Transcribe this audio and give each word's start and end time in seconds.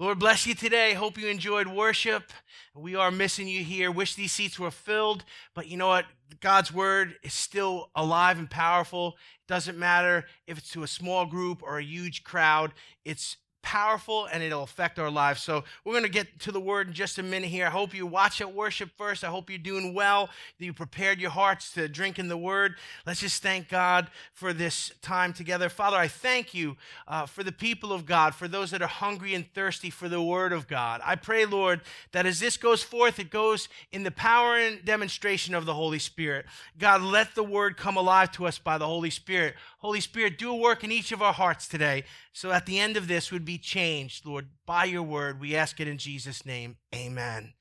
Lord, 0.00 0.18
bless 0.18 0.44
you 0.44 0.56
today. 0.56 0.94
Hope 0.94 1.16
you 1.16 1.28
enjoyed 1.28 1.68
worship. 1.68 2.32
We 2.74 2.96
are 2.96 3.12
missing 3.12 3.46
you 3.46 3.62
here. 3.62 3.92
Wish 3.92 4.16
these 4.16 4.32
seats 4.32 4.58
were 4.58 4.72
filled, 4.72 5.24
but 5.54 5.68
you 5.68 5.76
know 5.76 5.86
what? 5.86 6.06
God's 6.40 6.74
word 6.74 7.14
is 7.22 7.32
still 7.32 7.90
alive 7.94 8.36
and 8.36 8.50
powerful. 8.50 9.10
It 9.10 9.46
doesn't 9.46 9.78
matter 9.78 10.24
if 10.48 10.58
it's 10.58 10.70
to 10.70 10.82
a 10.82 10.88
small 10.88 11.26
group 11.26 11.62
or 11.62 11.78
a 11.78 11.84
huge 11.84 12.24
crowd, 12.24 12.72
it's 13.04 13.36
powerful 13.64 14.26
and 14.26 14.42
it'll 14.42 14.62
affect 14.62 14.98
our 14.98 15.10
lives. 15.10 15.42
So 15.42 15.64
we're 15.84 15.94
going 15.94 16.04
to 16.04 16.10
get 16.10 16.38
to 16.40 16.52
the 16.52 16.60
word 16.60 16.88
in 16.88 16.92
just 16.92 17.18
a 17.18 17.22
minute 17.22 17.48
here. 17.48 17.66
I 17.66 17.70
hope 17.70 17.94
you 17.94 18.06
watch 18.06 18.40
at 18.42 18.54
worship 18.54 18.90
first. 18.96 19.24
I 19.24 19.28
hope 19.28 19.48
you're 19.48 19.58
doing 19.58 19.94
well, 19.94 20.28
that 20.58 20.64
you 20.64 20.72
prepared 20.72 21.18
your 21.18 21.30
hearts 21.30 21.72
to 21.72 21.88
drink 21.88 22.18
in 22.18 22.28
the 22.28 22.36
word. 22.36 22.76
Let's 23.06 23.20
just 23.20 23.42
thank 23.42 23.68
God 23.68 24.08
for 24.34 24.52
this 24.52 24.92
time 25.00 25.32
together. 25.32 25.68
Father, 25.68 25.96
I 25.96 26.06
thank 26.06 26.52
you 26.52 26.76
uh, 27.08 27.26
for 27.26 27.42
the 27.42 27.52
people 27.52 27.92
of 27.92 28.04
God, 28.04 28.34
for 28.34 28.46
those 28.46 28.70
that 28.70 28.82
are 28.82 28.86
hungry 28.86 29.34
and 29.34 29.50
thirsty 29.54 29.88
for 29.88 30.08
the 30.08 30.22
word 30.22 30.52
of 30.52 30.68
God. 30.68 31.00
I 31.02 31.16
pray, 31.16 31.46
Lord, 31.46 31.80
that 32.12 32.26
as 32.26 32.40
this 32.40 32.58
goes 32.58 32.82
forth, 32.82 33.18
it 33.18 33.30
goes 33.30 33.68
in 33.90 34.02
the 34.02 34.10
power 34.10 34.56
and 34.56 34.84
demonstration 34.84 35.54
of 35.54 35.64
the 35.64 35.74
Holy 35.74 35.98
Spirit. 35.98 36.44
God, 36.78 37.00
let 37.00 37.34
the 37.34 37.42
word 37.42 37.76
come 37.78 37.96
alive 37.96 38.30
to 38.32 38.46
us 38.46 38.58
by 38.58 38.76
the 38.76 38.86
Holy 38.86 39.10
Spirit. 39.10 39.54
Holy 39.84 40.00
Spirit, 40.00 40.38
do 40.38 40.50
a 40.50 40.56
work 40.56 40.82
in 40.82 40.90
each 40.90 41.12
of 41.12 41.20
our 41.20 41.34
hearts 41.34 41.68
today. 41.68 42.04
So 42.32 42.52
at 42.52 42.64
the 42.64 42.78
end 42.78 42.96
of 42.96 43.06
this 43.06 43.30
would 43.30 43.44
be 43.44 43.58
changed, 43.58 44.24
Lord, 44.24 44.46
by 44.64 44.86
your 44.86 45.02
word. 45.02 45.38
We 45.38 45.54
ask 45.54 45.78
it 45.78 45.86
in 45.86 45.98
Jesus' 45.98 46.46
name. 46.46 46.78
Amen. 46.94 47.52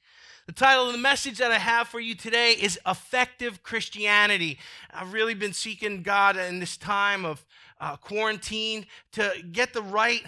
The 0.45 0.53
title 0.53 0.87
of 0.87 0.93
the 0.93 0.99
message 0.99 1.39
that 1.39 1.51
I 1.51 1.57
have 1.57 1.89
for 1.89 1.99
you 1.99 2.15
today 2.15 2.53
is 2.53 2.79
Effective 2.87 3.61
Christianity. 3.61 4.57
I've 4.93 5.11
really 5.11 5.33
been 5.33 5.51
seeking 5.51 6.01
God 6.01 6.37
in 6.37 6.61
this 6.61 6.77
time 6.77 7.25
of 7.25 7.45
uh, 7.81 7.97
quarantine 7.97 8.85
to 9.11 9.33
get 9.51 9.73
the 9.73 9.81
right 9.81 10.23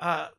uh, 0.00 0.30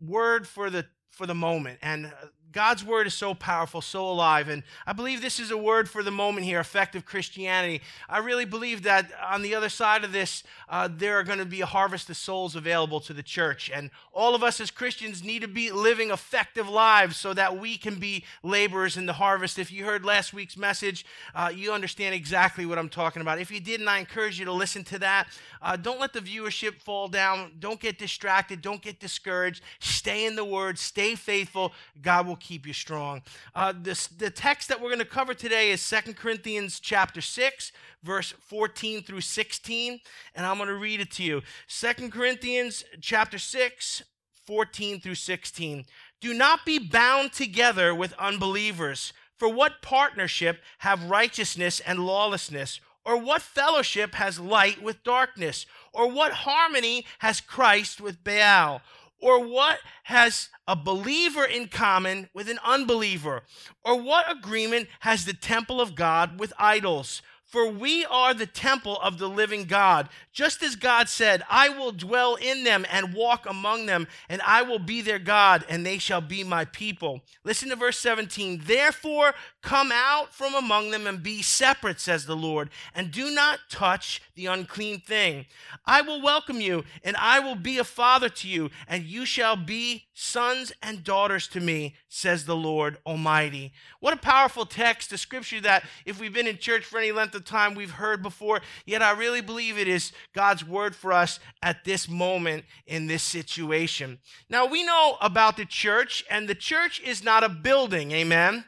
word 0.00 0.48
for 0.48 0.70
the 0.70 0.86
for 1.08 1.26
the 1.26 1.36
moment. 1.36 1.78
And 1.82 2.06
uh, 2.06 2.10
God's 2.52 2.84
word 2.84 3.06
is 3.06 3.14
so 3.14 3.34
powerful, 3.34 3.80
so 3.80 4.08
alive. 4.08 4.48
And 4.48 4.62
I 4.86 4.92
believe 4.92 5.20
this 5.20 5.38
is 5.38 5.50
a 5.50 5.56
word 5.56 5.88
for 5.88 6.02
the 6.02 6.10
moment 6.10 6.46
here 6.46 6.60
effective 6.60 7.04
Christianity. 7.04 7.82
I 8.08 8.18
really 8.18 8.44
believe 8.44 8.84
that 8.84 9.10
on 9.22 9.42
the 9.42 9.54
other 9.54 9.68
side 9.68 10.04
of 10.04 10.12
this, 10.12 10.42
uh, 10.68 10.88
there 10.90 11.18
are 11.18 11.24
going 11.24 11.38
to 11.38 11.44
be 11.44 11.60
a 11.60 11.66
harvest 11.66 12.08
of 12.08 12.16
souls 12.16 12.56
available 12.56 13.00
to 13.00 13.12
the 13.12 13.22
church. 13.22 13.70
And 13.72 13.90
all 14.12 14.34
of 14.34 14.42
us 14.42 14.60
as 14.60 14.70
Christians 14.70 15.22
need 15.22 15.42
to 15.42 15.48
be 15.48 15.70
living 15.70 16.10
effective 16.10 16.68
lives 16.68 17.16
so 17.16 17.34
that 17.34 17.58
we 17.58 17.76
can 17.76 17.96
be 17.96 18.24
laborers 18.42 18.96
in 18.96 19.06
the 19.06 19.12
harvest. 19.14 19.58
If 19.58 19.70
you 19.70 19.84
heard 19.84 20.04
last 20.04 20.32
week's 20.32 20.56
message, 20.56 21.04
uh, 21.34 21.52
you 21.54 21.72
understand 21.72 22.14
exactly 22.14 22.64
what 22.64 22.78
I'm 22.78 22.88
talking 22.88 23.20
about. 23.20 23.40
If 23.40 23.50
you 23.50 23.60
didn't, 23.60 23.88
I 23.88 23.98
encourage 23.98 24.38
you 24.38 24.44
to 24.46 24.52
listen 24.52 24.84
to 24.84 24.98
that. 25.00 25.28
Uh, 25.60 25.76
don't 25.76 26.00
let 26.00 26.12
the 26.12 26.20
viewership 26.20 26.80
fall 26.80 27.08
down. 27.08 27.52
Don't 27.58 27.80
get 27.80 27.98
distracted. 27.98 28.62
Don't 28.62 28.80
get 28.80 29.00
discouraged. 29.00 29.62
Stay 29.80 30.24
in 30.24 30.36
the 30.36 30.44
word. 30.44 30.78
Stay 30.78 31.14
faithful. 31.14 31.72
God 32.00 32.26
will 32.26 32.37
keep 32.38 32.66
you 32.66 32.72
strong. 32.72 33.22
Uh, 33.54 33.72
this, 33.76 34.06
the 34.06 34.30
text 34.30 34.68
that 34.68 34.80
we're 34.80 34.88
going 34.88 34.98
to 34.98 35.04
cover 35.04 35.34
today 35.34 35.70
is 35.70 35.80
Second 35.80 36.16
Corinthians 36.16 36.80
chapter 36.80 37.20
6, 37.20 37.72
verse 38.02 38.32
14 38.46 39.02
through 39.02 39.20
16, 39.20 40.00
and 40.34 40.46
I'm 40.46 40.56
going 40.56 40.68
to 40.68 40.74
read 40.74 41.00
it 41.00 41.10
to 41.12 41.22
you. 41.22 41.42
Second 41.66 42.12
Corinthians 42.12 42.84
chapter 43.00 43.38
6, 43.38 44.02
14 44.46 45.00
through 45.00 45.14
16. 45.14 45.84
Do 46.20 46.34
not 46.34 46.64
be 46.64 46.78
bound 46.78 47.32
together 47.32 47.94
with 47.94 48.14
unbelievers. 48.14 49.12
For 49.36 49.48
what 49.48 49.82
partnership 49.82 50.62
have 50.78 51.10
righteousness 51.10 51.80
and 51.80 52.00
lawlessness? 52.00 52.80
Or 53.04 53.16
what 53.16 53.40
fellowship 53.40 54.14
has 54.16 54.40
light 54.40 54.82
with 54.82 55.04
darkness? 55.04 55.64
Or 55.92 56.10
what 56.10 56.32
harmony 56.32 57.06
has 57.20 57.40
Christ 57.40 58.00
with 58.00 58.24
Baal? 58.24 58.82
Or 59.20 59.44
what 59.44 59.78
has 60.04 60.48
a 60.66 60.76
believer 60.76 61.44
in 61.44 61.68
common 61.68 62.28
with 62.32 62.48
an 62.48 62.58
unbeliever? 62.64 63.42
Or 63.84 64.00
what 64.00 64.30
agreement 64.30 64.88
has 65.00 65.24
the 65.24 65.32
temple 65.32 65.80
of 65.80 65.94
God 65.94 66.38
with 66.38 66.52
idols? 66.58 67.22
For 67.48 67.66
we 67.66 68.04
are 68.04 68.34
the 68.34 68.46
temple 68.46 68.98
of 69.00 69.16
the 69.16 69.28
living 69.28 69.64
God. 69.64 70.10
Just 70.34 70.62
as 70.62 70.76
God 70.76 71.08
said, 71.08 71.42
I 71.48 71.70
will 71.70 71.92
dwell 71.92 72.34
in 72.34 72.62
them 72.62 72.84
and 72.92 73.14
walk 73.14 73.46
among 73.48 73.86
them, 73.86 74.06
and 74.28 74.42
I 74.42 74.60
will 74.60 74.78
be 74.78 75.00
their 75.00 75.18
God, 75.18 75.64
and 75.66 75.84
they 75.84 75.96
shall 75.96 76.20
be 76.20 76.44
my 76.44 76.66
people. 76.66 77.22
Listen 77.44 77.70
to 77.70 77.76
verse 77.76 77.96
17. 77.98 78.64
Therefore, 78.66 79.32
come 79.62 79.90
out 79.90 80.34
from 80.34 80.54
among 80.54 80.90
them 80.90 81.06
and 81.06 81.22
be 81.22 81.40
separate, 81.40 82.00
says 82.00 82.26
the 82.26 82.36
Lord, 82.36 82.68
and 82.94 83.10
do 83.10 83.30
not 83.30 83.60
touch 83.70 84.20
the 84.34 84.44
unclean 84.44 85.00
thing. 85.00 85.46
I 85.86 86.02
will 86.02 86.20
welcome 86.20 86.60
you, 86.60 86.84
and 87.02 87.16
I 87.16 87.40
will 87.40 87.56
be 87.56 87.78
a 87.78 87.84
father 87.84 88.28
to 88.28 88.48
you, 88.48 88.68
and 88.86 89.04
you 89.04 89.24
shall 89.24 89.56
be 89.56 90.04
sons 90.20 90.72
and 90.82 91.04
daughters 91.04 91.46
to 91.46 91.60
me, 91.60 91.94
says 92.08 92.44
the 92.44 92.56
Lord 92.56 92.98
Almighty. 93.06 93.72
What 94.00 94.14
a 94.14 94.16
powerful 94.16 94.66
text, 94.66 95.12
a 95.12 95.18
scripture 95.18 95.60
that 95.60 95.84
if 96.04 96.18
we've 96.18 96.34
been 96.34 96.48
in 96.48 96.58
church 96.58 96.84
for 96.84 96.98
any 96.98 97.12
length 97.12 97.36
of 97.36 97.44
time, 97.44 97.76
we've 97.76 97.92
heard 97.92 98.20
before, 98.20 98.60
yet 98.84 99.00
I 99.00 99.12
really 99.12 99.42
believe 99.42 99.78
it 99.78 99.86
is 99.86 100.10
God's 100.34 100.66
word 100.66 100.96
for 100.96 101.12
us 101.12 101.38
at 101.62 101.84
this 101.84 102.08
moment 102.08 102.64
in 102.84 103.06
this 103.06 103.22
situation. 103.22 104.18
Now, 104.50 104.66
we 104.66 104.82
know 104.82 105.18
about 105.20 105.56
the 105.56 105.64
church, 105.64 106.24
and 106.28 106.48
the 106.48 106.54
church 106.56 107.00
is 107.00 107.22
not 107.22 107.44
a 107.44 107.48
building, 107.48 108.10
amen? 108.10 108.64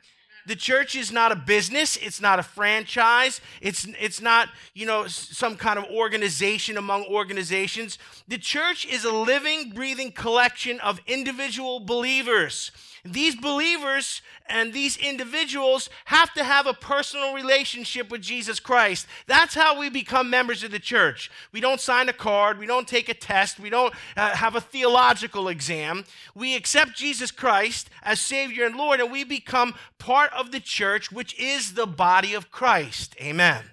The 0.51 0.57
church 0.57 0.97
is 0.97 1.13
not 1.13 1.31
a 1.31 1.37
business. 1.37 1.97
It's 1.97 2.21
not 2.21 2.41
a 2.41 2.43
franchise. 2.43 3.41
It's 3.61 3.87
it's 4.01 4.21
not 4.21 4.49
you 4.75 4.85
know 4.85 5.07
some 5.07 5.57
kind 5.57 5.79
of 5.79 5.85
organization 5.85 6.77
among 6.77 7.05
organizations. 7.05 7.99
The 8.27 8.37
church 8.37 8.85
is 8.85 9.05
a 9.05 9.13
living 9.13 9.71
breathing 9.71 10.11
collection 10.11 10.81
of 10.81 11.01
individual 11.07 11.79
believers 11.79 12.73
these 13.05 13.35
believers 13.35 14.23
and 14.47 14.73
these 14.73 14.97
individuals 14.97 15.89
have 16.07 16.33
to 16.35 16.45
have 16.45 16.67
a 16.67 16.75
personal 16.75 17.35
relationship 17.35 18.11
with 18.11 18.21
Jesus 18.21 18.61
Christ. 18.61 19.07
That's 19.27 19.55
how 19.55 19.79
we 19.79 19.89
become 19.89 20.29
members 20.29 20.63
of 20.63 20.71
the 20.71 20.79
church. 20.79 21.31
We 21.53 21.61
don't 21.61 21.81
sign 21.81 22.09
a 22.09 22.13
card, 22.13 22.59
we 22.59 22.67
don't 22.67 22.89
take 22.89 23.09
a 23.09 23.15
test, 23.15 23.61
we 23.61 23.71
don't 23.71 23.95
uh, 24.17 24.37
have 24.37 24.57
a 24.57 24.61
theological 24.61 25.49
exam. 25.49 26.05
We 26.35 26.57
accept 26.57 26.97
Jesus 26.97 27.31
Christ 27.31 27.89
as 28.03 28.21
Savior 28.21 28.67
and 28.67 28.77
Lord, 28.77 29.01
and 29.01 29.11
we 29.11 29.25
become 29.25 29.75
part 29.99 30.33
of 30.33 30.53
the 30.53 30.61
church, 30.61 31.11
which 31.11 31.39
is 31.39 31.75
the 31.75 31.87
body 31.87 32.35
of 32.35 32.51
Christ. 32.51 33.17
Amen. 33.21 33.65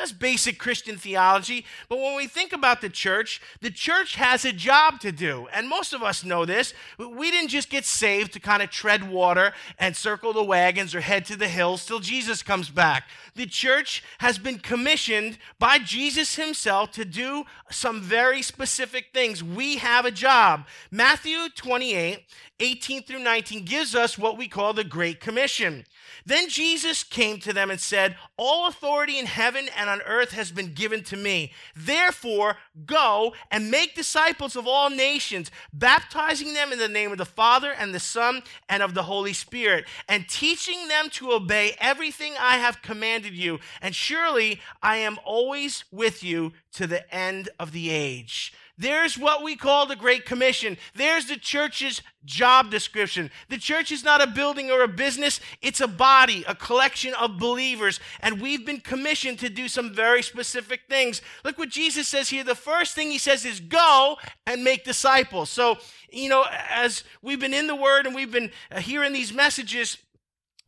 That's 0.00 0.12
basic 0.12 0.58
Christian 0.58 0.96
theology. 0.96 1.66
But 1.90 1.98
when 1.98 2.16
we 2.16 2.26
think 2.26 2.54
about 2.54 2.80
the 2.80 2.88
church, 2.88 3.38
the 3.60 3.70
church 3.70 4.14
has 4.14 4.46
a 4.46 4.52
job 4.52 4.98
to 5.00 5.12
do. 5.12 5.46
And 5.52 5.68
most 5.68 5.92
of 5.92 6.02
us 6.02 6.24
know 6.24 6.46
this. 6.46 6.72
We 6.96 7.30
didn't 7.30 7.50
just 7.50 7.68
get 7.68 7.84
saved 7.84 8.32
to 8.32 8.40
kind 8.40 8.62
of 8.62 8.70
tread 8.70 9.10
water 9.10 9.52
and 9.78 9.94
circle 9.94 10.32
the 10.32 10.42
wagons 10.42 10.94
or 10.94 11.02
head 11.02 11.26
to 11.26 11.36
the 11.36 11.48
hills 11.48 11.84
till 11.84 12.00
Jesus 12.00 12.42
comes 12.42 12.70
back. 12.70 13.10
The 13.34 13.44
church 13.44 14.02
has 14.20 14.38
been 14.38 14.58
commissioned 14.58 15.36
by 15.58 15.78
Jesus 15.78 16.34
himself 16.34 16.92
to 16.92 17.04
do 17.04 17.44
some 17.70 18.00
very 18.00 18.40
specific 18.40 19.08
things. 19.12 19.44
We 19.44 19.76
have 19.76 20.06
a 20.06 20.10
job. 20.10 20.64
Matthew 20.90 21.50
28 21.54 22.24
18 22.60 23.02
through 23.02 23.20
19 23.20 23.64
gives 23.64 23.94
us 23.94 24.18
what 24.18 24.36
we 24.36 24.46
call 24.46 24.72
the 24.72 24.84
Great 24.84 25.18
Commission. 25.18 25.84
Then 26.26 26.48
Jesus 26.48 27.02
came 27.02 27.38
to 27.40 27.52
them 27.52 27.70
and 27.70 27.80
said, 27.80 28.16
All 28.36 28.68
authority 28.68 29.18
in 29.18 29.26
heaven 29.26 29.68
and 29.76 29.89
on 29.90 30.00
earth 30.02 30.32
has 30.32 30.50
been 30.50 30.72
given 30.72 31.02
to 31.04 31.16
me. 31.16 31.52
Therefore, 31.76 32.56
go 32.86 33.34
and 33.50 33.70
make 33.70 33.94
disciples 33.94 34.56
of 34.56 34.66
all 34.66 34.88
nations, 34.88 35.50
baptizing 35.72 36.54
them 36.54 36.72
in 36.72 36.78
the 36.78 36.88
name 36.88 37.12
of 37.12 37.18
the 37.18 37.24
Father 37.24 37.72
and 37.72 37.94
the 37.94 38.00
Son 38.00 38.42
and 38.68 38.82
of 38.82 38.94
the 38.94 39.02
Holy 39.02 39.32
Spirit, 39.32 39.84
and 40.08 40.28
teaching 40.28 40.88
them 40.88 41.10
to 41.10 41.32
obey 41.32 41.76
everything 41.78 42.34
I 42.40 42.56
have 42.56 42.82
commanded 42.82 43.34
you. 43.34 43.58
And 43.82 43.94
surely 43.94 44.60
I 44.82 44.96
am 44.96 45.18
always 45.24 45.84
with 45.90 46.22
you 46.22 46.52
to 46.72 46.86
the 46.86 47.12
end 47.14 47.48
of 47.58 47.72
the 47.72 47.90
age. 47.90 48.52
There's 48.80 49.18
what 49.18 49.42
we 49.42 49.56
call 49.56 49.84
the 49.84 49.94
Great 49.94 50.24
Commission. 50.24 50.78
There's 50.94 51.26
the 51.26 51.36
church's 51.36 52.00
job 52.24 52.70
description. 52.70 53.30
The 53.50 53.58
church 53.58 53.92
is 53.92 54.02
not 54.02 54.22
a 54.22 54.26
building 54.26 54.70
or 54.70 54.82
a 54.82 54.88
business, 54.88 55.38
it's 55.60 55.82
a 55.82 55.86
body, 55.86 56.44
a 56.48 56.54
collection 56.54 57.12
of 57.20 57.38
believers. 57.38 58.00
And 58.20 58.40
we've 58.40 58.64
been 58.64 58.80
commissioned 58.80 59.38
to 59.40 59.50
do 59.50 59.68
some 59.68 59.92
very 59.92 60.22
specific 60.22 60.82
things. 60.88 61.20
Look 61.44 61.58
what 61.58 61.68
Jesus 61.68 62.08
says 62.08 62.30
here. 62.30 62.42
The 62.42 62.54
first 62.54 62.94
thing 62.94 63.10
he 63.10 63.18
says 63.18 63.44
is 63.44 63.60
go 63.60 64.16
and 64.46 64.64
make 64.64 64.84
disciples. 64.84 65.50
So, 65.50 65.76
you 66.10 66.30
know, 66.30 66.46
as 66.70 67.04
we've 67.20 67.40
been 67.40 67.52
in 67.52 67.66
the 67.66 67.76
Word 67.76 68.06
and 68.06 68.14
we've 68.14 68.32
been 68.32 68.50
uh, 68.72 68.80
hearing 68.80 69.12
these 69.12 69.30
messages, 69.30 69.98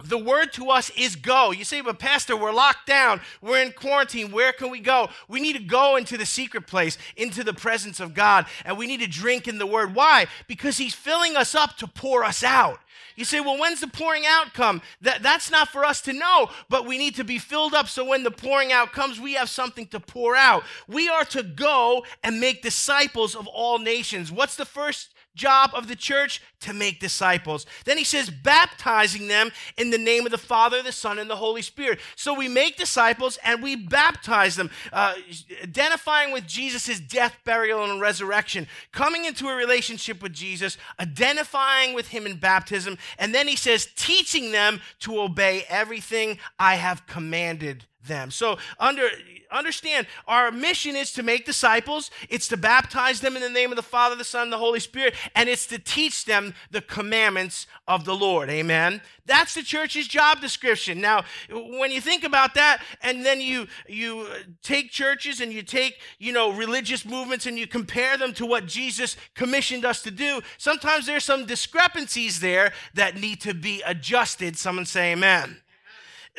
the 0.04 0.19
word 0.19 0.52
to 0.54 0.70
us 0.70 0.90
is 0.96 1.16
go. 1.16 1.50
You 1.50 1.64
say, 1.64 1.81
but 1.81 1.99
Pastor, 1.99 2.37
we're 2.37 2.52
locked 2.52 2.87
down. 2.87 3.20
We're 3.40 3.62
in 3.62 3.72
quarantine. 3.72 4.32
Where 4.32 4.52
can 4.52 4.70
we 4.70 4.81
go? 4.81 5.08
We 5.28 5.40
need 5.40 5.54
to 5.54 5.62
go 5.62 5.96
into 5.96 6.16
the 6.16 6.26
secret 6.26 6.66
place, 6.66 6.99
into 7.16 7.44
the 7.44 7.54
presence 7.54 8.00
of 8.00 8.14
God, 8.14 8.46
and 8.64 8.76
we 8.76 8.87
need 8.87 9.00
to 9.00 9.06
drink 9.06 9.49
in 9.49 9.58
the 9.58 9.66
word. 9.66 9.94
Why? 9.94 10.26
Because 10.46 10.78
He's 10.78 10.94
filling 10.94 11.37
us 11.37 11.54
up 11.54 11.76
to 11.78 11.87
pour 11.87 12.25
us 12.25 12.43
out. 12.43 12.81
You 13.16 13.25
say, 13.25 13.40
well, 13.40 13.58
when's 13.58 13.81
the 13.81 13.88
pouring 13.88 14.25
out 14.26 14.54
come? 14.54 14.81
That, 15.02 15.22
that's 15.22 15.50
not 15.50 15.69
for 15.69 15.84
us 15.84 16.00
to 16.02 16.12
know, 16.12 16.48
but 16.69 16.87
we 16.87 16.96
need 16.96 17.16
to 17.16 17.25
be 17.25 17.38
filled 17.38 17.75
up 17.75 17.88
so 17.88 18.05
when 18.05 18.22
the 18.22 18.31
pouring 18.31 18.72
out 18.72 18.93
comes, 18.93 19.20
we 19.20 19.34
have 19.34 19.50
something 19.50 19.87
to 19.88 20.00
pour 20.00 20.34
out. 20.34 20.64
We 20.88 21.08
are 21.08 21.25
to 21.26 21.43
go 21.43 22.05
and 22.22 22.40
make 22.40 22.62
disciples 22.62 23.34
of 23.34 23.46
all 23.46 23.78
nations. 23.78 24.32
What's 24.32 24.56
the 24.56 24.64
first 24.64 25.10
job 25.34 25.70
of 25.75 25.88
the 25.88 25.96
church? 25.96 26.43
To 26.61 26.73
make 26.73 27.00
disciples. 27.00 27.67
Then 27.84 27.99
he 27.99 28.05
says, 28.05 28.31
baptizing 28.31 29.26
them 29.26 29.50
in 29.76 29.90
the 29.90 29.99
name 29.99 30.26
of 30.26 30.31
the 30.31 30.38
Father, 30.38 30.81
the 30.81 30.93
Son, 30.93 31.19
and 31.19 31.29
the 31.29 31.34
Holy 31.34 31.62
Spirit. 31.62 31.99
So 32.14 32.34
we 32.34 32.46
make 32.46 32.76
disciples 32.76 33.37
and 33.44 33.61
we 33.61 33.75
baptize 33.75 34.55
them, 34.55 34.70
uh, 34.93 35.14
identifying 35.61 36.32
with 36.32 36.46
Jesus' 36.46 37.00
death, 37.00 37.37
burial, 37.44 37.82
and 37.82 38.00
resurrection, 38.00 38.69
coming 38.93 39.25
into 39.25 39.49
a 39.49 39.56
relationship 39.56 40.23
with 40.23 40.32
Jesus, 40.32 40.79
identifying 41.00 41.94
with 41.94 42.08
him 42.08 42.26
in 42.26 42.37
baptism. 42.37 42.96
And 43.19 43.34
then 43.34 43.49
he 43.49 43.56
says, 43.56 43.88
teaching 43.96 44.52
them 44.52 44.81
to 45.00 45.20
obey 45.20 45.64
everything 45.69 46.38
I 46.61 46.76
have 46.76 47.08
commanded 47.08 47.87
them. 48.06 48.31
So 48.31 48.58
under 48.79 49.08
understand 49.52 50.06
our 50.26 50.50
mission 50.50 50.96
is 50.96 51.12
to 51.12 51.22
make 51.22 51.44
disciples, 51.44 52.10
it's 52.28 52.49
to 52.49 52.56
baptize 52.56 53.20
them 53.20 53.37
in 53.37 53.43
the 53.43 53.50
name 53.50 53.70
of 53.70 53.76
the 53.76 53.82
Father, 53.82 54.16
the 54.16 54.25
Son, 54.25 54.50
the 54.50 54.58
Holy 54.58 54.81
Spirit, 54.81 55.14
and 55.34 55.49
it's 55.49 55.66
to 55.66 55.78
teach 55.78 56.25
them 56.25 56.54
the 56.70 56.81
commandments 56.81 57.66
of 57.87 58.04
the 58.04 58.14
Lord. 58.14 58.50
Amen. 58.50 59.00
That's 59.25 59.54
the 59.54 59.62
church's 59.62 60.08
job 60.08 60.40
description. 60.40 61.00
Now, 61.00 61.25
when 61.50 61.90
you 61.90 62.00
think 62.00 62.25
about 62.25 62.54
that 62.54 62.82
and 63.02 63.25
then 63.25 63.40
you 63.40 63.69
you 63.88 64.26
take 64.62 64.90
churches 64.90 65.40
and 65.40 65.52
you 65.52 65.62
take, 65.62 66.00
you 66.19 66.32
know, 66.32 66.50
religious 66.52 67.05
movements 67.05 67.46
and 67.46 67.58
you 67.58 67.66
compare 67.66 68.16
them 68.16 68.32
to 68.34 68.46
what 68.46 68.66
Jesus 68.66 69.16
commissioned 69.34 69.84
us 69.84 70.02
to 70.02 70.10
do, 70.10 70.40
sometimes 70.58 71.06
there's 71.06 71.25
some 71.25 71.46
discrepancies 71.46 72.40
there 72.40 72.72
that 72.94 73.20
need 73.20 73.40
to 73.43 73.55
be 73.55 73.82
adjusted. 73.87 74.56
Someone 74.56 74.87
say 74.87 75.12
amen. 75.12 75.61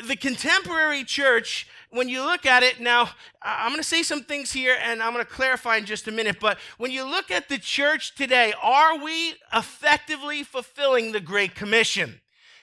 The 0.02 0.16
contemporary 0.16 1.04
church, 1.04 1.68
when 1.90 2.08
you 2.08 2.22
look 2.22 2.46
at 2.46 2.64
it 2.64 2.80
now, 2.80 3.10
I'm 3.40 3.70
going 3.70 3.80
to 3.80 3.88
say 3.88 4.02
some 4.02 4.24
things 4.24 4.52
here 4.52 4.76
and 4.82 5.00
I'm 5.00 5.12
going 5.12 5.24
to 5.24 5.30
clarify 5.30 5.76
in 5.76 5.84
just 5.84 6.08
a 6.08 6.12
minute, 6.12 6.38
but 6.40 6.58
when 6.78 6.90
you 6.90 7.04
look 7.04 7.30
at 7.30 7.48
the 7.48 7.58
church 7.58 8.14
today, 8.16 8.52
are 8.60 8.98
we 8.98 9.34
effectively 9.52 10.42
fulfilling 10.42 11.12
the 11.12 11.20
Great 11.20 11.54
Commission? 11.54 12.20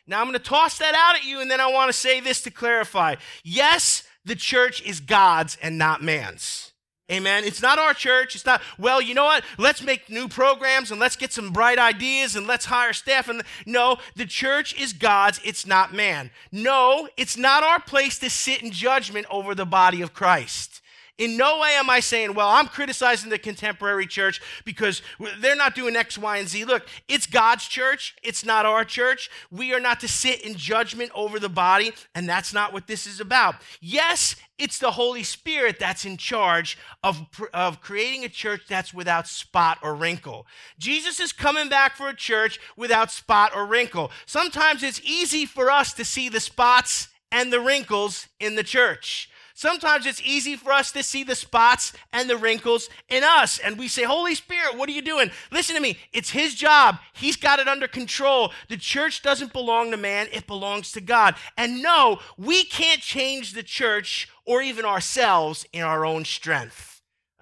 Now, 0.07 0.19
I'm 0.19 0.27
going 0.27 0.37
to 0.37 0.43
toss 0.43 0.77
that 0.79 0.93
out 0.93 1.15
at 1.15 1.23
you 1.23 1.39
and 1.39 1.49
then 1.49 1.61
I 1.61 1.71
want 1.71 1.89
to 1.89 1.97
say 1.97 2.19
this 2.19 2.41
to 2.41 2.51
clarify. 2.51 3.15
Yes, 3.43 4.03
the 4.25 4.35
church 4.35 4.81
is 4.81 4.99
God's 4.99 5.57
and 5.61 5.77
not 5.77 6.01
man's. 6.03 6.70
Amen. 7.11 7.43
It's 7.43 7.61
not 7.61 7.77
our 7.77 7.93
church. 7.93 8.35
It's 8.35 8.45
not, 8.45 8.61
well, 8.77 9.01
you 9.01 9.13
know 9.13 9.25
what? 9.25 9.43
Let's 9.57 9.83
make 9.83 10.09
new 10.09 10.29
programs 10.29 10.91
and 10.91 10.99
let's 10.99 11.17
get 11.17 11.33
some 11.33 11.51
bright 11.51 11.77
ideas 11.77 12.37
and 12.37 12.47
let's 12.47 12.65
hire 12.65 12.93
staff. 12.93 13.27
And 13.27 13.43
no, 13.65 13.97
the 14.15 14.25
church 14.25 14.79
is 14.79 14.93
God's. 14.93 15.41
It's 15.43 15.67
not 15.67 15.93
man. 15.93 16.31
No, 16.53 17.09
it's 17.17 17.35
not 17.35 17.63
our 17.63 17.81
place 17.81 18.17
to 18.19 18.29
sit 18.29 18.63
in 18.63 18.71
judgment 18.71 19.25
over 19.29 19.53
the 19.53 19.65
body 19.65 20.01
of 20.01 20.13
Christ. 20.13 20.70
In 21.17 21.37
no 21.37 21.59
way 21.59 21.73
am 21.75 21.89
I 21.89 21.99
saying, 21.99 22.33
well, 22.33 22.49
I'm 22.49 22.67
criticizing 22.67 23.29
the 23.29 23.37
contemporary 23.37 24.07
church 24.07 24.41
because 24.65 25.01
they're 25.39 25.55
not 25.55 25.75
doing 25.75 25.95
X, 25.95 26.17
Y, 26.17 26.37
and 26.37 26.47
Z. 26.47 26.65
Look, 26.65 26.87
it's 27.07 27.27
God's 27.27 27.67
church, 27.67 28.15
it's 28.23 28.45
not 28.45 28.65
our 28.65 28.83
church. 28.83 29.29
We 29.51 29.73
are 29.73 29.79
not 29.79 29.99
to 30.01 30.07
sit 30.07 30.41
in 30.41 30.55
judgment 30.55 31.11
over 31.13 31.39
the 31.39 31.49
body, 31.49 31.93
and 32.15 32.27
that's 32.27 32.53
not 32.53 32.73
what 32.73 32.87
this 32.87 33.05
is 33.05 33.19
about. 33.19 33.55
Yes, 33.79 34.35
it's 34.57 34.77
the 34.77 34.91
Holy 34.91 35.23
Spirit 35.23 35.79
that's 35.79 36.05
in 36.05 36.17
charge 36.17 36.77
of, 37.03 37.25
of 37.53 37.81
creating 37.81 38.23
a 38.23 38.29
church 38.29 38.61
that's 38.67 38.93
without 38.93 39.27
spot 39.27 39.79
or 39.81 39.95
wrinkle. 39.95 40.45
Jesus 40.77 41.19
is 41.19 41.33
coming 41.33 41.67
back 41.67 41.95
for 41.95 42.09
a 42.09 42.15
church 42.15 42.59
without 42.77 43.11
spot 43.11 43.51
or 43.55 43.65
wrinkle. 43.65 44.11
Sometimes 44.25 44.83
it's 44.83 45.01
easy 45.03 45.45
for 45.45 45.71
us 45.71 45.93
to 45.93 46.05
see 46.05 46.29
the 46.29 46.39
spots 46.39 47.07
and 47.31 47.51
the 47.51 47.59
wrinkles 47.59 48.27
in 48.39 48.55
the 48.55 48.63
church. 48.63 49.29
Sometimes 49.61 50.07
it's 50.07 50.23
easy 50.23 50.55
for 50.55 50.71
us 50.71 50.91
to 50.91 51.03
see 51.03 51.23
the 51.23 51.35
spots 51.35 51.93
and 52.11 52.27
the 52.27 52.35
wrinkles 52.35 52.89
in 53.09 53.23
us. 53.23 53.59
And 53.59 53.77
we 53.77 53.87
say, 53.87 54.01
Holy 54.01 54.33
Spirit, 54.33 54.75
what 54.75 54.89
are 54.89 54.91
you 54.91 55.03
doing? 55.03 55.29
Listen 55.51 55.75
to 55.75 55.81
me. 55.83 55.99
It's 56.11 56.31
His 56.31 56.55
job. 56.55 56.97
He's 57.13 57.35
got 57.35 57.59
it 57.59 57.67
under 57.67 57.87
control. 57.87 58.53
The 58.69 58.77
church 58.77 59.21
doesn't 59.21 59.53
belong 59.53 59.91
to 59.91 59.97
man, 59.97 60.29
it 60.31 60.47
belongs 60.47 60.91
to 60.93 60.99
God. 60.99 61.35
And 61.57 61.83
no, 61.83 62.17
we 62.39 62.63
can't 62.63 63.01
change 63.01 63.53
the 63.53 63.61
church 63.61 64.27
or 64.45 64.63
even 64.63 64.83
ourselves 64.83 65.67
in 65.71 65.83
our 65.83 66.07
own 66.07 66.25
strength. 66.25 66.90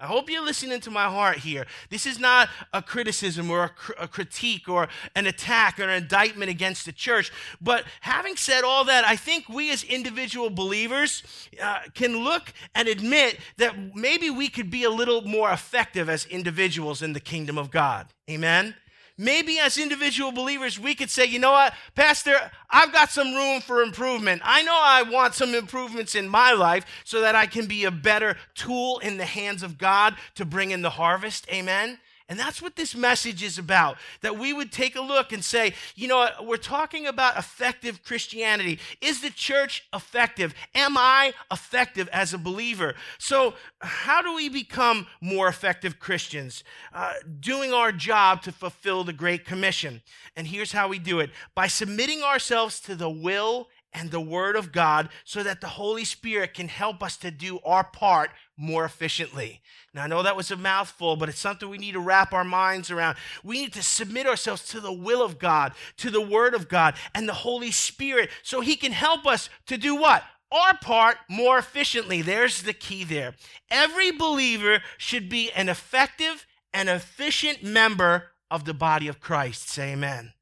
I 0.00 0.06
hope 0.06 0.30
you're 0.30 0.44
listening 0.44 0.80
to 0.80 0.90
my 0.90 1.04
heart 1.04 1.38
here. 1.38 1.66
This 1.90 2.06
is 2.06 2.18
not 2.18 2.48
a 2.72 2.80
criticism 2.80 3.50
or 3.50 3.64
a, 3.64 3.68
cr- 3.68 3.92
a, 3.98 4.08
critique 4.08 4.66
or 4.66 4.88
an 5.14 5.26
attack 5.26 5.78
or 5.78 5.82
an 5.82 5.90
indictment 5.90 6.50
against 6.50 6.86
the 6.86 6.92
church. 6.92 7.30
But 7.60 7.84
having 8.00 8.36
said 8.36 8.64
all 8.64 8.84
that, 8.86 9.04
I 9.04 9.16
think 9.16 9.50
we 9.50 9.70
as 9.70 9.84
individual 9.84 10.48
believers 10.48 11.22
uh, 11.62 11.80
can 11.92 12.24
look 12.24 12.54
and 12.74 12.88
admit 12.88 13.38
that 13.58 13.94
maybe 13.94 14.30
we 14.30 14.48
could 14.48 14.70
be 14.70 14.84
a 14.84 14.90
little 14.90 15.20
more 15.20 15.52
effective 15.52 16.08
as 16.08 16.24
individuals 16.24 17.02
in 17.02 17.12
the 17.12 17.20
kingdom 17.20 17.58
of 17.58 17.70
God. 17.70 18.06
Amen? 18.30 18.74
Maybe 19.20 19.58
as 19.58 19.76
individual 19.76 20.32
believers, 20.32 20.80
we 20.80 20.94
could 20.94 21.10
say, 21.10 21.26
you 21.26 21.38
know 21.38 21.52
what, 21.52 21.74
Pastor, 21.94 22.50
I've 22.70 22.92
got 22.92 23.10
some 23.10 23.34
room 23.34 23.60
for 23.60 23.82
improvement. 23.82 24.40
I 24.44 24.62
know 24.62 24.76
I 24.76 25.02
want 25.02 25.34
some 25.34 25.54
improvements 25.54 26.14
in 26.14 26.28
my 26.28 26.52
life 26.52 26.86
so 27.04 27.20
that 27.20 27.34
I 27.34 27.46
can 27.46 27.66
be 27.66 27.84
a 27.84 27.90
better 27.90 28.36
tool 28.54 28.98
in 29.00 29.18
the 29.18 29.26
hands 29.26 29.62
of 29.62 29.76
God 29.76 30.16
to 30.36 30.46
bring 30.46 30.70
in 30.70 30.80
the 30.80 30.90
harvest. 30.90 31.46
Amen. 31.52 31.98
And 32.30 32.38
that's 32.38 32.62
what 32.62 32.76
this 32.76 32.94
message 32.94 33.42
is 33.42 33.58
about. 33.58 33.98
That 34.20 34.38
we 34.38 34.52
would 34.52 34.70
take 34.70 34.94
a 34.94 35.00
look 35.00 35.32
and 35.32 35.44
say, 35.44 35.74
you 35.96 36.06
know, 36.06 36.28
we're 36.40 36.58
talking 36.58 37.08
about 37.08 37.36
effective 37.36 38.04
Christianity. 38.04 38.78
Is 39.00 39.20
the 39.20 39.30
church 39.30 39.88
effective? 39.92 40.54
Am 40.72 40.96
I 40.96 41.34
effective 41.50 42.08
as 42.12 42.32
a 42.32 42.38
believer? 42.38 42.94
So, 43.18 43.54
how 43.80 44.22
do 44.22 44.32
we 44.32 44.48
become 44.48 45.08
more 45.20 45.48
effective 45.48 45.98
Christians? 45.98 46.62
Uh, 46.94 47.14
doing 47.40 47.72
our 47.72 47.90
job 47.90 48.42
to 48.42 48.52
fulfill 48.52 49.02
the 49.02 49.12
Great 49.12 49.44
Commission. 49.44 50.00
And 50.36 50.46
here's 50.46 50.70
how 50.70 50.86
we 50.86 51.00
do 51.00 51.18
it 51.18 51.30
by 51.56 51.66
submitting 51.66 52.22
ourselves 52.22 52.78
to 52.80 52.94
the 52.94 53.10
will 53.10 53.68
and 53.92 54.10
the 54.10 54.20
Word 54.20 54.56
of 54.56 54.72
God 54.72 55.08
so 55.24 55.42
that 55.42 55.60
the 55.60 55.68
Holy 55.68 56.04
Spirit 56.04 56.54
can 56.54 56.68
help 56.68 57.02
us 57.02 57.16
to 57.18 57.30
do 57.30 57.58
our 57.64 57.84
part 57.84 58.30
more 58.56 58.84
efficiently. 58.84 59.60
Now, 59.94 60.04
I 60.04 60.06
know 60.06 60.22
that 60.22 60.36
was 60.36 60.50
a 60.50 60.56
mouthful, 60.56 61.16
but 61.16 61.28
it's 61.28 61.38
something 61.38 61.68
we 61.68 61.78
need 61.78 61.92
to 61.92 62.00
wrap 62.00 62.32
our 62.32 62.44
minds 62.44 62.90
around. 62.90 63.16
We 63.42 63.60
need 63.60 63.72
to 63.72 63.82
submit 63.82 64.26
ourselves 64.26 64.66
to 64.68 64.80
the 64.80 64.92
will 64.92 65.22
of 65.22 65.38
God, 65.38 65.72
to 65.98 66.10
the 66.10 66.20
Word 66.20 66.54
of 66.54 66.68
God, 66.68 66.94
and 67.14 67.28
the 67.28 67.34
Holy 67.34 67.70
Spirit 67.70 68.30
so 68.42 68.60
He 68.60 68.76
can 68.76 68.92
help 68.92 69.26
us 69.26 69.48
to 69.66 69.76
do 69.76 69.96
what? 69.96 70.22
Our 70.52 70.76
part 70.76 71.16
more 71.28 71.58
efficiently. 71.58 72.22
There's 72.22 72.62
the 72.62 72.72
key 72.72 73.04
there. 73.04 73.34
Every 73.70 74.10
believer 74.10 74.82
should 74.98 75.28
be 75.28 75.50
an 75.52 75.68
effective 75.68 76.46
and 76.72 76.88
efficient 76.88 77.62
member 77.62 78.32
of 78.50 78.64
the 78.64 78.74
body 78.74 79.08
of 79.08 79.20
Christ. 79.20 79.68
Say 79.68 79.92
amen. 79.92 80.32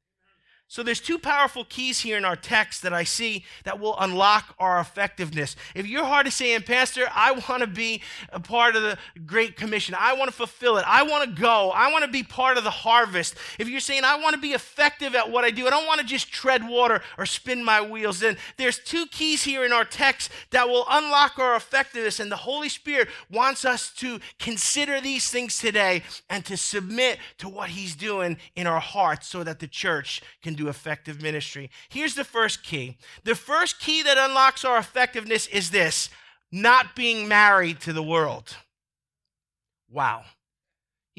So 0.71 0.83
there's 0.83 0.99
two 0.99 1.17
powerful 1.17 1.65
keys 1.65 2.01
here 2.01 2.15
in 2.15 2.23
our 2.23 2.35
text 2.35 2.83
that 2.83 2.93
I 2.93 3.03
see 3.03 3.43
that 3.63 3.79
will 3.79 3.97
unlock 3.97 4.53
our 4.59 4.79
effectiveness. 4.79 5.55
If 5.73 5.87
your 5.87 6.05
heart 6.05 6.27
is 6.27 6.35
saying, 6.35 6.61
Pastor, 6.61 7.07
I 7.11 7.31
want 7.31 7.61
to 7.61 7.67
be 7.67 8.03
a 8.31 8.39
part 8.39 8.75
of 8.75 8.83
the 8.83 8.95
Great 9.25 9.55
Commission, 9.55 9.95
I 9.97 10.13
want 10.13 10.29
to 10.29 10.37
fulfill 10.37 10.77
it, 10.77 10.85
I 10.85 11.01
want 11.01 11.27
to 11.27 11.41
go, 11.41 11.71
I 11.71 11.91
want 11.91 12.05
to 12.05 12.11
be 12.11 12.21
part 12.21 12.59
of 12.59 12.63
the 12.63 12.69
harvest. 12.69 13.33
If 13.57 13.67
you're 13.67 13.79
saying, 13.79 14.03
I 14.03 14.21
want 14.21 14.35
to 14.35 14.39
be 14.39 14.49
effective 14.49 15.15
at 15.15 15.31
what 15.31 15.43
I 15.43 15.49
do, 15.49 15.65
I 15.65 15.71
don't 15.71 15.87
want 15.87 16.01
to 16.01 16.05
just 16.05 16.31
tread 16.31 16.67
water 16.69 17.01
or 17.17 17.25
spin 17.25 17.63
my 17.63 17.81
wheels, 17.81 18.19
then 18.19 18.37
there's 18.57 18.77
two 18.77 19.07
keys 19.07 19.43
here 19.43 19.65
in 19.65 19.73
our 19.73 19.85
text 19.85 20.29
that 20.51 20.69
will 20.69 20.85
unlock 20.87 21.39
our 21.39 21.55
effectiveness. 21.55 22.19
And 22.19 22.31
the 22.31 22.35
Holy 22.35 22.69
Spirit 22.69 23.07
wants 23.31 23.65
us 23.65 23.91
to 23.95 24.19
consider 24.37 25.01
these 25.01 25.31
things 25.31 25.57
today 25.57 26.03
and 26.29 26.45
to 26.45 26.55
submit 26.55 27.17
to 27.39 27.49
what 27.49 27.69
He's 27.69 27.95
doing 27.95 28.37
in 28.55 28.67
our 28.67 28.79
hearts 28.79 29.25
so 29.25 29.43
that 29.43 29.57
the 29.57 29.67
church 29.67 30.21
can 30.43 30.58
do 30.59 30.67
effective 30.67 31.21
ministry. 31.21 31.69
Here's 31.87 32.15
the 32.15 32.23
first 32.23 32.63
key 32.63 32.97
the 33.23 33.35
first 33.35 33.79
key 33.79 34.03
that 34.03 34.17
unlocks 34.17 34.65
our 34.65 34.77
effectiveness 34.77 35.47
is 35.47 35.71
this 35.71 36.09
not 36.51 36.95
being 36.95 37.27
married 37.27 37.79
to 37.81 37.93
the 37.93 38.03
world. 38.03 38.57
Wow. 39.89 40.23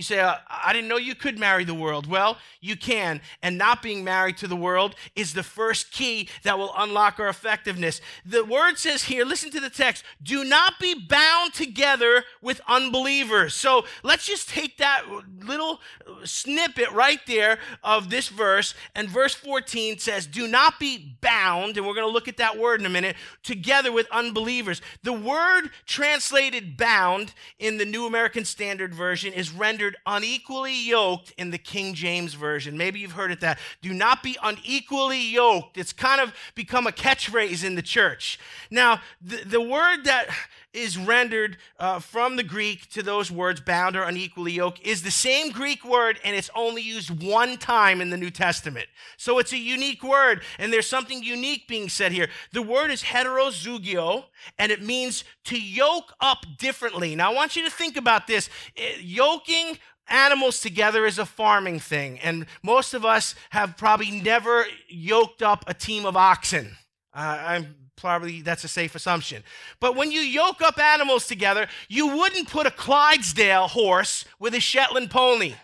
You 0.01 0.05
say, 0.05 0.19
uh, 0.19 0.37
I 0.49 0.73
didn't 0.73 0.89
know 0.89 0.97
you 0.97 1.15
could 1.15 1.39
marry 1.39 1.63
the 1.63 1.75
world. 1.75 2.07
Well, 2.07 2.39
you 2.63 2.75
can. 2.75 3.21
And 3.43 3.59
not 3.59 3.83
being 3.83 4.03
married 4.03 4.39
to 4.39 4.47
the 4.47 4.57
world 4.57 4.95
is 5.15 5.35
the 5.35 5.43
first 5.43 5.93
key 5.93 6.31
that 6.43 6.59
will 6.59 6.73
unlock 6.75 7.21
our 7.21 7.29
effectiveness. 7.29 8.01
The 8.25 8.43
word 8.43 8.79
says 8.79 9.05
here, 9.05 9.27
listen 9.27 9.51
to 9.51 9.61
the 9.61 9.69
text, 9.69 10.03
do 10.23 10.43
not 10.43 10.81
be 10.81 10.95
bound 10.95 11.53
together 11.53 12.25
with 12.41 12.63
unbelievers. 12.67 13.53
So 13.53 13.85
let's 14.03 14.25
just 14.25 14.49
take 14.49 14.79
that 14.79 15.05
little 15.45 15.81
snippet 16.25 16.91
right 16.93 17.21
there 17.27 17.59
of 17.85 18.09
this 18.09 18.29
verse. 18.29 18.73
And 18.95 19.07
verse 19.07 19.35
14 19.35 19.99
says, 19.99 20.27
do 20.27 20.49
not 20.49 20.81
be 20.81 21.19
bound, 21.21 21.77
and 21.77 21.87
we're 21.87 21.95
going 21.95 22.07
to 22.07 22.13
look 22.13 22.27
at 22.27 22.39
that 22.39 22.57
word 22.59 22.81
in 22.81 22.87
a 22.87 22.89
minute, 22.91 23.17
together 23.43 23.93
with 23.93 24.07
unbelievers. 24.11 24.81
The 25.03 25.13
word 25.13 25.69
translated 25.85 26.79
bound 26.79 27.35
in 27.59 27.77
the 27.77 27.85
New 27.85 28.07
American 28.07 28.47
Standard 28.47 28.95
Version 28.95 29.35
is 29.35 29.53
rendered 29.53 29.90
unequally 30.07 30.75
yoked 30.75 31.33
in 31.39 31.51
the 31.51 31.59
King 31.59 31.95
James 31.95 32.35
Version. 32.35 32.77
Maybe 32.77 33.01
you've 33.01 33.13
heard 33.13 33.31
it 33.31 33.41
that. 33.41 33.59
Do 33.83 33.93
not 33.93 34.23
be 34.23 34.37
unequally 34.43 35.21
yoked. 35.21 35.79
It's 35.79 35.93
kind 35.93 36.21
of 36.21 36.33
become 36.55 36.87
a 36.87 36.93
catchphrase 36.93 37.65
in 37.65 37.75
the 37.75 37.83
church. 37.83 38.39
Now, 38.71 39.01
the, 39.21 39.37
the 39.45 39.61
word 39.61 40.05
that 40.05 40.29
is 40.73 40.97
rendered 40.97 41.57
uh, 41.79 41.99
from 41.99 42.37
the 42.37 42.43
Greek 42.43 42.89
to 42.91 43.03
those 43.03 43.31
words, 43.31 43.61
bound 43.61 43.97
or 43.97 44.03
unequally 44.03 44.53
yoked, 44.53 44.81
is 44.83 45.03
the 45.03 45.11
same 45.11 45.51
Greek 45.51 45.85
word, 45.85 46.19
and 46.25 46.37
it's 46.37 46.51
only 46.55 46.83
used 46.83 47.23
one 47.23 47.57
time 47.57 48.01
in 48.01 48.11
the 48.11 48.17
New 48.17 48.31
Testament. 48.31 48.87
So 49.17 49.39
it's 49.39 49.53
a 49.53 49.59
unique 49.59 50.03
word, 50.03 50.43
and 50.59 50.73
there's 50.73 50.89
something 50.89 51.23
unique 51.23 51.67
being 51.67 51.89
said 51.89 52.13
here. 52.13 52.29
The 52.53 52.63
word 52.63 52.91
is 52.91 53.03
heterozugeo, 53.03 54.25
and 54.59 54.71
it 54.71 54.83
means 54.83 55.25
to 55.45 55.61
yoke 55.61 56.13
up 56.21 56.47
differently. 56.59 57.17
Now, 57.17 57.33
I 57.33 57.35
want 57.35 57.57
you 57.57 57.65
to 57.65 57.71
think 57.71 57.97
about 57.97 58.27
this. 58.27 58.49
Eh, 58.77 58.97
yoking 59.01 59.79
animals 60.07 60.61
together 60.61 61.07
is 61.07 61.19
a 61.19 61.27
farming 61.27 61.81
thing, 61.81 62.19
and 62.21 62.47
most 62.63 62.95
of 62.95 63.05
us 63.05 63.35
have 63.51 63.77
probably 63.77 64.11
never 64.11 64.67
yoked 64.89 65.43
up 65.43 65.65
a 65.67 65.75
team 65.75 66.05
of 66.05 66.17
oxen. 66.17 66.77
Uh, 67.13 67.39
I'm 67.41 67.75
probably 68.01 68.43
that's 68.43 68.65
a 68.65 68.69
safe 68.69 68.95
assumption. 68.95 69.43
But 69.79 69.95
when 69.95 70.11
you 70.11 70.21
yoke 70.21 70.63
up 70.63 70.79
animals 70.79 71.27
together, 71.27 71.69
you 71.89 72.17
wouldn't 72.17 72.49
put 72.49 72.67
a 72.67 72.71
Clydesdale 72.71 73.69
horse 73.69 74.25
with 74.39 74.55
a 74.55 74.61
Shetland 74.61 75.11
pony 75.11 75.55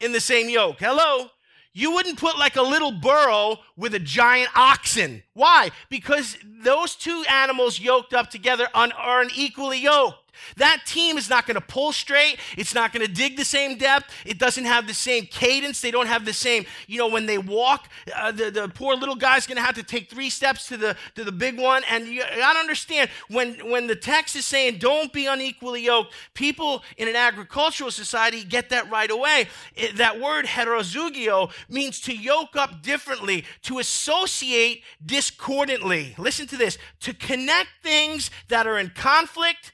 in 0.00 0.12
the 0.12 0.20
same 0.20 0.48
yoke. 0.48 0.76
Hello? 0.80 1.30
You 1.72 1.92
wouldn't 1.92 2.18
put 2.18 2.36
like 2.36 2.56
a 2.56 2.62
little 2.62 2.90
burro 2.90 3.58
with 3.76 3.94
a 3.94 4.00
giant 4.00 4.50
oxen. 4.56 5.22
Why? 5.34 5.70
Because 5.88 6.36
those 6.44 6.96
two 6.96 7.24
animals 7.30 7.78
yoked 7.78 8.12
up 8.12 8.28
together 8.28 8.66
are 8.74 9.20
unequally 9.22 9.78
yoked. 9.78 10.19
That 10.56 10.82
team 10.86 11.16
is 11.16 11.28
not 11.28 11.46
going 11.46 11.56
to 11.56 11.60
pull 11.60 11.92
straight. 11.92 12.38
It's 12.56 12.74
not 12.74 12.92
going 12.92 13.06
to 13.06 13.12
dig 13.12 13.36
the 13.36 13.44
same 13.44 13.78
depth. 13.78 14.12
It 14.24 14.38
doesn't 14.38 14.64
have 14.64 14.86
the 14.86 14.94
same 14.94 15.26
cadence. 15.26 15.80
They 15.80 15.90
don't 15.90 16.06
have 16.06 16.24
the 16.24 16.32
same, 16.32 16.64
you 16.86 16.98
know, 16.98 17.08
when 17.08 17.26
they 17.26 17.38
walk, 17.38 17.88
uh, 18.14 18.32
the, 18.32 18.50
the 18.50 18.68
poor 18.68 18.94
little 18.96 19.14
guy's 19.14 19.46
going 19.46 19.56
to 19.56 19.62
have 19.62 19.74
to 19.76 19.82
take 19.82 20.10
three 20.10 20.30
steps 20.30 20.68
to 20.68 20.76
the, 20.76 20.96
to 21.14 21.24
the 21.24 21.32
big 21.32 21.58
one. 21.58 21.82
And 21.90 22.06
you 22.06 22.20
got 22.20 22.54
to 22.54 22.58
understand 22.58 23.10
when, 23.28 23.54
when 23.70 23.86
the 23.86 23.96
text 23.96 24.36
is 24.36 24.44
saying 24.44 24.78
don't 24.78 25.12
be 25.12 25.26
unequally 25.26 25.84
yoked, 25.84 26.12
people 26.34 26.82
in 26.96 27.08
an 27.08 27.16
agricultural 27.16 27.90
society 27.90 28.44
get 28.44 28.70
that 28.70 28.90
right 28.90 29.10
away. 29.10 29.48
It, 29.74 29.96
that 29.96 30.20
word 30.20 30.46
heterozugeo 30.46 31.50
means 31.68 32.00
to 32.02 32.16
yoke 32.16 32.56
up 32.56 32.82
differently, 32.82 33.44
to 33.62 33.78
associate 33.78 34.82
discordantly. 35.04 36.14
Listen 36.18 36.46
to 36.48 36.56
this 36.56 36.78
to 37.00 37.14
connect 37.14 37.68
things 37.82 38.30
that 38.48 38.66
are 38.66 38.78
in 38.78 38.90
conflict 38.90 39.72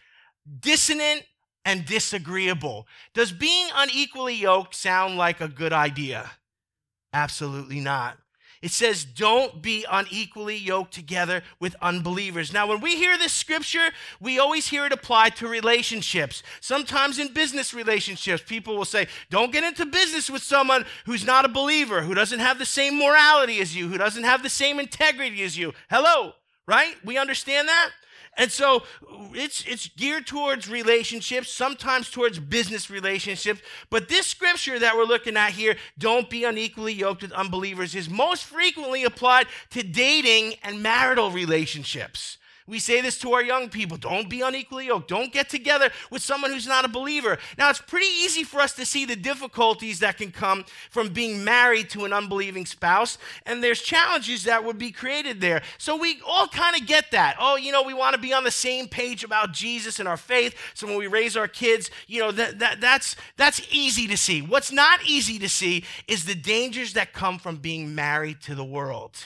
dissonant, 0.60 1.24
and 1.66 1.84
disagreeable. 1.84 2.86
Does 3.12 3.32
being 3.32 3.68
unequally 3.74 4.34
yoked 4.34 4.74
sound 4.74 5.18
like 5.18 5.40
a 5.40 5.48
good 5.48 5.72
idea? 5.72 6.30
Absolutely 7.12 7.80
not. 7.80 8.18
It 8.62 8.70
says, 8.70 9.04
don't 9.04 9.60
be 9.60 9.84
unequally 9.90 10.56
yoked 10.56 10.94
together 10.94 11.42
with 11.60 11.76
unbelievers. 11.82 12.52
Now, 12.52 12.68
when 12.68 12.80
we 12.80 12.96
hear 12.96 13.18
this 13.18 13.32
scripture, 13.32 13.90
we 14.20 14.38
always 14.38 14.68
hear 14.68 14.86
it 14.86 14.92
applied 14.92 15.36
to 15.36 15.48
relationships. 15.48 16.42
Sometimes 16.60 17.18
in 17.18 17.34
business 17.34 17.74
relationships, 17.74 18.42
people 18.46 18.76
will 18.76 18.84
say, 18.84 19.08
don't 19.28 19.52
get 19.52 19.64
into 19.64 19.84
business 19.86 20.30
with 20.30 20.42
someone 20.42 20.86
who's 21.04 21.24
not 21.24 21.44
a 21.44 21.48
believer, 21.48 22.02
who 22.02 22.14
doesn't 22.14 22.40
have 22.40 22.58
the 22.58 22.64
same 22.64 22.98
morality 22.98 23.60
as 23.60 23.76
you, 23.76 23.88
who 23.88 23.98
doesn't 23.98 24.24
have 24.24 24.42
the 24.42 24.48
same 24.48 24.80
integrity 24.80 25.42
as 25.42 25.58
you. 25.58 25.74
Hello, 25.90 26.32
right? 26.66 26.94
We 27.04 27.18
understand 27.18 27.68
that? 27.68 27.90
And 28.36 28.52
so 28.52 28.82
it's, 29.32 29.64
it's 29.66 29.88
geared 29.88 30.26
towards 30.26 30.68
relationships, 30.68 31.50
sometimes 31.50 32.10
towards 32.10 32.38
business 32.38 32.90
relationships. 32.90 33.62
But 33.88 34.08
this 34.08 34.26
scripture 34.26 34.78
that 34.78 34.96
we're 34.96 35.04
looking 35.04 35.36
at 35.36 35.52
here, 35.52 35.76
don't 35.98 36.28
be 36.28 36.44
unequally 36.44 36.92
yoked 36.92 37.22
with 37.22 37.32
unbelievers, 37.32 37.94
is 37.94 38.10
most 38.10 38.44
frequently 38.44 39.04
applied 39.04 39.46
to 39.70 39.82
dating 39.82 40.54
and 40.62 40.82
marital 40.82 41.30
relationships. 41.30 42.36
We 42.66 42.80
say 42.80 43.00
this 43.00 43.18
to 43.20 43.32
our 43.32 43.42
young 43.42 43.68
people 43.68 43.96
don't 43.96 44.28
be 44.28 44.40
unequally 44.40 44.87
yoked. 44.87 45.08
Don't 45.08 45.32
get 45.32 45.49
together 45.49 45.90
with 46.11 46.20
someone 46.20 46.50
who's 46.50 46.66
not 46.66 46.85
a 46.85 46.88
believer. 46.88 47.38
Now, 47.56 47.70
it's 47.70 47.80
pretty 47.80 48.06
easy 48.06 48.42
for 48.42 48.61
us 48.61 48.73
to 48.75 48.85
see 48.85 49.04
the 49.04 49.14
difficulties 49.14 50.00
that 50.00 50.16
can 50.16 50.32
come 50.32 50.64
from 50.90 51.11
being 51.11 51.44
married 51.44 51.90
to 51.90 52.04
an 52.04 52.12
unbelieving 52.12 52.66
spouse, 52.66 53.18
and 53.44 53.62
there's 53.62 53.80
challenges 53.80 54.44
that 54.44 54.64
would 54.64 54.78
be 54.78 54.90
created 54.90 55.40
there. 55.40 55.62
So 55.78 55.96
we 55.96 56.20
all 56.26 56.49
kind 56.49 56.80
of 56.80 56.87
get 56.87 57.12
that. 57.12 57.37
Oh, 57.38 57.56
you 57.56 57.70
know, 57.70 57.82
we 57.82 57.94
want 57.94 58.14
to 58.14 58.20
be 58.20 58.32
on 58.32 58.42
the 58.42 58.50
same 58.50 58.88
page 58.88 59.23
about 59.23 59.52
Jesus 59.52 60.00
and 60.00 60.08
our 60.08 60.16
faith. 60.16 60.56
So 60.75 60.87
when 60.87 60.96
we 60.96 61.06
raise 61.06 61.37
our 61.37 61.49
kids, 61.49 61.90
you 62.08 62.20
know, 62.20 62.32
that, 62.32 62.58
that, 62.58 62.80
that's, 62.80 63.14
that's 63.37 63.62
easy 63.70 64.08
to 64.08 64.16
see. 64.16 64.42
What's 64.42 64.73
not 64.73 65.00
easy 65.06 65.38
to 65.38 65.49
see 65.49 65.85
is 66.08 66.25
the 66.25 66.35
dangers 66.35 66.94
that 66.94 67.12
come 67.12 67.38
from 67.38 67.56
being 67.56 67.94
married 67.94 68.40
to 68.42 68.54
the 68.54 68.64
world 68.64 69.16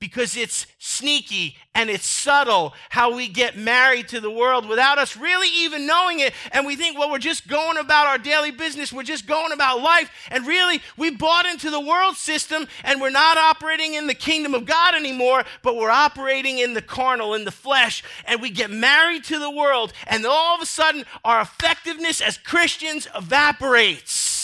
because 0.00 0.34
it's 0.34 0.66
sneaky 0.78 1.56
and 1.74 1.90
it's 1.90 2.06
subtle 2.06 2.74
how 2.88 3.14
we 3.14 3.28
get 3.28 3.56
married 3.56 4.08
to 4.08 4.18
the 4.18 4.30
world 4.30 4.66
without 4.66 4.98
us 4.98 5.16
really 5.16 5.48
even 5.48 5.86
knowing 5.86 6.20
it. 6.20 6.32
And 6.52 6.66
we 6.66 6.74
think, 6.74 6.98
well, 6.98 7.10
we're 7.10 7.18
just 7.18 7.46
going 7.46 7.76
about 7.76 8.06
our 8.06 8.16
daily 8.18 8.50
business, 8.50 8.92
we're 8.92 9.02
just 9.02 9.26
going 9.26 9.52
about 9.52 9.82
life. 9.82 10.10
And 10.30 10.46
really, 10.46 10.80
we 10.96 11.10
bought 11.10 11.44
into 11.44 11.70
the 11.70 11.80
world 11.80 12.16
system 12.16 12.66
and 12.82 13.00
we're 13.00 13.10
not 13.10 13.36
operating 13.36 13.94
in 13.94 14.06
the 14.06 14.14
kingdom 14.14 14.54
of 14.54 14.64
God 14.64 14.94
anymore, 14.94 15.44
but 15.62 15.76
we're 15.76 15.90
operating 15.90 16.58
in 16.58 16.72
the 16.72 16.82
carnal, 16.82 17.34
in 17.34 17.44
the 17.44 17.52
flesh. 17.52 18.02
And 18.24 18.40
we 18.40 18.50
get 18.50 18.70
married 18.70 19.24
to 19.24 19.38
the 19.38 19.50
world, 19.50 19.92
and 20.06 20.24
all 20.24 20.56
of 20.56 20.62
a 20.62 20.66
sudden, 20.66 21.04
our 21.24 21.42
effectiveness 21.42 22.20
as 22.20 22.38
Christians 22.38 23.06
evaporates 23.14 24.39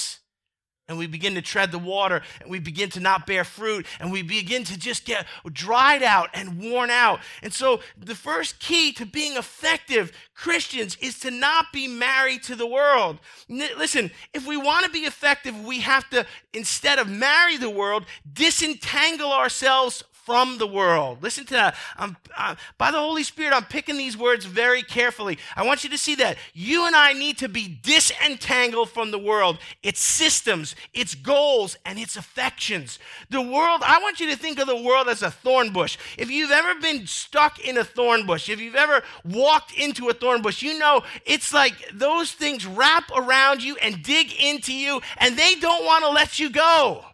and 0.88 0.98
we 0.98 1.06
begin 1.06 1.34
to 1.34 1.42
tread 1.42 1.72
the 1.72 1.78
water 1.78 2.22
and 2.40 2.50
we 2.50 2.58
begin 2.58 2.88
to 2.90 3.00
not 3.00 3.26
bear 3.26 3.44
fruit 3.44 3.86
and 4.00 4.12
we 4.12 4.22
begin 4.22 4.64
to 4.64 4.78
just 4.78 5.04
get 5.04 5.26
dried 5.52 6.02
out 6.02 6.30
and 6.34 6.60
worn 6.60 6.90
out. 6.90 7.20
And 7.42 7.52
so, 7.52 7.80
the 7.98 8.14
first 8.14 8.60
key 8.60 8.92
to 8.92 9.06
being 9.06 9.36
effective 9.36 10.12
Christians 10.34 10.96
is 11.00 11.18
to 11.20 11.30
not 11.30 11.72
be 11.72 11.88
married 11.88 12.42
to 12.44 12.54
the 12.54 12.66
world. 12.66 13.18
listen, 13.48 14.10
if 14.32 14.46
we 14.46 14.56
want 14.56 14.84
to 14.84 14.90
be 14.90 15.00
effective, 15.00 15.64
we 15.64 15.80
have 15.80 16.08
to, 16.10 16.26
instead 16.52 16.98
of 16.98 17.08
marry 17.08 17.56
the 17.56 17.70
world, 17.70 18.04
disentangle 18.32 19.32
ourselves 19.32 20.04
from 20.26 20.58
the 20.58 20.66
world. 20.66 21.22
Listen 21.22 21.44
to 21.46 21.54
that. 21.54 21.76
Uh, 21.96 22.56
by 22.76 22.90
the 22.90 22.98
Holy 22.98 23.22
Spirit, 23.22 23.54
I'm 23.54 23.64
picking 23.64 23.96
these 23.96 24.16
words 24.16 24.44
very 24.44 24.82
carefully. 24.82 25.38
I 25.54 25.64
want 25.64 25.84
you 25.84 25.90
to 25.90 25.96
see 25.96 26.16
that. 26.16 26.36
You 26.52 26.84
and 26.86 26.96
I 26.96 27.12
need 27.12 27.38
to 27.38 27.48
be 27.48 27.78
disentangled 27.80 28.90
from 28.90 29.12
the 29.12 29.18
world, 29.18 29.58
its 29.84 30.00
systems, 30.00 30.74
its 30.92 31.14
goals, 31.14 31.78
and 31.84 31.96
its 31.98 32.16
affections. 32.16 32.98
The 33.30 33.40
world, 33.40 33.82
I 33.84 34.00
want 34.02 34.18
you 34.18 34.28
to 34.30 34.36
think 34.36 34.58
of 34.58 34.66
the 34.66 34.82
world 34.82 35.08
as 35.08 35.22
a 35.22 35.30
thorn 35.30 35.72
bush. 35.72 35.96
If 36.18 36.28
you've 36.28 36.50
ever 36.50 36.78
been 36.80 37.06
stuck 37.06 37.60
in 37.60 37.78
a 37.78 37.84
thorn 37.84 38.26
bush, 38.26 38.48
if 38.48 38.60
you've 38.60 38.74
ever 38.74 39.04
walked 39.24 39.72
into 39.78 40.08
a 40.08 40.12
thorn 40.12 40.42
bush, 40.42 40.60
you 40.60 40.76
know 40.76 41.02
it's 41.24 41.54
like 41.54 41.74
those 41.94 42.32
things 42.32 42.66
wrap 42.66 43.08
around 43.14 43.62
you 43.62 43.76
and 43.76 44.02
dig 44.02 44.32
into 44.42 44.74
you, 44.74 45.00
and 45.18 45.36
they 45.36 45.54
don't 45.54 45.84
want 45.84 46.04
to 46.04 46.10
let 46.10 46.40
you 46.40 46.50
go. 46.50 47.04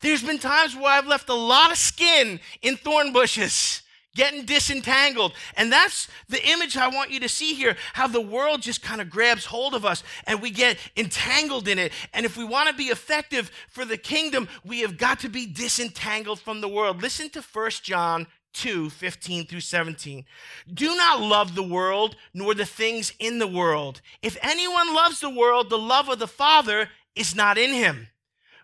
There's 0.00 0.22
been 0.22 0.38
times 0.38 0.76
where 0.76 0.92
I've 0.92 1.06
left 1.06 1.28
a 1.28 1.34
lot 1.34 1.70
of 1.70 1.78
skin 1.78 2.40
in 2.62 2.76
thorn 2.76 3.12
bushes, 3.12 3.82
getting 4.14 4.44
disentangled. 4.44 5.32
And 5.56 5.72
that's 5.72 6.08
the 6.28 6.44
image 6.48 6.76
I 6.76 6.88
want 6.88 7.10
you 7.10 7.20
to 7.20 7.28
see 7.28 7.54
here 7.54 7.76
how 7.94 8.06
the 8.06 8.20
world 8.20 8.62
just 8.62 8.82
kind 8.82 9.00
of 9.00 9.10
grabs 9.10 9.46
hold 9.46 9.74
of 9.74 9.84
us 9.84 10.02
and 10.26 10.40
we 10.40 10.50
get 10.50 10.78
entangled 10.96 11.68
in 11.68 11.78
it. 11.78 11.92
And 12.12 12.24
if 12.24 12.36
we 12.36 12.44
want 12.44 12.68
to 12.68 12.74
be 12.74 12.84
effective 12.84 13.50
for 13.68 13.84
the 13.84 13.96
kingdom, 13.96 14.48
we 14.64 14.80
have 14.80 14.98
got 14.98 15.20
to 15.20 15.28
be 15.28 15.46
disentangled 15.46 16.40
from 16.40 16.60
the 16.60 16.68
world. 16.68 17.02
Listen 17.02 17.30
to 17.30 17.42
1 17.42 17.70
John 17.82 18.26
2 18.54 18.90
15 18.90 19.46
through 19.46 19.60
17. 19.60 20.24
Do 20.72 20.96
not 20.96 21.20
love 21.20 21.54
the 21.54 21.62
world, 21.62 22.16
nor 22.34 22.54
the 22.54 22.64
things 22.64 23.12
in 23.18 23.38
the 23.38 23.46
world. 23.46 24.00
If 24.22 24.36
anyone 24.42 24.94
loves 24.94 25.20
the 25.20 25.30
world, 25.30 25.70
the 25.70 25.78
love 25.78 26.08
of 26.08 26.18
the 26.18 26.26
Father 26.26 26.88
is 27.14 27.34
not 27.34 27.58
in 27.58 27.72
him. 27.72 28.08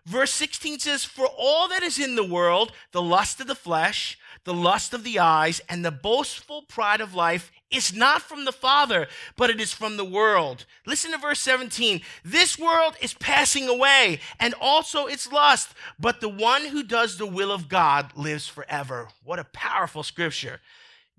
Verse 0.05 0.31
16 0.33 0.79
says, 0.79 1.03
For 1.03 1.25
all 1.25 1.67
that 1.69 1.81
is 1.81 1.97
in 1.99 2.15
the 2.15 2.23
world, 2.23 2.71
the 2.91 3.01
lust 3.01 3.41
of 3.41 3.47
the 3.47 3.55
flesh, 3.55 4.19
the 4.43 4.53
lust 4.53 4.93
of 4.93 5.03
the 5.03 5.17
eyes, 5.17 5.61
and 5.67 5.83
the 5.83 5.91
boastful 5.91 6.61
pride 6.61 7.01
of 7.01 7.15
life 7.15 7.51
is 7.71 7.93
not 7.95 8.21
from 8.21 8.45
the 8.45 8.51
Father, 8.51 9.07
but 9.35 9.49
it 9.49 9.59
is 9.59 9.73
from 9.73 9.97
the 9.97 10.05
world. 10.05 10.65
Listen 10.85 11.11
to 11.11 11.17
verse 11.17 11.39
17. 11.39 12.01
This 12.23 12.59
world 12.59 12.95
is 13.01 13.15
passing 13.15 13.67
away, 13.67 14.19
and 14.39 14.53
also 14.61 15.07
its 15.07 15.31
lust, 15.31 15.73
but 15.99 16.21
the 16.21 16.29
one 16.29 16.65
who 16.65 16.83
does 16.83 17.17
the 17.17 17.25
will 17.25 17.51
of 17.51 17.67
God 17.67 18.15
lives 18.15 18.47
forever. 18.47 19.07
What 19.23 19.39
a 19.39 19.45
powerful 19.45 20.03
scripture. 20.03 20.61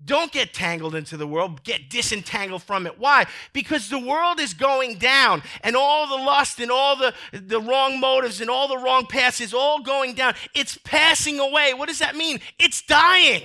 Don't 0.03 0.31
get 0.31 0.53
tangled 0.53 0.93
into 0.93 1.17
the 1.17 1.25
world, 1.25 1.63
get 1.63 1.89
disentangled 1.89 2.61
from 2.61 2.85
it. 2.85 2.99
Why? 2.99 3.25
Because 3.51 3.89
the 3.89 3.99
world 3.99 4.39
is 4.39 4.53
going 4.53 4.99
down, 4.99 5.41
and 5.61 5.75
all 5.75 6.07
the 6.07 6.23
lust 6.23 6.59
and 6.59 6.69
all 6.69 6.95
the, 6.95 7.13
the 7.33 7.59
wrong 7.59 7.99
motives 7.99 8.39
and 8.39 8.49
all 8.49 8.67
the 8.67 8.77
wrong 8.77 9.07
paths 9.07 9.41
is 9.41 9.55
all 9.55 9.81
going 9.81 10.13
down. 10.13 10.35
It's 10.53 10.77
passing 10.83 11.39
away. 11.39 11.73
What 11.73 11.89
does 11.89 11.99
that 11.99 12.15
mean? 12.15 12.39
It's 12.59 12.83
dying. 12.83 13.41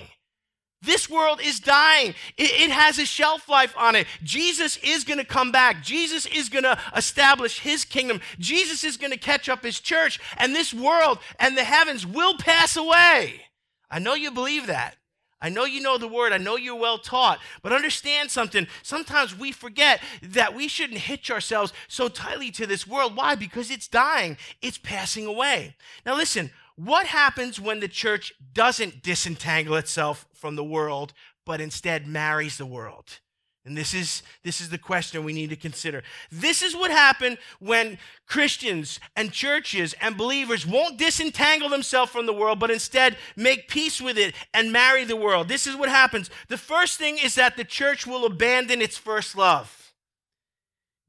This 0.82 1.08
world 1.08 1.40
is 1.42 1.60
dying. 1.60 2.14
It, 2.36 2.50
it, 2.50 2.70
has 2.70 2.98
a 2.98 3.06
shelf 3.06 3.48
life 3.48 3.72
on 3.78 3.94
it. 3.94 4.06
Jesus 4.22 4.76
is 4.78 5.04
going 5.04 5.18
to 5.18 5.24
come 5.24 5.52
back. 5.52 5.82
Jesus 5.82 6.26
is 6.26 6.48
going 6.48 6.64
to 6.64 6.76
establish 6.94 7.60
his 7.60 7.84
kingdom. 7.84 8.20
Jesus 8.38 8.82
is 8.82 8.96
going 8.96 9.12
to 9.12 9.18
catch 9.18 9.48
up 9.48 9.62
his 9.62 9.80
church, 9.80 10.20
and 10.36 10.54
this 10.54 10.74
world 10.74 11.18
and 11.38 11.56
the 11.56 11.64
heavens 11.64 12.04
will 12.06 12.36
pass 12.36 12.76
away. 12.76 13.42
I 13.90 14.00
know 14.00 14.14
you 14.14 14.32
believe 14.32 14.66
that. 14.66 14.96
I 15.42 15.48
know 15.48 15.64
you 15.64 15.82
know 15.82 15.98
the 15.98 16.08
word. 16.08 16.32
I 16.32 16.38
know 16.38 16.56
you're 16.56 16.76
well 16.76 16.98
taught. 16.98 17.40
But 17.62 17.72
understand 17.72 18.30
something. 18.30 18.68
Sometimes 18.82 19.36
we 19.36 19.50
forget 19.50 20.00
that 20.22 20.54
we 20.54 20.68
shouldn't 20.68 21.00
hitch 21.00 21.30
ourselves 21.30 21.72
so 21.88 22.08
tightly 22.08 22.50
to 22.52 22.66
this 22.66 22.86
world. 22.86 23.16
Why? 23.16 23.34
Because 23.34 23.70
it's 23.70 23.88
dying, 23.88 24.38
it's 24.62 24.78
passing 24.78 25.26
away. 25.26 25.76
Now, 26.06 26.16
listen, 26.16 26.52
what 26.76 27.06
happens 27.06 27.60
when 27.60 27.80
the 27.80 27.88
church 27.88 28.32
doesn't 28.54 29.02
disentangle 29.02 29.74
itself 29.74 30.26
from 30.32 30.56
the 30.56 30.64
world, 30.64 31.12
but 31.44 31.60
instead 31.60 32.06
marries 32.06 32.56
the 32.56 32.66
world? 32.66 33.18
And 33.64 33.76
this 33.76 33.94
is, 33.94 34.24
this 34.42 34.60
is 34.60 34.70
the 34.70 34.78
question 34.78 35.22
we 35.22 35.32
need 35.32 35.50
to 35.50 35.56
consider. 35.56 36.02
This 36.32 36.62
is 36.62 36.74
what 36.74 36.90
happened 36.90 37.38
when 37.60 37.98
Christians 38.26 38.98
and 39.14 39.30
churches 39.30 39.94
and 40.00 40.16
believers 40.16 40.66
won't 40.66 40.98
disentangle 40.98 41.68
themselves 41.68 42.10
from 42.10 42.26
the 42.26 42.32
world, 42.32 42.58
but 42.58 42.72
instead 42.72 43.16
make 43.36 43.68
peace 43.68 44.00
with 44.00 44.18
it 44.18 44.34
and 44.52 44.72
marry 44.72 45.04
the 45.04 45.16
world. 45.16 45.46
This 45.46 45.68
is 45.68 45.76
what 45.76 45.88
happens. 45.88 46.28
The 46.48 46.58
first 46.58 46.98
thing 46.98 47.18
is 47.18 47.36
that 47.36 47.56
the 47.56 47.64
church 47.64 48.04
will 48.04 48.26
abandon 48.26 48.82
its 48.82 48.98
first 48.98 49.36
love. 49.36 49.81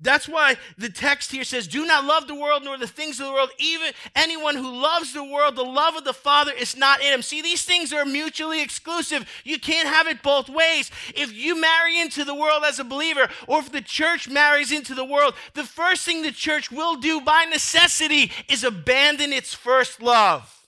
That's 0.04 0.28
why 0.28 0.58
the 0.78 0.90
text 0.90 1.32
here 1.32 1.46
says, 1.46 1.66
Do 1.66 1.86
not 1.86 2.04
love 2.04 2.28
the 2.28 2.36
world 2.36 2.64
nor 2.64 2.78
the 2.78 2.88
things 2.88 3.20
of 3.22 3.26
the 3.26 3.32
world. 3.32 3.52
Even 3.58 3.94
anyone 4.16 4.58
who 4.58 4.70
loves 4.70 5.14
the 5.14 5.24
world, 5.24 5.56
the 5.56 5.64
love 5.64 5.96
of 5.96 6.04
the 6.04 6.14
Father 6.14 6.52
is 6.52 6.76
not 6.76 7.02
in 7.02 7.14
him. 7.14 7.22
See, 7.22 7.42
these 7.42 7.64
things 7.64 7.94
are 7.94 8.04
mutually 8.04 8.62
exclusive. 8.62 9.26
You 9.46 9.58
can't 9.60 9.88
have 9.88 10.08
it 10.08 10.22
both 10.22 10.50
ways. 10.50 10.92
If 11.16 11.34
you 11.34 11.60
marry 11.60 12.00
into 12.00 12.26
the 12.26 12.36
world 12.36 12.64
as 12.66 12.80
a 12.80 12.84
believer, 12.84 13.30
or 13.48 13.60
if 13.60 13.72
the 13.72 13.82
church 13.82 14.28
marries 14.28 14.74
into 14.74 14.94
the 14.94 15.06
world, 15.06 15.36
the 15.54 15.64
first 15.64 16.04
thing 16.04 16.22
the 16.22 16.32
church 16.32 16.70
will 16.70 16.98
do 16.98 17.22
by 17.22 17.46
necessity 17.46 18.30
is 18.50 18.66
abandon 18.66 19.32
its 19.32 19.54
first 19.54 20.02
love. 20.02 20.68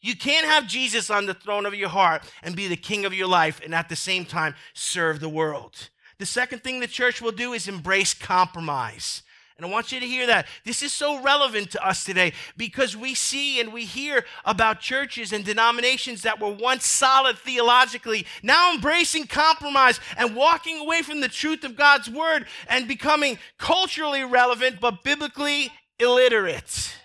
You 0.00 0.16
can't 0.16 0.46
have 0.46 0.66
Jesus 0.66 1.08
on 1.08 1.26
the 1.26 1.34
throne 1.34 1.66
of 1.66 1.74
your 1.74 1.88
heart 1.88 2.24
and 2.42 2.56
be 2.56 2.66
the 2.66 2.76
king 2.76 3.04
of 3.04 3.14
your 3.14 3.28
life 3.28 3.60
and 3.64 3.72
at 3.72 3.88
the 3.88 3.94
same 3.94 4.24
time 4.24 4.56
serve 4.74 5.20
the 5.20 5.28
world. 5.28 5.90
The 6.22 6.26
second 6.26 6.62
thing 6.62 6.78
the 6.78 6.86
church 6.86 7.20
will 7.20 7.32
do 7.32 7.52
is 7.52 7.66
embrace 7.66 8.14
compromise. 8.14 9.24
And 9.56 9.66
I 9.66 9.68
want 9.68 9.90
you 9.90 9.98
to 9.98 10.06
hear 10.06 10.28
that. 10.28 10.46
This 10.64 10.80
is 10.80 10.92
so 10.92 11.20
relevant 11.20 11.72
to 11.72 11.84
us 11.84 12.04
today 12.04 12.32
because 12.56 12.96
we 12.96 13.16
see 13.16 13.58
and 13.58 13.72
we 13.72 13.84
hear 13.84 14.24
about 14.44 14.78
churches 14.78 15.32
and 15.32 15.44
denominations 15.44 16.22
that 16.22 16.40
were 16.40 16.52
once 16.52 16.86
solid 16.86 17.38
theologically, 17.38 18.24
now 18.40 18.72
embracing 18.72 19.26
compromise 19.26 19.98
and 20.16 20.36
walking 20.36 20.78
away 20.78 21.02
from 21.02 21.22
the 21.22 21.28
truth 21.28 21.64
of 21.64 21.74
God's 21.74 22.08
word 22.08 22.46
and 22.68 22.86
becoming 22.86 23.36
culturally 23.58 24.22
relevant 24.22 24.78
but 24.80 25.02
biblically 25.02 25.72
illiterate. 25.98 26.98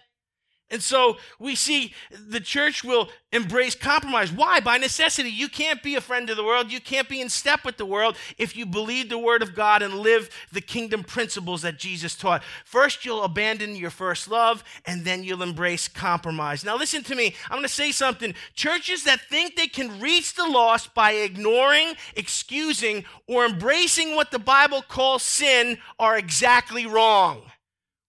And 0.70 0.84
so 0.84 1.18
we 1.40 1.56
see 1.56 1.94
the 2.12 2.42
church 2.42 2.84
will 2.84 3.10
embrace 3.32 3.74
compromise. 3.74 4.34
Why? 4.34 4.60
By 4.60 4.78
necessity. 4.78 5.30
You 5.30 5.48
can't 5.48 5.82
be 5.82 5.96
a 5.96 6.02
friend 6.02 6.30
of 6.30 6.36
the 6.36 6.44
world. 6.44 6.72
You 6.72 6.82
can't 6.82 7.08
be 7.08 7.22
in 7.22 7.30
step 7.30 7.64
with 7.64 7.78
the 7.78 7.86
world 7.86 8.18
if 8.38 8.56
you 8.56 8.66
believe 8.66 9.10
the 9.10 9.18
word 9.18 9.42
of 9.42 9.56
God 9.56 9.82
and 9.82 10.00
live 10.00 10.30
the 10.52 10.60
kingdom 10.60 11.04
principles 11.04 11.62
that 11.62 11.80
Jesus 11.80 12.16
taught. 12.16 12.44
First, 12.66 13.06
you'll 13.06 13.24
abandon 13.24 13.78
your 13.78 13.90
first 13.90 14.30
love, 14.30 14.64
and 14.86 15.06
then 15.06 15.24
you'll 15.24 15.44
embrace 15.44 15.88
compromise. 15.88 16.66
Now, 16.66 16.76
listen 16.76 17.04
to 17.04 17.16
me. 17.16 17.34
I'm 17.46 17.58
going 17.58 17.64
to 17.64 17.70
say 17.70 17.92
something. 17.92 18.34
Churches 18.54 19.06
that 19.06 19.22
think 19.22 19.56
they 19.56 19.68
can 19.68 20.02
reach 20.02 20.36
the 20.36 20.48
lost 20.48 20.94
by 20.94 21.12
ignoring, 21.14 21.94
excusing, 22.16 23.06
or 23.26 23.46
embracing 23.46 24.16
what 24.16 24.32
the 24.32 24.40
Bible 24.40 24.82
calls 24.82 25.24
sin 25.24 25.78
are 25.98 26.18
exactly 26.18 26.86
wrong. 26.86 27.44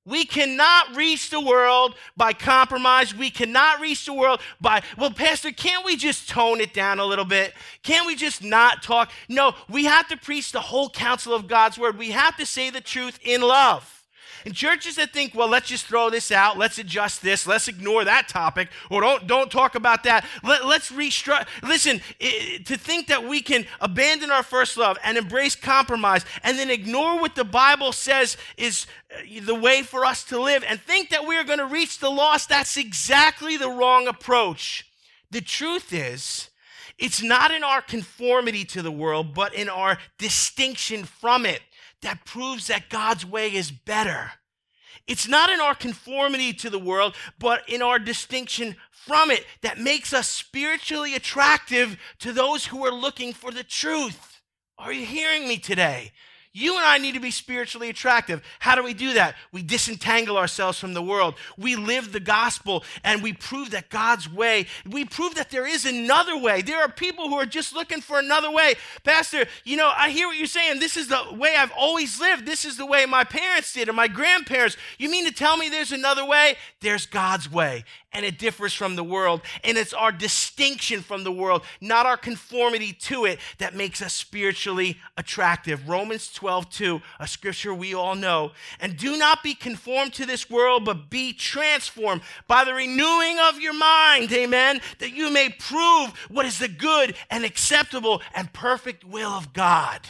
We 0.09 0.25
cannot 0.25 0.97
reach 0.97 1.29
the 1.29 1.41
world 1.41 1.95
by 2.17 2.33
compromise. 2.33 3.15
We 3.15 3.29
cannot 3.29 3.79
reach 3.79 4.07
the 4.07 4.15
world 4.15 4.41
by, 4.59 4.83
well, 4.97 5.11
Pastor, 5.11 5.51
can't 5.51 5.85
we 5.85 5.97
just 5.97 6.31
tone 6.31 6.63
it 6.63 6.73
down 6.73 6.99
a 6.99 7.05
little 7.05 7.27
bit? 7.27 7.53
Can't 7.83 8.07
we 8.07 8.17
just 8.17 8.43
not 8.43 8.83
talk? 8.83 9.13
No, 9.29 9.55
we 9.69 9.85
have 9.85 10.09
to 10.09 10.17
preach 10.17 10.51
the 10.51 10.63
whole 10.63 10.89
counsel 10.89 11.35
of 11.35 11.47
God's 11.47 11.77
word. 11.77 11.99
We 11.99 12.13
have 12.13 12.39
to 12.39 12.47
say 12.47 12.71
the 12.71 12.81
truth 12.81 13.19
in 13.23 13.43
love. 13.43 13.98
And 14.45 14.55
churches 14.55 14.97
that 14.97 15.13
think, 15.13 15.35
well, 15.35 15.49
let's 15.49 15.69
just 15.69 15.87
throw 15.87 16.11
this 16.11 16.31
out, 16.31 16.59
let's 16.59 16.79
adjust 16.79 17.23
this, 17.23 17.47
let's 17.47 17.69
ignore 17.69 18.05
that 18.05 18.29
topic, 18.29 18.69
or 18.91 19.01
don't, 19.01 19.27
don't 19.27 19.51
talk 19.51 19.75
about 19.75 20.05
that. 20.05 20.25
Let, 20.43 20.63
us 20.63 20.91
restructure. 20.91 21.47
Listen, 21.63 22.01
it, 22.21 22.67
to 22.67 22.77
think 22.77 23.09
that 23.09 23.25
we 23.25 23.41
can 23.41 23.67
abandon 23.81 24.31
our 24.31 24.43
first 24.43 24.77
love 24.77 24.99
and 25.03 25.19
embrace 25.19 25.57
compromise 25.57 26.25
and 26.43 26.59
then 26.59 26.71
ignore 26.71 27.21
what 27.21 27.35
the 27.35 27.45
Bible 27.45 27.93
says 27.93 28.37
is 28.57 28.87
uh, 29.15 29.41
the 29.43 29.55
way 29.55 29.83
for 29.83 30.05
us 30.05 30.25
to 30.25 30.41
live 30.41 30.65
and 30.67 30.81
think 30.81 31.11
that 31.11 31.27
we 31.27 31.37
are 31.37 31.45
going 31.45 31.59
to 31.59 31.67
reach 31.67 31.99
the 31.99 32.11
lost, 32.11 32.49
that's 32.49 32.77
exactly 32.77 33.57
the 33.57 33.71
wrong 33.71 34.07
approach. 34.07 34.87
The 35.31 35.41
truth 35.41 35.93
is, 35.93 36.49
it's 36.99 37.23
not 37.23 37.53
in 37.53 37.63
our 37.63 37.81
conformity 37.81 38.65
to 38.67 38.83
the 38.83 38.91
world, 38.91 39.33
but 39.33 39.55
in 39.55 39.69
our 39.69 39.99
distinction 40.19 41.05
from 41.05 41.47
it 41.47 41.63
that 42.03 42.25
proves 42.25 42.67
that 42.67 42.89
God's 42.89 43.25
way 43.25 43.55
is 43.55 43.71
better. 43.71 44.33
It's 45.07 45.27
not 45.27 45.51
in 45.51 45.61
our 45.61 45.75
conformity 45.75 46.53
to 46.55 46.71
the 46.71 46.79
world, 46.79 47.15
but 47.39 47.67
in 47.69 47.81
our 47.83 47.99
distinction 47.99 48.77
from 48.91 49.31
it 49.31 49.47
that 49.63 49.79
makes 49.79 50.13
us 50.13 50.29
spiritually 50.29 51.15
attractive 51.15 51.99
to 52.19 52.33
those 52.33 52.67
who 52.67 52.85
are 52.85 52.93
looking 52.93 53.33
for 53.33 53.51
the 53.51 53.65
truth. 53.65 54.41
Are 54.79 54.93
you 54.93 55.07
hearing 55.07 55.49
me 55.49 55.59
today? 55.59 56.13
You 56.59 56.77
and 56.77 56.85
I 56.85 56.99
need 56.99 57.15
to 57.15 57.21
be 57.21 57.31
spiritually 57.31 57.89
attractive. 57.89 58.43
How 58.59 58.75
do 58.75 58.83
we 58.83 58.93
do 58.93 59.15
that? 59.15 59.37
We 59.53 59.63
disentangle 59.63 60.37
ourselves 60.37 60.77
from 60.77 60.93
the 60.93 61.01
world. 61.01 61.37
We 61.57 61.77
live 61.77 62.11
the 62.11 62.19
gospel 62.19 62.83
and 63.05 63.23
we 63.23 63.33
prove 63.33 63.71
that 63.71 63.91
God's 63.91 64.29
way, 64.29 64.67
we 64.85 65.05
prove 65.05 65.37
that 65.37 65.51
there 65.51 65.69
is 65.69 65.85
another 65.85 66.37
way. 66.37 66.63
There 66.63 66.83
are 66.83 66.91
people 66.91 67.29
who 67.29 67.37
are 67.37 67.47
just 67.47 67.75
looking 67.75 68.01
for 68.01 68.19
another 68.19 68.51
way. 68.51 68.75
Pastor, 69.05 69.47
you 69.63 69.77
know, 69.77 69.93
I 69.97 70.11
hear 70.11 70.27
what 70.27 70.37
you're 70.37 70.49
saying. 70.49 70.81
This 70.81 70.97
is 70.97 71.07
the 71.07 71.23
way 71.33 71.55
I've 71.57 71.73
always 71.79 72.21
lived. 72.21 72.45
This 72.45 72.65
is 72.65 72.77
the 72.77 72.87
way 72.87 73.07
my 73.07 73.23
parents 73.23 73.73
did 73.73 73.89
or 73.89 73.93
my 73.93 74.09
grandparents. 74.09 74.77
You 74.99 75.11
mean 75.11 75.27
to 75.27 75.33
tell 75.33 75.57
me 75.57 75.69
there's 75.69 75.93
another 75.93 76.25
way? 76.25 76.57
There's 76.81 77.07
God's 77.07 77.49
way 77.49 77.85
and 78.13 78.25
it 78.25 78.39
differs 78.39 78.73
from 78.73 78.97
the 78.97 79.05
world. 79.05 79.43
And 79.63 79.77
it's 79.77 79.93
our 79.93 80.13
distinction 80.13 81.03
from 81.03 81.25
the 81.25 81.33
world, 81.33 81.63
not 81.81 82.07
our 82.07 82.17
conformity 82.17 82.93
to 82.93 83.27
it, 83.27 83.39
that 83.59 83.75
makes 83.75 84.03
us 84.03 84.13
spiritually 84.13 84.99
attractive. 85.17 85.89
Romans 85.89 86.33
12, 86.33 86.48
2, 86.71 87.01
a 87.21 87.27
scripture 87.27 87.75
we 87.75 87.95
all 87.95 88.15
know. 88.15 88.53
And 88.81 88.97
do 88.97 89.17
not 89.17 89.43
be 89.43 89.55
conformed 89.55 90.15
to 90.15 90.27
this 90.27 90.49
world, 90.49 90.85
but 90.85 91.11
be 91.11 91.33
transformed 91.33 92.23
by 92.47 92.65
the 92.65 92.75
renewing 92.75 93.39
of 93.39 93.61
your 93.61 93.75
mind, 93.75 94.33
amen, 94.33 94.81
that 94.99 95.13
you 95.13 95.31
may 95.31 95.51
prove 95.51 96.11
what 96.29 96.47
is 96.47 96.59
the 96.59 96.69
good 96.69 97.15
and 97.31 97.45
acceptable 97.45 98.23
and 98.35 98.53
perfect 98.53 99.05
will 99.05 99.31
of 99.31 99.53
God. 99.53 100.01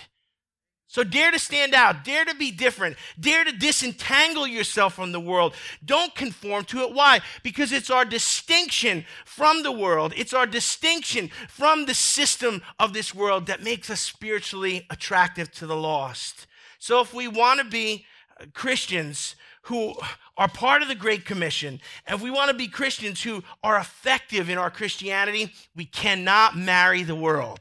So 0.90 1.04
dare 1.04 1.30
to 1.30 1.38
stand 1.38 1.74
out, 1.74 2.02
dare 2.02 2.24
to 2.24 2.34
be 2.34 2.50
different, 2.50 2.96
dare 3.20 3.44
to 3.44 3.52
disentangle 3.52 4.46
yourself 4.46 4.94
from 4.94 5.12
the 5.12 5.20
world. 5.20 5.52
Don't 5.84 6.14
conform 6.14 6.64
to 6.64 6.80
it. 6.80 6.94
Why? 6.94 7.20
Because 7.42 7.72
it's 7.72 7.90
our 7.90 8.06
distinction 8.06 9.04
from 9.26 9.62
the 9.62 9.70
world, 9.70 10.14
it's 10.16 10.32
our 10.32 10.46
distinction 10.46 11.30
from 11.46 11.84
the 11.84 11.92
system 11.92 12.62
of 12.78 12.94
this 12.94 13.14
world 13.14 13.46
that 13.46 13.62
makes 13.62 13.90
us 13.90 14.00
spiritually 14.00 14.86
attractive 14.88 15.52
to 15.52 15.66
the 15.66 15.76
lost. 15.76 16.46
So 16.78 17.02
if 17.02 17.12
we 17.12 17.28
want 17.28 17.60
to 17.60 17.66
be 17.66 18.06
Christians 18.54 19.36
who 19.62 19.94
are 20.38 20.48
part 20.48 20.80
of 20.80 20.88
the 20.88 20.94
Great 20.94 21.26
Commission, 21.26 21.80
and 22.06 22.16
if 22.16 22.22
we 22.22 22.30
want 22.30 22.50
to 22.50 22.56
be 22.56 22.66
Christians 22.66 23.22
who 23.22 23.42
are 23.62 23.76
effective 23.76 24.48
in 24.48 24.56
our 24.56 24.70
Christianity, 24.70 25.52
we 25.76 25.84
cannot 25.84 26.56
marry 26.56 27.02
the 27.02 27.14
world. 27.14 27.60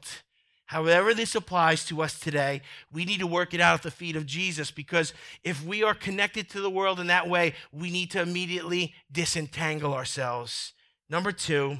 However, 0.68 1.14
this 1.14 1.34
applies 1.34 1.86
to 1.86 2.02
us 2.02 2.20
today, 2.20 2.60
we 2.92 3.06
need 3.06 3.20
to 3.20 3.26
work 3.26 3.54
it 3.54 3.60
out 3.60 3.76
at 3.76 3.82
the 3.82 3.90
feet 3.90 4.16
of 4.16 4.26
Jesus 4.26 4.70
because 4.70 5.14
if 5.42 5.64
we 5.64 5.82
are 5.82 5.94
connected 5.94 6.50
to 6.50 6.60
the 6.60 6.68
world 6.68 7.00
in 7.00 7.06
that 7.06 7.26
way, 7.26 7.54
we 7.72 7.90
need 7.90 8.10
to 8.10 8.20
immediately 8.20 8.92
disentangle 9.10 9.94
ourselves. 9.94 10.74
Number 11.08 11.32
two, 11.32 11.78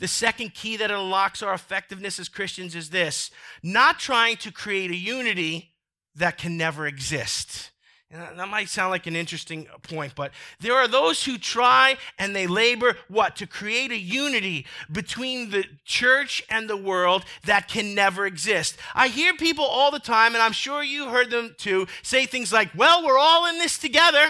the 0.00 0.08
second 0.08 0.54
key 0.54 0.76
that 0.76 0.90
unlocks 0.90 1.40
our 1.40 1.54
effectiveness 1.54 2.18
as 2.18 2.28
Christians 2.28 2.74
is 2.74 2.90
this 2.90 3.30
not 3.62 4.00
trying 4.00 4.38
to 4.38 4.50
create 4.50 4.90
a 4.90 4.96
unity 4.96 5.74
that 6.16 6.36
can 6.36 6.56
never 6.56 6.88
exist. 6.88 7.70
That 8.14 8.48
might 8.48 8.68
sound 8.68 8.90
like 8.90 9.08
an 9.08 9.16
interesting 9.16 9.66
point, 9.82 10.14
but 10.14 10.30
there 10.60 10.74
are 10.74 10.86
those 10.86 11.24
who 11.24 11.36
try 11.36 11.96
and 12.16 12.34
they 12.34 12.46
labor 12.46 12.96
what? 13.08 13.34
To 13.36 13.46
create 13.46 13.90
a 13.90 13.98
unity 13.98 14.66
between 14.92 15.50
the 15.50 15.64
church 15.84 16.40
and 16.48 16.70
the 16.70 16.76
world 16.76 17.24
that 17.44 17.66
can 17.66 17.92
never 17.92 18.24
exist. 18.24 18.76
I 18.94 19.08
hear 19.08 19.34
people 19.34 19.64
all 19.64 19.90
the 19.90 19.98
time, 19.98 20.34
and 20.34 20.42
I'm 20.42 20.52
sure 20.52 20.80
you 20.82 21.08
heard 21.08 21.30
them 21.30 21.56
too, 21.58 21.88
say 22.02 22.24
things 22.24 22.52
like, 22.52 22.70
well, 22.76 23.04
we're 23.04 23.18
all 23.18 23.46
in 23.46 23.58
this 23.58 23.78
together. 23.78 24.24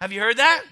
Have 0.00 0.12
you 0.12 0.20
heard 0.20 0.36
that? 0.36 0.62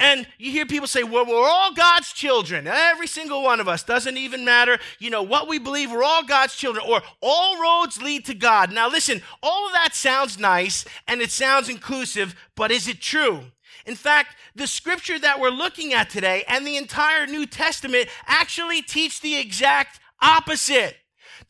And 0.00 0.26
you 0.38 0.50
hear 0.50 0.64
people 0.64 0.88
say, 0.88 1.02
well, 1.02 1.26
we're 1.26 1.46
all 1.46 1.74
God's 1.74 2.10
children. 2.12 2.66
Every 2.66 3.06
single 3.06 3.42
one 3.42 3.60
of 3.60 3.68
us. 3.68 3.82
Doesn't 3.82 4.16
even 4.16 4.46
matter, 4.46 4.78
you 4.98 5.10
know, 5.10 5.22
what 5.22 5.46
we 5.46 5.58
believe. 5.58 5.92
We're 5.92 6.02
all 6.02 6.24
God's 6.24 6.56
children. 6.56 6.86
Or 6.88 7.02
all 7.20 7.60
roads 7.60 8.00
lead 8.00 8.24
to 8.24 8.34
God. 8.34 8.72
Now, 8.72 8.88
listen, 8.88 9.20
all 9.42 9.66
of 9.66 9.74
that 9.74 9.94
sounds 9.94 10.38
nice 10.38 10.86
and 11.06 11.20
it 11.20 11.30
sounds 11.30 11.68
inclusive, 11.68 12.34
but 12.56 12.70
is 12.70 12.88
it 12.88 13.02
true? 13.02 13.42
In 13.84 13.94
fact, 13.94 14.36
the 14.54 14.66
scripture 14.66 15.18
that 15.18 15.38
we're 15.38 15.50
looking 15.50 15.92
at 15.92 16.08
today 16.08 16.44
and 16.48 16.66
the 16.66 16.78
entire 16.78 17.26
New 17.26 17.44
Testament 17.44 18.08
actually 18.26 18.80
teach 18.80 19.20
the 19.20 19.36
exact 19.36 20.00
opposite. 20.22 20.96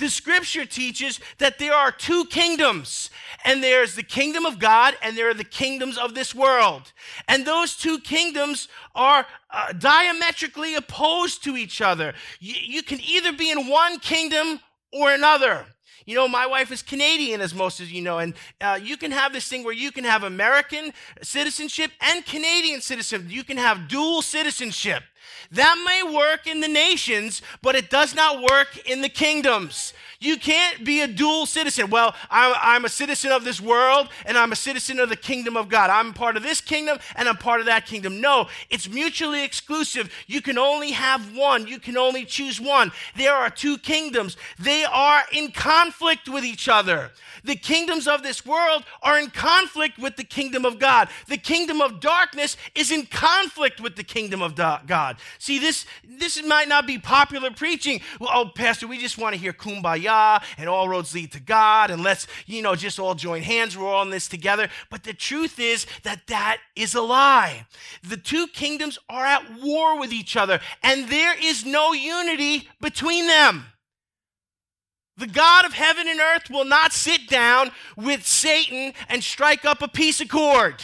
The 0.01 0.09
scripture 0.09 0.65
teaches 0.65 1.21
that 1.39 1.59
there 1.59 1.75
are 1.75 1.93
two 1.93 2.25
kingdoms, 2.25 3.11
and 3.45 3.63
there's 3.63 3.95
the 3.95 4.03
kingdom 4.03 4.47
of 4.47 4.59
God, 4.59 4.97
and 5.03 5.17
there 5.17 5.29
are 5.29 5.35
the 5.35 5.45
kingdoms 5.45 5.99
of 5.99 6.15
this 6.15 6.35
world. 6.35 6.91
And 7.29 7.47
those 7.47 7.77
two 7.77 7.99
kingdoms 7.99 8.69
are 8.95 9.27
uh, 9.51 9.73
diametrically 9.75 10.75
opposed 10.75 11.45
to 11.45 11.55
each 11.55 11.83
other. 11.83 12.15
You, 12.41 12.55
you 12.63 12.83
can 12.83 12.99
either 13.01 13.31
be 13.31 13.51
in 13.51 13.69
one 13.69 13.99
kingdom 13.99 14.61
or 14.91 15.13
another. 15.13 15.67
You 16.07 16.15
know, 16.15 16.27
my 16.27 16.47
wife 16.47 16.73
is 16.73 16.81
Canadian, 16.83 17.43
as 17.43 17.55
most 17.55 17.79
of 17.79 17.91
you 17.91 18.01
know, 18.01 18.21
and 18.21 18.33
uh, 18.63 18.81
you 18.83 18.97
can 18.97 19.11
have 19.11 19.35
this 19.35 19.49
thing 19.49 19.65
where 19.65 19.75
you 19.75 19.93
can 19.93 20.05
have 20.05 20.23
American 20.23 20.95
citizenship 21.23 21.91
and 22.01 22.25
Canadian 22.25 22.81
citizenship. 22.81 23.31
You 23.31 23.45
can 23.45 23.59
have 23.59 23.87
dual 23.87 24.23
citizenship. 24.23 25.03
That 25.51 25.83
may 25.87 26.03
work 26.15 26.47
in 26.47 26.61
the 26.61 26.69
nations, 26.69 27.43
but 27.63 27.75
it 27.75 27.91
does 27.91 28.15
not 28.15 28.43
work 28.51 28.77
in 28.87 29.03
the 29.03 29.09
kingdoms. 29.09 29.93
You 30.23 30.37
can't 30.37 30.85
be 30.85 31.01
a 31.01 31.09
dual 31.09 31.47
citizen. 31.47 31.89
Well, 31.89 32.15
I'm, 32.29 32.55
I'm, 32.61 32.85
a 32.85 32.91
citizen 32.91 33.33
of 33.33 33.43
this 33.43 33.59
world 33.59 34.11
and 34.27 34.37
I'm 34.37 34.53
a 34.53 34.57
citizen 34.57 35.01
of 35.01 35.09
the 35.09 35.17
kingdom 35.17 35.57
of 35.57 35.71
God. 35.71 35.89
I'm 35.89 36.13
part 36.13 36.37
of 36.37 36.43
this 36.43 36.61
kingdom 36.61 36.99
and 37.17 37.27
I'm 37.27 37.39
part 37.39 37.61
of 37.61 37.67
that 37.67 37.87
kingdom. 37.87 38.21
No, 38.21 38.49
it's 38.69 38.87
mutually 38.87 39.43
exclusive. 39.43 40.13
You 40.27 40.43
can 40.43 40.59
only 40.59 40.91
have 40.91 41.35
one, 41.35 41.67
you 41.67 41.79
can 41.79 41.97
only 41.97 42.27
choose 42.27 42.61
one. 42.61 42.93
There 43.17 43.33
are 43.33 43.49
two 43.49 43.79
kingdoms, 43.79 44.37
they 44.59 44.85
are 44.85 45.23
in 45.33 45.53
conflict 45.53 46.29
with 46.29 46.45
each 46.45 46.69
other. 46.69 47.13
The 47.43 47.57
kingdoms 47.57 48.07
of 48.07 48.23
this 48.23 48.45
world 48.45 48.85
are 49.03 49.19
in 49.19 49.31
conflict 49.31 49.99
with 49.99 50.17
the 50.17 50.25
kingdom 50.25 50.67
of 50.67 50.79
God. 50.79 51.09
The 51.29 51.39
kingdom 51.39 51.81
of 51.81 51.99
darkness 51.99 52.59
is 52.75 52.91
in 52.91 53.07
conflict 53.07 53.81
with 53.81 53.97
the 53.97 54.05
kingdom 54.05 54.43
of 54.43 54.55
God. 54.55 55.17
See, 55.39 55.59
this, 55.59 55.87
this 56.07 56.43
might 56.45 56.69
not 56.69 56.87
be 56.87 56.99
popular 56.99 57.51
preaching. 57.51 58.03
Well, 58.21 58.31
oh, 58.35 58.51
Pastor, 58.55 58.87
we 58.87 58.99
just 58.99 59.17
want 59.17 59.35
to 59.35 59.41
hear 59.41 59.55
kumbaya 59.55 60.10
and 60.59 60.69
all 60.69 60.89
roads 60.89 61.15
lead 61.15 61.33
to 61.33 61.41
God 61.41 61.91
and 61.91 62.03
let's, 62.03 62.27
you 62.47 62.63
know, 62.63 62.75
just 62.75 62.99
all 62.99 63.15
join 63.15 63.43
hands. 63.43 63.77
We're 63.77 63.87
all 63.87 64.03
in 64.03 64.11
this 64.11 64.29
together. 64.29 64.69
But 64.91 65.05
the 65.05 65.15
truth 65.15 65.59
is 65.59 65.87
that 66.03 66.27
that 66.27 66.59
is 66.77 66.95
a 66.95 67.03
lie. 67.03 67.67
The 68.03 68.17
two 68.17 68.47
kingdoms 68.49 68.99
are 69.09 69.25
at 69.25 69.61
war 69.63 69.99
with 69.99 70.13
each 70.13 70.37
other 70.37 70.61
and 70.83 71.09
there 71.09 71.35
is 71.43 71.65
no 71.65 71.93
unity 71.93 72.69
between 72.81 73.27
them. 73.27 73.67
The 75.17 75.27
God 75.27 75.67
of 75.67 75.75
heaven 75.75 76.09
and 76.09 76.19
earth 76.19 76.49
will 76.49 76.65
not 76.65 76.93
sit 76.93 77.29
down 77.29 77.73
with 77.95 78.27
Satan 78.27 78.95
and 79.09 79.23
strike 79.23 79.67
up 79.67 79.83
a 79.83 79.89
peace 79.89 80.21
accord. 80.21 80.83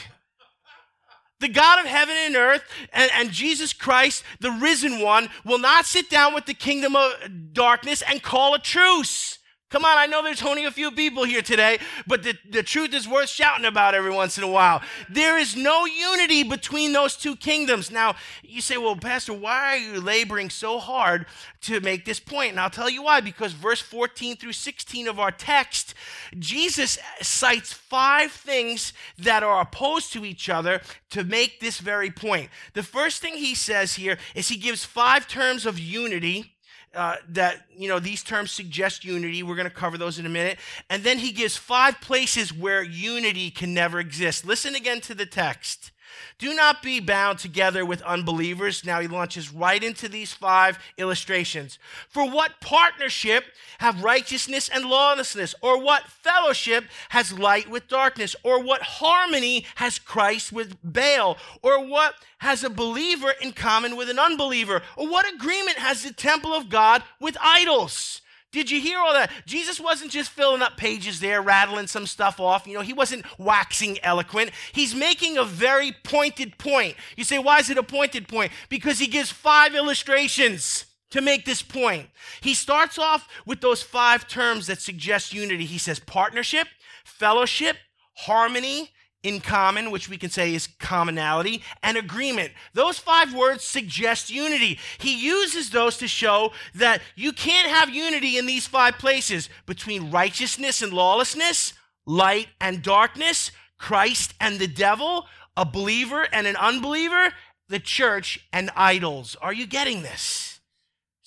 The 1.39 1.49
God 1.49 1.81
of 1.81 1.87
heaven 1.87 2.17
and 2.19 2.35
earth 2.35 2.65
and, 2.93 3.11
and, 3.15 3.31
Jesus 3.31 3.73
Christ, 3.75 4.25
the 4.41 4.51
risen 4.51 5.01
one, 5.01 5.29
will 5.45 5.59
not 5.59 5.85
sit 5.85 6.09
down 6.09 6.35
with 6.35 6.47
the 6.47 6.55
kingdom 6.55 6.97
of 6.97 7.13
darkness 7.53 8.03
and 8.03 8.23
call 8.23 8.55
a 8.55 8.59
truce. 8.59 9.39
Come 9.69 9.85
on, 9.85 9.99
I 9.99 10.07
know 10.07 10.23
there's 10.23 10.45
only 10.45 10.65
a 10.65 10.71
few 10.71 10.93
people 10.93 11.25
here 11.25 11.43
today, 11.43 11.79
but 12.07 12.23
the, 12.23 12.39
the 12.49 12.63
truth 12.63 12.95
is 12.95 13.09
worth 13.09 13.29
shouting 13.29 13.65
about 13.65 13.97
every 13.97 14.13
once 14.13 14.39
in 14.39 14.45
a 14.45 14.49
while. 14.49 14.81
There 15.11 15.37
is 15.37 15.57
no 15.57 15.87
unity 15.87 16.45
between 16.45 16.93
those 16.93 17.17
two 17.17 17.35
kingdoms. 17.35 17.91
Now, 17.91 18.15
you 18.45 18.61
say, 18.61 18.77
well, 18.77 18.95
Pastor, 18.95 19.33
why 19.33 19.75
are 19.75 19.77
you 19.77 20.01
laboring 20.01 20.51
so 20.51 20.79
hard 20.79 21.27
to 21.63 21.81
make 21.81 22.05
this 22.05 22.21
point? 22.21 22.51
And 22.53 22.61
I'll 22.61 22.71
tell 22.71 22.89
you 22.89 23.03
why. 23.03 23.21
Because 23.21 23.55
verse 23.55 23.81
14 23.81 24.37
through 24.37 24.53
16 24.53 25.09
of 25.09 25.19
our 25.19 25.33
text, 25.33 25.95
Jesus 26.39 26.97
cites 27.21 27.73
five 27.73 28.31
things 28.31 28.93
that 29.19 29.43
are 29.43 29.61
opposed 29.61 30.13
to 30.13 30.25
each 30.25 30.49
other 30.49 30.81
to 31.11 31.25
make 31.25 31.59
this 31.59 31.79
very 31.81 32.13
point. 32.13 32.51
The 32.75 32.85
first 32.85 33.21
thing 33.21 33.35
he 33.35 33.57
says 33.57 33.95
here 33.95 34.17
is 34.37 34.47
he 34.47 34.59
gives 34.59 34.85
five 34.85 35.27
terms 35.27 35.67
of 35.67 35.77
unity 35.77 36.56
uh, 36.97 37.17
that, 37.29 37.67
you 37.77 37.89
know, 37.89 37.99
these 37.99 38.23
terms 38.23 38.51
suggest 38.51 39.05
unity. 39.05 39.43
We're 39.43 39.57
going 39.57 39.69
to 39.69 39.75
cover 39.75 39.99
those 39.99 40.19
in 40.19 40.27
a 40.27 40.31
minute. 40.31 40.59
And 40.89 41.05
then 41.05 41.19
he 41.19 41.31
gives 41.31 41.57
five 41.57 42.01
places 42.01 42.53
where 42.53 42.83
unity 42.83 43.51
can 43.51 43.75
never 43.75 44.01
exist. 44.01 44.47
Listen 44.47 44.75
again 44.75 45.01
to 45.03 45.15
the 45.15 45.27
text. 45.27 45.93
Do 46.39 46.55
not 46.55 46.83
be 46.83 47.01
bound 47.01 47.39
together 47.39 47.85
with 47.85 48.03
unbelievers. 48.03 48.85
Now 48.85 49.01
he 49.01 49.09
launches 49.09 49.53
right 49.53 49.83
into 49.83 50.09
these 50.09 50.33
five 50.33 50.79
illustrations. 50.99 51.79
For 52.09 52.29
what 52.29 52.61
partnership 52.61 53.45
have 53.79 54.05
righteousness 54.05 54.69
and 54.69 54.85
lawlessness? 54.85 55.55
Or 55.63 55.81
what 55.83 56.05
fellowship 56.05 56.85
has 57.11 57.39
light 57.39 57.71
with 57.71 57.89
darkness? 57.89 58.37
Or 58.43 58.63
what 58.63 58.83
harmony 58.83 59.65
has 59.77 59.99
Christ 59.99 60.53
with 60.53 60.77
Baal? 60.83 61.39
Or 61.63 61.85
what 61.85 62.15
has 62.39 62.63
a 62.63 62.71
believer 62.71 63.33
in 63.41 63.53
common 63.53 63.97
with 63.97 64.11
an 64.11 64.19
unbeliever? 64.19 64.83
Or 64.97 65.09
what 65.09 65.33
agreement 65.33 65.79
has 65.79 66.03
the 66.03 66.13
temple 66.13 66.53
of 66.53 66.69
God 66.69 67.03
with 67.21 67.37
idols? 67.41 68.21
Did 68.57 68.71
you 68.71 68.81
hear 68.81 68.99
all 68.99 69.13
that? 69.13 69.31
Jesus 69.45 69.79
wasn't 69.79 70.11
just 70.11 70.31
filling 70.31 70.63
up 70.63 70.79
pages 70.79 71.21
there, 71.21 71.43
rattling 71.43 71.89
some 71.89 72.07
stuff 72.07 72.41
off. 72.41 72.67
You 72.67 72.73
know, 72.73 72.81
he 72.81 72.95
wasn't 72.95 73.27
waxing 73.39 73.99
eloquent. 74.03 74.51
He's 74.73 74.95
making 74.95 75.37
a 75.37 75.45
very 75.45 75.93
pointed 75.93 76.57
point. 76.57 76.97
You 77.19 77.25
say, 77.25 77.39
why 77.39 77.59
is 77.59 77.69
it 77.69 77.77
a 77.77 77.83
pointed 77.83 78.29
point? 78.29 78.53
Because 78.71 78.99
he 78.99 79.09
gives 79.09 79.31
five 79.31 79.75
illustrations 79.75 80.87
to 81.11 81.21
make 81.21 81.45
this 81.45 81.61
point. 81.61 82.09
He 82.41 82.55
starts 82.55 82.97
off 82.99 83.29
with 83.45 83.61
those 83.61 83.83
five 83.83 84.27
terms 84.27 84.69
that 84.69 84.81
suggest 84.81 85.35
unity. 85.35 85.67
He 85.67 85.77
says 85.77 86.01
partnership, 86.01 86.67
fellowship, 87.05 87.77
harmony, 88.15 88.89
in 89.27 89.41
common, 89.41 89.91
which 89.91 90.09
we 90.09 90.17
can 90.17 90.31
say 90.31 90.55
is 90.55 90.69
commonality, 90.79 91.61
and 91.83 91.97
agreement. 91.97 92.53
Those 92.75 92.97
five 92.97 93.35
words 93.35 93.65
suggest 93.65 94.31
unity. 94.31 94.79
He 94.99 95.21
uses 95.21 95.71
those 95.71 95.97
to 95.99 96.07
show 96.07 96.53
that 96.77 97.03
you 97.17 97.33
can't 97.33 97.69
have 97.69 97.91
unity 97.91 98.39
in 98.39 98.47
these 98.47 98.69
five 98.69 98.99
places 98.99 99.49
between 99.67 100.13
righteousness 100.13 100.81
and 100.81 100.93
lawlessness, 100.93 101.73
light 102.07 102.47
and 102.61 102.85
darkness, 102.85 103.51
Christ 103.79 104.33
and 104.41 104.61
the 104.61 104.69
devil, 104.69 105.27
a 105.57 105.65
believer 105.65 106.29
and 106.33 106.47
an 106.47 106.55
unbeliever, 106.55 107.33
the 107.69 107.81
church 107.81 108.47
and 108.53 108.71
idols. 108.77 109.37
Are 109.43 109.53
you 109.53 109.67
getting 109.67 110.03
this? 110.03 110.56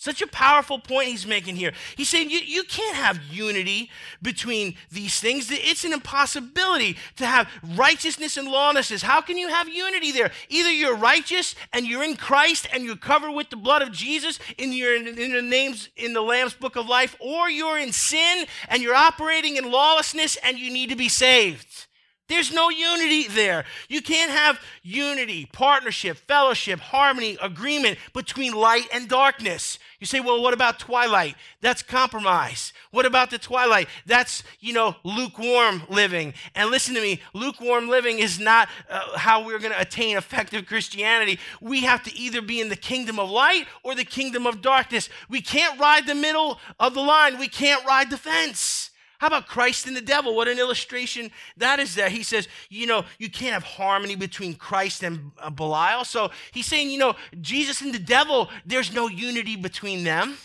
Such 0.01 0.21
a 0.21 0.27
powerful 0.27 0.79
point 0.79 1.09
he's 1.09 1.27
making 1.27 1.57
here. 1.57 1.73
He's 1.97 2.07
saying 2.07 2.29
you, 2.29 2.39
you 2.39 2.63
can't 2.63 2.95
have 2.95 3.19
unity 3.29 3.91
between 4.21 4.75
these 4.89 5.19
things. 5.19 5.51
It's 5.51 5.83
an 5.83 5.91
impossibility 5.91 6.95
to 7.17 7.25
have 7.25 7.49
righteousness 7.75 8.38
and 8.38 8.47
lawlessness. 8.47 9.01
How 9.01 9.19
can 9.19 9.38
you 9.38 9.49
have 9.49 9.67
unity 9.67 10.13
there? 10.13 10.31
Either 10.47 10.71
you're 10.71 10.95
righteous 10.95 11.53
and 11.73 11.85
you're 11.85 12.05
in 12.05 12.15
Christ 12.15 12.65
and 12.71 12.85
you're 12.85 12.95
covered 12.95 13.31
with 13.31 13.49
the 13.49 13.57
blood 13.57 13.81
of 13.81 13.91
Jesus 13.91 14.39
in 14.57 14.71
your 14.71 14.95
in 14.95 15.33
the 15.33 15.41
names 15.41 15.89
in 15.97 16.13
the 16.13 16.21
Lamb's 16.21 16.53
book 16.53 16.77
of 16.77 16.88
life, 16.88 17.17
or 17.19 17.49
you're 17.49 17.77
in 17.77 17.91
sin 17.91 18.45
and 18.69 18.81
you're 18.81 18.95
operating 18.95 19.57
in 19.57 19.69
lawlessness 19.69 20.38
and 20.45 20.57
you 20.57 20.71
need 20.71 20.91
to 20.91 20.95
be 20.95 21.09
saved. 21.09 21.88
There's 22.29 22.53
no 22.53 22.69
unity 22.69 23.27
there. 23.27 23.65
You 23.89 24.01
can't 24.01 24.31
have 24.31 24.59
unity, 24.83 25.47
partnership, 25.51 26.15
fellowship, 26.15 26.79
harmony, 26.79 27.37
agreement 27.41 27.97
between 28.13 28.53
light 28.53 28.87
and 28.93 29.09
darkness. 29.09 29.79
You 29.99 30.05
say, 30.05 30.19
well, 30.19 30.41
what 30.41 30.53
about 30.53 30.79
twilight? 30.79 31.35
That's 31.59 31.81
compromise. 31.81 32.71
What 32.91 33.07
about 33.07 33.31
the 33.31 33.39
twilight? 33.39 33.89
That's, 34.05 34.43
you 34.59 34.73
know, 34.73 34.95
lukewarm 35.03 35.81
living. 35.89 36.35
And 36.53 36.69
listen 36.69 36.93
to 36.95 37.01
me, 37.01 37.19
lukewarm 37.33 37.89
living 37.89 38.19
is 38.19 38.39
not 38.39 38.69
uh, 38.89 39.17
how 39.17 39.43
we're 39.45 39.59
going 39.59 39.73
to 39.73 39.81
attain 39.81 40.15
effective 40.15 40.67
Christianity. 40.67 41.39
We 41.59 41.81
have 41.81 42.03
to 42.03 42.15
either 42.15 42.41
be 42.43 42.61
in 42.61 42.69
the 42.69 42.75
kingdom 42.75 43.19
of 43.19 43.29
light 43.29 43.65
or 43.83 43.95
the 43.95 44.05
kingdom 44.05 44.45
of 44.45 44.61
darkness. 44.61 45.09
We 45.29 45.41
can't 45.41 45.79
ride 45.79 46.05
the 46.05 46.15
middle 46.15 46.59
of 46.79 46.93
the 46.93 47.01
line, 47.01 47.39
we 47.39 47.47
can't 47.47 47.85
ride 47.85 48.11
the 48.11 48.17
fence. 48.17 48.88
How 49.19 49.27
about 49.27 49.47
Christ 49.47 49.86
and 49.86 49.95
the 49.95 50.01
devil? 50.01 50.34
What 50.34 50.47
an 50.47 50.60
illustration 50.60 51.29
that 51.58 51.79
is 51.79 51.93
there. 51.93 52.10
He 52.10 52.23
says, 52.23 52.47
you 52.69 52.88
know, 52.88 53.03
you 53.17 53.29
can't 53.29 53.53
have 53.53 53.63
harmony 53.63 54.15
between 54.15 54.55
Christ 54.55 55.03
and 55.03 55.32
uh, 55.38 55.49
Belial. 55.49 56.05
So 56.05 56.32
he's 56.53 56.65
saying, 56.65 56.89
you 56.89 56.97
know, 56.97 57.15
Jesus 57.41 57.82
and 57.82 57.93
the 57.93 57.99
devil, 57.99 58.49
there's 58.65 58.93
no 58.93 59.08
unity 59.08 59.58
between 59.58 60.05
them. 60.05 60.38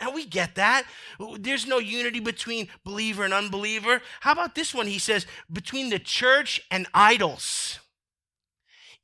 And 0.00 0.14
we 0.14 0.24
get 0.24 0.54
that. 0.54 0.84
There's 1.38 1.66
no 1.66 1.78
unity 1.78 2.20
between 2.20 2.68
believer 2.82 3.24
and 3.24 3.34
unbeliever. 3.34 4.00
How 4.20 4.32
about 4.32 4.54
this 4.54 4.72
one? 4.72 4.86
He 4.86 4.98
says, 4.98 5.26
between 5.52 5.90
the 5.90 5.98
church 5.98 6.62
and 6.70 6.86
idols. 6.94 7.78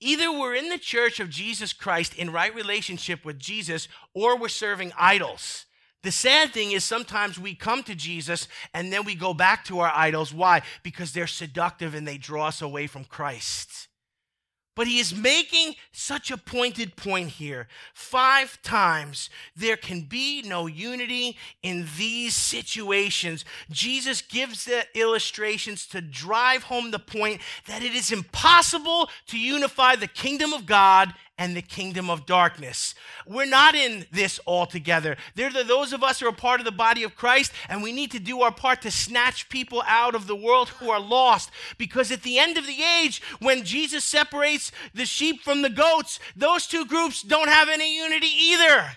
Either 0.01 0.33
we're 0.33 0.55
in 0.55 0.71
the 0.71 0.79
church 0.79 1.21
of 1.21 1.29
Jesus 1.29 1.73
Christ 1.73 2.15
in 2.15 2.31
right 2.31 2.55
relationship 2.55 3.25
with 3.25 3.39
Jesus, 3.39 3.89
or 4.15 4.39
we're 4.39 4.49
serving 4.49 4.93
idols. 4.99 5.67
The 6.05 6.13
sad 6.13 6.53
thing 6.53 6.73
is 6.73 6.85
sometimes 6.85 7.39
we 7.39 7.55
come 7.55 7.83
to 7.85 7.95
Jesus 7.95 8.47
and 8.75 8.93
then 8.93 9.05
we 9.05 9.15
go 9.15 9.33
back 9.33 9.65
to 9.65 9.81
our 9.81 9.91
idols. 9.95 10.35
Why? 10.35 10.61
Because 10.83 11.13
they're 11.13 11.27
seductive 11.27 11.95
and 11.95 12.07
they 12.07 12.19
draw 12.19 12.49
us 12.49 12.61
away 12.61 12.87
from 12.87 13.05
Christ. 13.05 13.89
But 14.77 14.87
he 14.87 14.99
is 14.99 15.15
making 15.15 15.77
such 15.93 16.31
a 16.31 16.37
pointed 16.37 16.97
point 16.97 17.31
here. 17.31 17.69
Five 17.95 18.61
times 18.63 19.31
there 19.57 19.77
can 19.77 20.03
be 20.03 20.43
no 20.43 20.67
unity 20.67 21.39
in 21.63 21.87
these 21.97 22.35
situations. 22.35 23.45
Jesus 23.71 24.21
gives 24.21 24.67
the 24.67 24.85
illustrations 24.95 25.87
to 25.87 26.03
drive 26.03 26.65
home 26.65 26.91
the 26.91 26.99
point 26.99 27.41
that 27.67 27.83
it 27.83 27.95
is 27.95 28.13
impossible 28.13 29.09
to 29.29 29.39
unify 29.39 29.97
the 29.97 30.09
kingdom 30.09 30.53
of 30.53 30.67
God 30.67 31.15
and 31.37 31.57
the 31.57 31.63
kingdom 31.63 32.09
of 32.09 32.27
darkness. 32.27 32.95
We're 33.27 33.47
not 33.47 33.75
in 33.75 34.07
this 34.13 34.39
all 34.47 34.67
together. 34.67 35.17
There 35.35 35.49
are 35.49 35.65
those 35.65 35.93
of 35.93 36.05
us 36.05 36.21
who 36.21 36.29
are 36.29 36.33
part 36.33 36.61
of 36.61 36.65
the 36.65 36.73
body 36.73 37.03
of 37.03 37.17
Christ, 37.17 37.53
and 37.69 37.83
we 37.83 37.93
need 37.93 38.13
to 38.13 38.21
do 38.21 38.43
our 38.43 38.53
part 38.53 38.83
to 38.83 38.91
snatch 38.91 39.49
people 39.49 39.83
out 39.87 40.15
of 40.15 40.27
the 40.27 40.37
world 40.37 40.69
who 40.69 40.91
are 40.91 41.01
lost. 41.01 41.51
Because 41.77 42.13
at 42.13 42.23
the 42.23 42.39
end 42.39 42.57
of 42.57 42.67
the 42.67 42.83
age, 42.83 43.21
when 43.41 43.65
Jesus 43.65 44.05
separates 44.05 44.71
the 44.95 45.07
sheep 45.07 45.43
from 45.43 45.63
the 45.63 45.71
goats, 45.71 46.21
those 46.37 46.67
two 46.67 46.85
groups 46.85 47.23
don't 47.23 47.49
have 47.49 47.69
any 47.69 47.97
unity 47.97 48.29
either. 48.29 48.97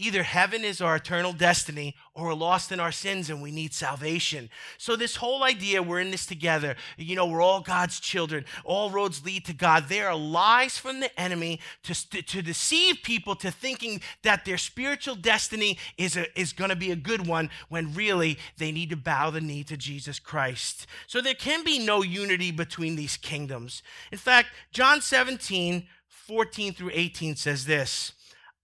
Either 0.00 0.22
heaven 0.22 0.64
is 0.64 0.80
our 0.80 0.96
eternal 0.96 1.34
destiny 1.34 1.94
or 2.14 2.28
we're 2.28 2.34
lost 2.34 2.72
in 2.72 2.80
our 2.80 2.90
sins 2.90 3.28
and 3.28 3.42
we 3.42 3.50
need 3.50 3.74
salvation. 3.74 4.48
So, 4.78 4.96
this 4.96 5.16
whole 5.16 5.44
idea, 5.44 5.82
we're 5.82 6.00
in 6.00 6.10
this 6.10 6.24
together, 6.24 6.74
you 6.96 7.14
know, 7.14 7.26
we're 7.26 7.42
all 7.42 7.60
God's 7.60 8.00
children, 8.00 8.46
all 8.64 8.90
roads 8.90 9.22
lead 9.26 9.44
to 9.44 9.52
God. 9.52 9.90
There 9.90 10.08
are 10.08 10.16
lies 10.16 10.78
from 10.78 11.00
the 11.00 11.20
enemy 11.20 11.60
to, 11.82 12.22
to 12.22 12.40
deceive 12.40 13.02
people 13.02 13.34
to 13.36 13.50
thinking 13.50 14.00
that 14.22 14.46
their 14.46 14.56
spiritual 14.56 15.16
destiny 15.16 15.76
is, 15.98 16.16
a, 16.16 16.26
is 16.38 16.54
going 16.54 16.70
to 16.70 16.76
be 16.76 16.90
a 16.90 16.96
good 16.96 17.26
one 17.26 17.50
when 17.68 17.92
really 17.92 18.38
they 18.56 18.72
need 18.72 18.88
to 18.90 18.96
bow 18.96 19.28
the 19.28 19.42
knee 19.42 19.64
to 19.64 19.76
Jesus 19.76 20.18
Christ. 20.18 20.86
So, 21.08 21.20
there 21.20 21.34
can 21.34 21.62
be 21.62 21.78
no 21.78 22.02
unity 22.02 22.52
between 22.52 22.96
these 22.96 23.18
kingdoms. 23.18 23.82
In 24.10 24.18
fact, 24.18 24.48
John 24.72 25.02
17, 25.02 25.86
14 26.08 26.72
through 26.72 26.90
18 26.94 27.36
says 27.36 27.66
this. 27.66 28.12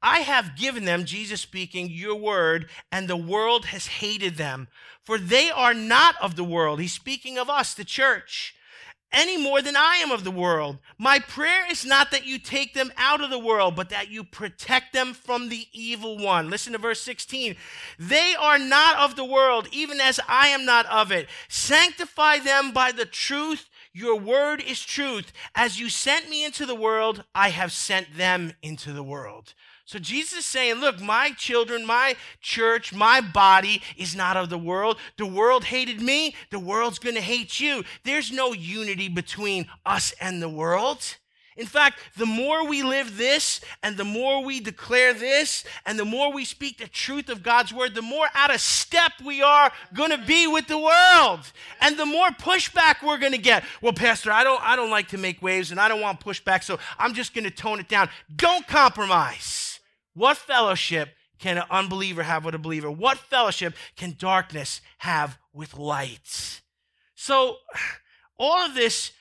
I 0.06 0.20
have 0.20 0.54
given 0.54 0.84
them, 0.84 1.04
Jesus 1.04 1.40
speaking, 1.40 1.90
your 1.90 2.14
word, 2.14 2.70
and 2.92 3.08
the 3.08 3.16
world 3.16 3.66
has 3.66 3.88
hated 3.88 4.36
them, 4.36 4.68
for 5.02 5.18
they 5.18 5.50
are 5.50 5.74
not 5.74 6.14
of 6.22 6.36
the 6.36 6.44
world. 6.44 6.78
He's 6.78 6.92
speaking 6.92 7.38
of 7.38 7.50
us, 7.50 7.74
the 7.74 7.84
church, 7.84 8.54
any 9.10 9.36
more 9.36 9.60
than 9.60 9.74
I 9.74 9.96
am 9.96 10.12
of 10.12 10.22
the 10.22 10.30
world. 10.30 10.78
My 10.96 11.18
prayer 11.18 11.68
is 11.68 11.84
not 11.84 12.12
that 12.12 12.24
you 12.24 12.38
take 12.38 12.72
them 12.72 12.92
out 12.96 13.20
of 13.20 13.30
the 13.30 13.38
world, 13.40 13.74
but 13.74 13.88
that 13.90 14.08
you 14.08 14.22
protect 14.22 14.92
them 14.92 15.12
from 15.12 15.48
the 15.48 15.66
evil 15.72 16.16
one. 16.16 16.50
Listen 16.50 16.74
to 16.74 16.78
verse 16.78 17.00
16. 17.00 17.56
They 17.98 18.36
are 18.38 18.60
not 18.60 18.98
of 18.98 19.16
the 19.16 19.24
world, 19.24 19.66
even 19.72 20.00
as 20.00 20.20
I 20.28 20.48
am 20.48 20.64
not 20.64 20.86
of 20.86 21.10
it. 21.10 21.28
Sanctify 21.48 22.38
them 22.38 22.70
by 22.70 22.92
the 22.92 23.06
truth. 23.06 23.68
Your 23.92 24.20
word 24.20 24.62
is 24.62 24.84
truth. 24.84 25.32
As 25.56 25.80
you 25.80 25.88
sent 25.88 26.30
me 26.30 26.44
into 26.44 26.64
the 26.64 26.76
world, 26.76 27.24
I 27.34 27.48
have 27.48 27.72
sent 27.72 28.16
them 28.16 28.52
into 28.62 28.92
the 28.92 29.02
world. 29.02 29.54
So 29.86 30.00
Jesus 30.00 30.40
is 30.40 30.46
saying, 30.46 30.80
look, 30.80 31.00
my 31.00 31.30
children, 31.30 31.86
my 31.86 32.16
church, 32.40 32.92
my 32.92 33.20
body 33.20 33.82
is 33.96 34.16
not 34.16 34.36
of 34.36 34.50
the 34.50 34.58
world. 34.58 34.98
The 35.16 35.26
world 35.26 35.62
hated 35.62 36.00
me. 36.00 36.34
The 36.50 36.58
world's 36.58 36.98
going 36.98 37.14
to 37.14 37.20
hate 37.20 37.60
you. 37.60 37.84
There's 38.02 38.32
no 38.32 38.52
unity 38.52 39.08
between 39.08 39.68
us 39.86 40.12
and 40.20 40.42
the 40.42 40.48
world. 40.48 41.16
In 41.56 41.66
fact, 41.66 42.00
the 42.16 42.26
more 42.26 42.66
we 42.66 42.82
live 42.82 43.16
this 43.16 43.60
and 43.82 43.96
the 43.96 44.04
more 44.04 44.42
we 44.42 44.58
declare 44.58 45.14
this 45.14 45.64
and 45.86 45.96
the 45.96 46.04
more 46.04 46.32
we 46.32 46.44
speak 46.44 46.78
the 46.78 46.88
truth 46.88 47.28
of 47.28 47.44
God's 47.44 47.72
word, 47.72 47.94
the 47.94 48.02
more 48.02 48.26
out 48.34 48.52
of 48.52 48.60
step 48.60 49.12
we 49.24 49.40
are 49.40 49.70
going 49.94 50.10
to 50.10 50.18
be 50.18 50.48
with 50.48 50.66
the 50.66 50.78
world 50.78 51.40
and 51.80 51.96
the 51.96 52.04
more 52.04 52.28
pushback 52.30 53.06
we're 53.06 53.18
going 53.18 53.32
to 53.32 53.38
get. 53.38 53.62
Well, 53.80 53.94
pastor, 53.94 54.32
I 54.32 54.42
don't 54.42 54.62
I 54.62 54.74
don't 54.74 54.90
like 54.90 55.08
to 55.08 55.18
make 55.18 55.40
waves 55.40 55.70
and 55.70 55.80
I 55.80 55.86
don't 55.88 56.00
want 56.00 56.20
pushback, 56.20 56.64
so 56.64 56.78
I'm 56.98 57.14
just 57.14 57.32
going 57.32 57.44
to 57.44 57.50
tone 57.50 57.78
it 57.78 57.88
down. 57.88 58.10
Don't 58.34 58.66
compromise. 58.66 59.75
What 60.16 60.38
fellowship 60.38 61.10
can 61.38 61.58
an 61.58 61.64
unbeliever 61.70 62.22
have 62.22 62.46
with 62.46 62.54
a 62.54 62.58
believer? 62.58 62.90
What 62.90 63.18
fellowship 63.18 63.74
can 63.96 64.16
darkness 64.18 64.80
have 64.98 65.38
with 65.52 65.76
light? 65.76 66.62
So, 67.14 67.58
all 68.38 68.64
of 68.64 68.74
this 68.74 69.12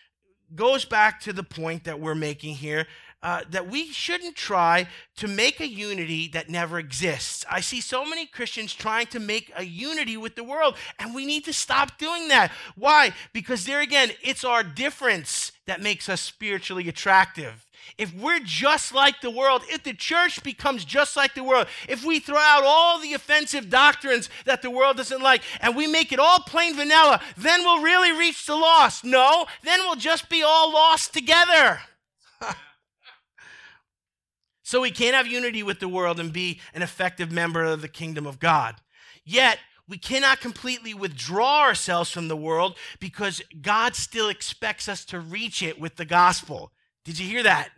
goes 0.55 0.85
back 0.85 1.19
to 1.21 1.33
the 1.33 1.43
point 1.43 1.83
that 1.83 1.99
we're 1.99 2.15
making 2.15 2.55
here 2.55 2.87
uh, 3.21 3.41
that 3.49 3.67
we 3.67 3.91
shouldn't 3.91 4.35
try 4.35 4.87
to 5.17 5.27
make 5.27 5.59
a 5.59 5.67
unity 5.67 6.29
that 6.29 6.47
never 6.47 6.79
exists. 6.79 7.43
I 7.49 7.59
see 7.59 7.81
so 7.81 8.05
many 8.05 8.25
Christians 8.25 8.73
trying 8.73 9.07
to 9.07 9.19
make 9.19 9.51
a 9.57 9.65
unity 9.65 10.15
with 10.15 10.35
the 10.35 10.43
world, 10.43 10.75
and 10.99 11.13
we 11.13 11.25
need 11.25 11.43
to 11.45 11.53
stop 11.53 11.97
doing 11.97 12.29
that. 12.29 12.51
Why? 12.75 13.13
Because 13.33 13.65
there 13.65 13.81
again, 13.81 14.11
it's 14.21 14.45
our 14.45 14.63
difference 14.63 15.51
that 15.65 15.81
makes 15.81 16.07
us 16.07 16.21
spiritually 16.21 16.87
attractive 16.87 17.64
if 17.97 18.13
we're 18.13 18.39
just 18.39 18.93
like 18.93 19.21
the 19.21 19.31
world, 19.31 19.63
if 19.67 19.83
the 19.83 19.93
church 19.93 20.43
becomes 20.43 20.85
just 20.85 21.15
like 21.15 21.33
the 21.33 21.43
world, 21.43 21.67
if 21.87 22.03
we 22.03 22.19
throw 22.19 22.37
out 22.37 22.63
all 22.65 22.99
the 22.99 23.13
offensive 23.13 23.69
doctrines 23.69 24.29
that 24.45 24.61
the 24.61 24.69
world 24.69 24.97
doesn't 24.97 25.21
like 25.21 25.41
and 25.61 25.75
we 25.75 25.87
make 25.87 26.11
it 26.11 26.19
all 26.19 26.39
plain 26.39 26.75
vanilla, 26.75 27.21
then 27.37 27.61
we'll 27.63 27.81
really 27.81 28.11
reach 28.11 28.45
the 28.45 28.55
lost. 28.55 29.03
No, 29.03 29.45
then 29.63 29.79
we'll 29.81 29.95
just 29.95 30.29
be 30.29 30.43
all 30.43 30.71
lost 30.71 31.13
together. 31.13 31.79
so 34.63 34.81
we 34.81 34.91
can't 34.91 35.15
have 35.15 35.27
unity 35.27 35.63
with 35.63 35.79
the 35.79 35.89
world 35.89 36.19
and 36.19 36.33
be 36.33 36.59
an 36.73 36.81
effective 36.81 37.31
member 37.31 37.63
of 37.63 37.81
the 37.81 37.87
kingdom 37.87 38.25
of 38.25 38.39
God. 38.39 38.75
Yet, 39.23 39.59
we 39.87 39.97
cannot 39.97 40.41
completely 40.41 40.93
withdraw 40.93 41.61
ourselves 41.61 42.09
from 42.09 42.27
the 42.27 42.35
world 42.35 42.75
because 42.99 43.41
God 43.61 43.95
still 43.95 44.29
expects 44.29 44.89
us 44.89 45.05
to 45.05 45.19
reach 45.19 45.61
it 45.61 45.79
with 45.79 45.95
the 45.95 46.05
gospel. 46.05 46.71
Did 47.05 47.19
you 47.19 47.27
hear 47.27 47.43
that? 47.43 47.69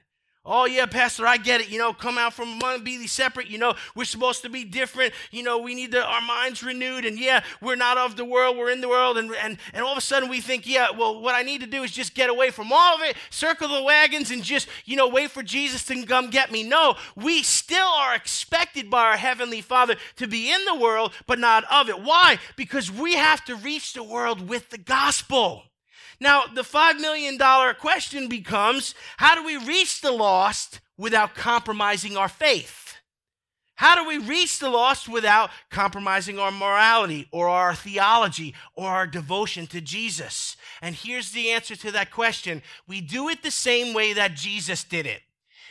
Oh, 0.50 0.64
yeah, 0.64 0.86
Pastor, 0.86 1.28
I 1.28 1.36
get 1.36 1.60
it. 1.60 1.68
You 1.70 1.78
know, 1.78 1.92
come 1.92 2.18
out 2.18 2.34
from 2.34 2.54
among, 2.54 2.86
be 2.86 3.06
separate. 3.06 3.50
You 3.50 3.58
know, 3.58 3.76
we're 3.98 4.06
supposed 4.06 4.44
to 4.44 4.50
be 4.50 4.64
different. 4.64 5.12
You 5.30 5.44
know, 5.44 5.58
we 5.58 5.76
need 5.76 5.94
our 5.94 6.22
minds 6.22 6.64
renewed. 6.64 7.04
And 7.04 7.20
yeah, 7.20 7.44
we're 7.62 7.76
not 7.76 7.98
of 7.98 8.16
the 8.16 8.24
world, 8.24 8.56
we're 8.56 8.72
in 8.72 8.80
the 8.80 8.88
world. 8.88 9.18
And, 9.18 9.30
and, 9.44 9.58
and 9.74 9.84
all 9.84 9.92
of 9.92 9.98
a 9.98 10.02
sudden 10.02 10.30
we 10.30 10.40
think, 10.40 10.66
yeah, 10.66 10.88
well, 10.98 11.20
what 11.20 11.36
I 11.36 11.42
need 11.42 11.60
to 11.62 11.68
do 11.68 11.84
is 11.84 11.92
just 11.92 12.16
get 12.16 12.30
away 12.30 12.50
from 12.50 12.72
all 12.72 12.96
of 12.96 13.02
it, 13.02 13.18
circle 13.30 13.68
the 13.68 13.84
wagons, 13.84 14.32
and 14.32 14.42
just, 14.42 14.70
you 14.86 14.96
know, 14.96 15.10
wait 15.10 15.32
for 15.32 15.44
Jesus 15.44 15.84
to 15.84 16.06
come 16.06 16.30
get 16.30 16.50
me. 16.50 16.64
No, 16.64 16.96
we 17.18 17.44
still 17.44 17.86
are 17.86 18.16
expected 18.16 18.90
by 18.90 19.04
our 19.04 19.18
Heavenly 19.18 19.60
Father 19.60 19.98
to 20.16 20.28
be 20.28 20.50
in 20.50 20.64
the 20.64 20.76
world, 20.76 21.12
but 21.28 21.40
not 21.40 21.66
of 21.70 21.90
it. 21.90 22.02
Why? 22.02 22.40
Because 22.56 22.90
we 22.90 23.16
have 23.16 23.44
to 23.46 23.56
reach 23.56 23.92
the 23.92 24.04
world 24.04 24.48
with 24.48 24.70
the 24.70 24.78
gospel. 24.78 25.64
Now, 26.20 26.46
the 26.54 26.64
$5 26.64 27.00
million 27.00 27.38
question 27.76 28.28
becomes 28.28 28.96
how 29.18 29.36
do 29.36 29.44
we 29.44 29.58
reach 29.58 30.02
the 30.02 30.12
lost 30.12 30.80
without 30.98 31.36
compromising 31.36 32.18
our 32.18 32.30
faith? 32.30 32.88
How 33.76 33.96
do 33.96 34.08
we 34.08 34.18
reach 34.18 34.58
the 34.58 34.70
lost 34.72 35.08
without 35.08 35.52
compromising 35.70 36.40
our 36.40 36.52
morality 36.52 37.28
or 37.32 37.48
our 37.48 37.76
theology 37.76 38.56
or 38.74 38.90
our 38.90 39.06
devotion 39.06 39.68
to 39.68 39.82
Jesus? 39.82 40.58
And 40.82 40.96
here's 40.96 41.32
the 41.32 41.52
answer 41.52 41.76
to 41.76 41.92
that 41.92 42.10
question 42.10 42.64
we 42.88 43.02
do 43.02 43.30
it 43.30 43.44
the 43.44 43.52
same 43.52 43.94
way 43.94 44.14
that 44.14 44.34
Jesus 44.34 44.84
did 44.84 45.06
it. 45.06 45.22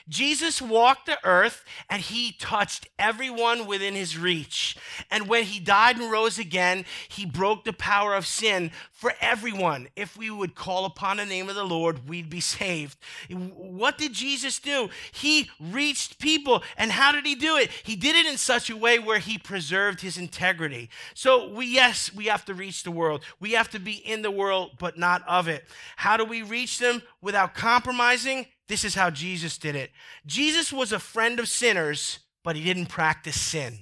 Jesus 0.08 0.62
walked 0.62 1.06
the 1.06 1.18
earth 1.24 1.64
and 1.90 2.00
he 2.00 2.30
touched 2.30 2.88
everyone 2.96 3.66
within 3.66 3.94
his 3.94 4.16
reach. 4.16 4.76
And 5.10 5.28
when 5.28 5.42
he 5.42 5.58
died 5.58 5.98
and 5.98 6.10
rose 6.10 6.38
again, 6.38 6.84
he 7.08 7.26
broke 7.26 7.64
the 7.64 7.72
power 7.72 8.14
of 8.14 8.24
sin 8.24 8.70
for 8.96 9.12
everyone. 9.20 9.88
If 9.94 10.16
we 10.16 10.30
would 10.30 10.54
call 10.54 10.86
upon 10.86 11.18
the 11.18 11.26
name 11.26 11.50
of 11.50 11.54
the 11.54 11.64
Lord, 11.64 12.08
we'd 12.08 12.30
be 12.30 12.40
saved. 12.40 12.96
What 13.30 13.98
did 13.98 14.14
Jesus 14.14 14.58
do? 14.58 14.88
He 15.12 15.50
reached 15.60 16.18
people. 16.18 16.62
And 16.78 16.90
how 16.90 17.12
did 17.12 17.26
he 17.26 17.34
do 17.34 17.56
it? 17.56 17.70
He 17.84 17.94
did 17.94 18.16
it 18.16 18.26
in 18.26 18.38
such 18.38 18.70
a 18.70 18.76
way 18.76 18.98
where 18.98 19.18
he 19.18 19.36
preserved 19.36 20.00
his 20.00 20.16
integrity. 20.16 20.88
So, 21.14 21.50
we, 21.50 21.66
yes, 21.66 22.12
we 22.12 22.24
have 22.26 22.46
to 22.46 22.54
reach 22.54 22.82
the 22.82 22.90
world. 22.90 23.22
We 23.38 23.52
have 23.52 23.68
to 23.70 23.78
be 23.78 23.92
in 23.92 24.22
the 24.22 24.30
world, 24.30 24.72
but 24.78 24.98
not 24.98 25.22
of 25.28 25.46
it. 25.46 25.66
How 25.96 26.16
do 26.16 26.24
we 26.24 26.40
reach 26.40 26.78
them 26.78 27.02
without 27.20 27.54
compromising? 27.54 28.46
This 28.66 28.82
is 28.82 28.94
how 28.94 29.10
Jesus 29.10 29.58
did 29.58 29.76
it. 29.76 29.90
Jesus 30.24 30.72
was 30.72 30.90
a 30.90 30.98
friend 30.98 31.38
of 31.38 31.48
sinners, 31.48 32.20
but 32.42 32.56
he 32.56 32.64
didn't 32.64 32.86
practice 32.86 33.38
sin. 33.38 33.80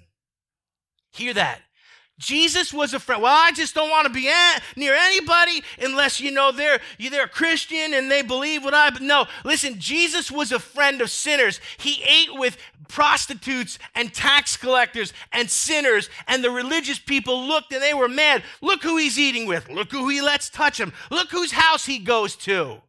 Hear 1.12 1.32
that. 1.34 1.60
Jesus 2.18 2.72
was 2.72 2.94
a 2.94 3.00
friend. 3.00 3.22
Well, 3.22 3.34
I 3.34 3.50
just 3.50 3.74
don't 3.74 3.90
want 3.90 4.06
to 4.06 4.12
be 4.12 4.30
near 4.76 4.94
anybody 4.94 5.62
unless 5.80 6.20
you 6.20 6.30
know 6.30 6.52
they're 6.52 6.78
they're 6.98 7.24
a 7.24 7.28
Christian 7.28 7.92
and 7.92 8.08
they 8.10 8.22
believe 8.22 8.62
what 8.62 8.72
I. 8.72 8.90
No, 9.00 9.26
listen. 9.44 9.80
Jesus 9.80 10.30
was 10.30 10.52
a 10.52 10.60
friend 10.60 11.00
of 11.00 11.10
sinners. 11.10 11.60
He 11.76 12.02
ate 12.04 12.38
with 12.38 12.56
prostitutes 12.86 13.80
and 13.96 14.14
tax 14.14 14.56
collectors 14.56 15.12
and 15.32 15.50
sinners, 15.50 16.08
and 16.28 16.44
the 16.44 16.50
religious 16.50 17.00
people 17.00 17.46
looked 17.48 17.72
and 17.72 17.82
they 17.82 17.94
were 17.94 18.08
mad. 18.08 18.44
Look 18.60 18.84
who 18.84 18.96
he's 18.96 19.18
eating 19.18 19.46
with. 19.46 19.68
Look 19.68 19.90
who 19.90 20.08
he 20.08 20.20
lets 20.20 20.48
touch 20.48 20.78
him. 20.78 20.92
Look 21.10 21.30
whose 21.30 21.52
house 21.52 21.84
he 21.84 21.98
goes 21.98 22.36
to. 22.36 22.80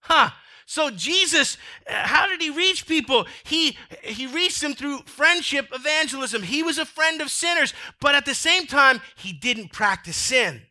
Huh? 0.00 0.30
So 0.66 0.90
Jesus, 0.90 1.56
uh, 1.88 1.92
how 1.92 2.26
did 2.26 2.40
he 2.40 2.50
reach 2.50 2.86
people? 2.86 3.26
He 3.44 3.76
he 4.02 4.26
reached 4.26 4.60
them 4.60 4.74
through 4.74 5.00
friendship 5.06 5.68
evangelism. 5.72 6.42
He 6.42 6.62
was 6.62 6.78
a 6.78 6.86
friend 6.86 7.20
of 7.20 7.30
sinners, 7.30 7.74
but 8.00 8.14
at 8.14 8.24
the 8.24 8.34
same 8.34 8.66
time, 8.66 9.00
he 9.16 9.32
didn't 9.32 9.72
practice 9.72 10.16
sin. 10.16 10.62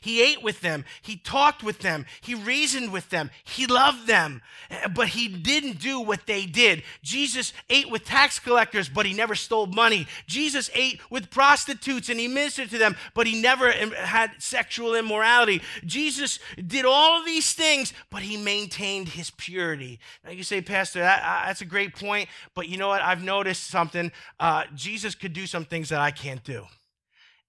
He 0.00 0.22
ate 0.22 0.42
with 0.42 0.60
them. 0.60 0.84
He 1.02 1.16
talked 1.16 1.62
with 1.62 1.80
them. 1.80 2.06
He 2.20 2.34
reasoned 2.34 2.92
with 2.92 3.10
them. 3.10 3.30
He 3.44 3.66
loved 3.66 4.06
them. 4.06 4.42
Eh, 4.70 4.88
but 4.88 5.08
he 5.08 5.28
didn't 5.28 5.78
do 5.78 6.00
what 6.00 6.26
they 6.26 6.46
did. 6.46 6.82
Jesus 7.02 7.52
ate 7.68 7.90
with 7.90 8.04
tax 8.04 8.38
collectors, 8.38 8.88
but 8.88 9.06
he 9.06 9.12
never 9.12 9.34
stole 9.34 9.66
money. 9.66 10.06
Jesus 10.26 10.70
ate 10.74 11.00
with 11.10 11.30
prostitutes 11.30 12.08
and 12.08 12.18
he 12.18 12.28
ministered 12.28 12.70
to 12.70 12.78
them, 12.78 12.96
but 13.14 13.26
he 13.26 13.40
never 13.40 13.70
had 13.70 14.30
sexual 14.38 14.94
immorality. 14.94 15.62
Jesus 15.84 16.38
did 16.66 16.84
all 16.84 17.18
of 17.18 17.26
these 17.26 17.52
things, 17.52 17.92
but 18.10 18.22
he 18.22 18.36
maintained 18.36 19.10
his 19.10 19.30
purity. 19.30 20.00
Now 20.24 20.30
you 20.30 20.42
say, 20.42 20.60
Pastor, 20.60 21.00
that, 21.00 21.22
uh, 21.22 21.46
that's 21.46 21.60
a 21.60 21.66
great 21.66 21.94
point, 21.94 22.28
but 22.54 22.68
you 22.68 22.78
know 22.78 22.88
what? 22.88 23.02
I've 23.02 23.22
noticed 23.22 23.68
something. 23.68 24.12
Uh, 24.38 24.64
Jesus 24.74 25.14
could 25.14 25.32
do 25.32 25.46
some 25.46 25.64
things 25.64 25.88
that 25.90 26.00
I 26.00 26.10
can't 26.10 26.42
do. 26.44 26.66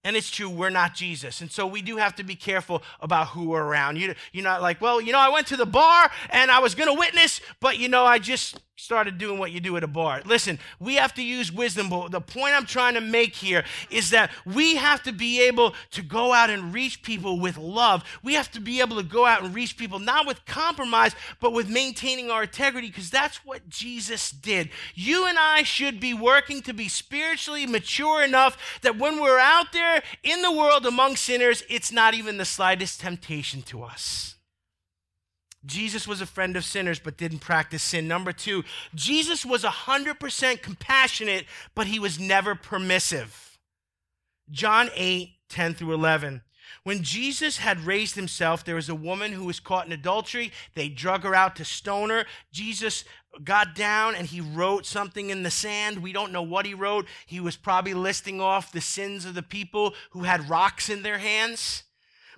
And 0.03 0.15
it's 0.15 0.31
true, 0.31 0.49
we're 0.49 0.71
not 0.71 0.95
Jesus. 0.95 1.41
And 1.41 1.51
so 1.51 1.67
we 1.67 1.83
do 1.83 1.97
have 1.97 2.15
to 2.15 2.23
be 2.23 2.35
careful 2.35 2.81
about 3.01 3.29
who 3.29 3.49
we're 3.49 3.63
around. 3.63 3.97
You, 3.97 4.15
you're 4.31 4.43
not 4.43 4.61
like, 4.61 4.81
well, 4.81 4.99
you 4.99 5.11
know, 5.11 5.19
I 5.19 5.29
went 5.29 5.45
to 5.47 5.57
the 5.57 5.65
bar 5.65 6.11
and 6.31 6.49
I 6.49 6.59
was 6.59 6.73
going 6.73 6.89
to 6.89 6.99
witness, 6.99 7.39
but, 7.59 7.77
you 7.77 7.87
know, 7.87 8.03
I 8.03 8.17
just 8.17 8.59
started 8.82 9.20
doing 9.20 9.38
what 9.38 9.52
you 9.52 9.60
do 9.60 9.78
at 9.78 9.84
a 9.84 9.88
bar. 9.88 10.24
Listen, 10.26 10.58
we 10.80 10.96
have 10.96 11.13
to 11.13 11.22
use 11.22 11.52
wisdom, 11.52 11.88
but 11.88 12.10
the 12.10 12.20
point 12.20 12.56
I'm 12.56 12.65
trying 12.65 12.96
to 12.96 13.02
make 13.02 13.36
here 13.36 13.63
is 13.91 14.10
that 14.10 14.32
we 14.44 14.76
have 14.76 15.04
to 15.04 15.12
be 15.12 15.39
able 15.41 15.76
to 15.91 16.02
go 16.02 16.34
out 16.34 16.50
and 16.50 16.74
reach 16.74 17.04
people 17.04 17.39
with 17.39 17.58
love. 17.58 18.04
We 18.24 18.34
have 18.34 18.50
to 18.54 18.60
be 18.60 18.80
able 18.80 18.98
to 18.98 19.04
go 19.04 19.26
out 19.26 19.44
and 19.44 19.54
reach 19.54 19.78
people 19.78 20.00
not 20.00 20.26
with 20.26 20.46
compromise, 20.46 21.15
but 21.39 21.54
with 21.54 21.70
maintaining 21.70 22.32
our 22.32 22.44
integrity, 22.44 22.88
because 22.88 23.12
that's 23.12 23.46
what 23.46 23.70
Jesus 23.70 24.32
did. 24.32 24.72
You 24.96 25.28
and 25.28 25.38
I 25.38 25.62
should 25.62 26.00
be 26.00 26.15
working 26.15 26.63
to 26.63 26.74
be 26.74 26.89
spiritually 26.89 27.67
mature 27.67 28.24
enough 28.24 28.58
that 28.82 28.98
when 28.98 29.22
we're 29.22 29.38
out 29.38 29.74
there 29.74 30.02
in 30.24 30.41
the 30.41 30.52
world 30.52 30.88
among 30.88 31.17
sinners, 31.17 31.63
it's 31.70 31.91
not 31.91 32.15
even 32.15 32.39
the 32.39 32.46
slightest 32.46 33.00
temptation 33.00 33.62
to 33.63 33.84
us. 33.84 34.36
Jesus 35.65 36.08
was 36.08 36.21
a 36.21 36.26
friend 36.26 36.56
of 36.56 36.65
sinners 36.65 37.00
but 37.00 37.17
didn't 37.17 37.39
practice 37.39 37.84
sin. 37.84 38.08
Number 38.08 38.32
two, 38.32 38.63
Jesus 38.95 39.45
was 39.45 39.63
100% 39.63 40.62
compassionate, 40.62 41.45
but 41.76 41.88
he 41.88 42.00
was 42.00 42.19
never 42.19 42.56
permissive. 42.56 43.60
John 44.50 44.89
8, 44.95 45.30
10 45.50 45.74
through 45.76 45.93
11. 45.93 46.41
When 46.84 47.04
Jesus 47.04 47.58
had 47.58 47.86
raised 47.86 48.15
himself, 48.15 48.63
there 48.63 48.76
was 48.76 48.89
a 48.89 48.95
woman 48.95 49.34
who 49.34 49.45
was 49.45 49.60
caught 49.60 49.86
in 49.86 49.91
adultery. 49.91 50.52
They 50.74 50.89
drug 50.89 51.24
her 51.24 51.36
out 51.36 51.56
to 51.58 51.65
stone 51.65 52.10
her. 52.10 52.26
Jesus 52.52 53.04
got 53.43 53.76
down 53.76 54.15
and 54.15 54.28
he 54.28 54.41
wrote 54.41 54.86
something 54.86 55.30
in 55.30 55.43
the 55.43 55.52
sand. 55.52 56.02
We 56.02 56.12
don't 56.12 56.32
know 56.32 56.41
what 56.41 56.65
he 56.65 56.74
wrote. 56.74 57.08
He 57.26 57.39
was 57.39 57.56
probably 57.56 57.93
listing 57.93 58.41
off 58.41 58.71
the 58.71 58.82
sins 58.82 59.26
of 59.26 59.36
the 59.36 59.43
people 59.43 59.93
who 60.12 60.24
had 60.24 60.50
rocks 60.50 60.89
in 60.89 61.04
their 61.04 61.19
hands. 61.19 61.84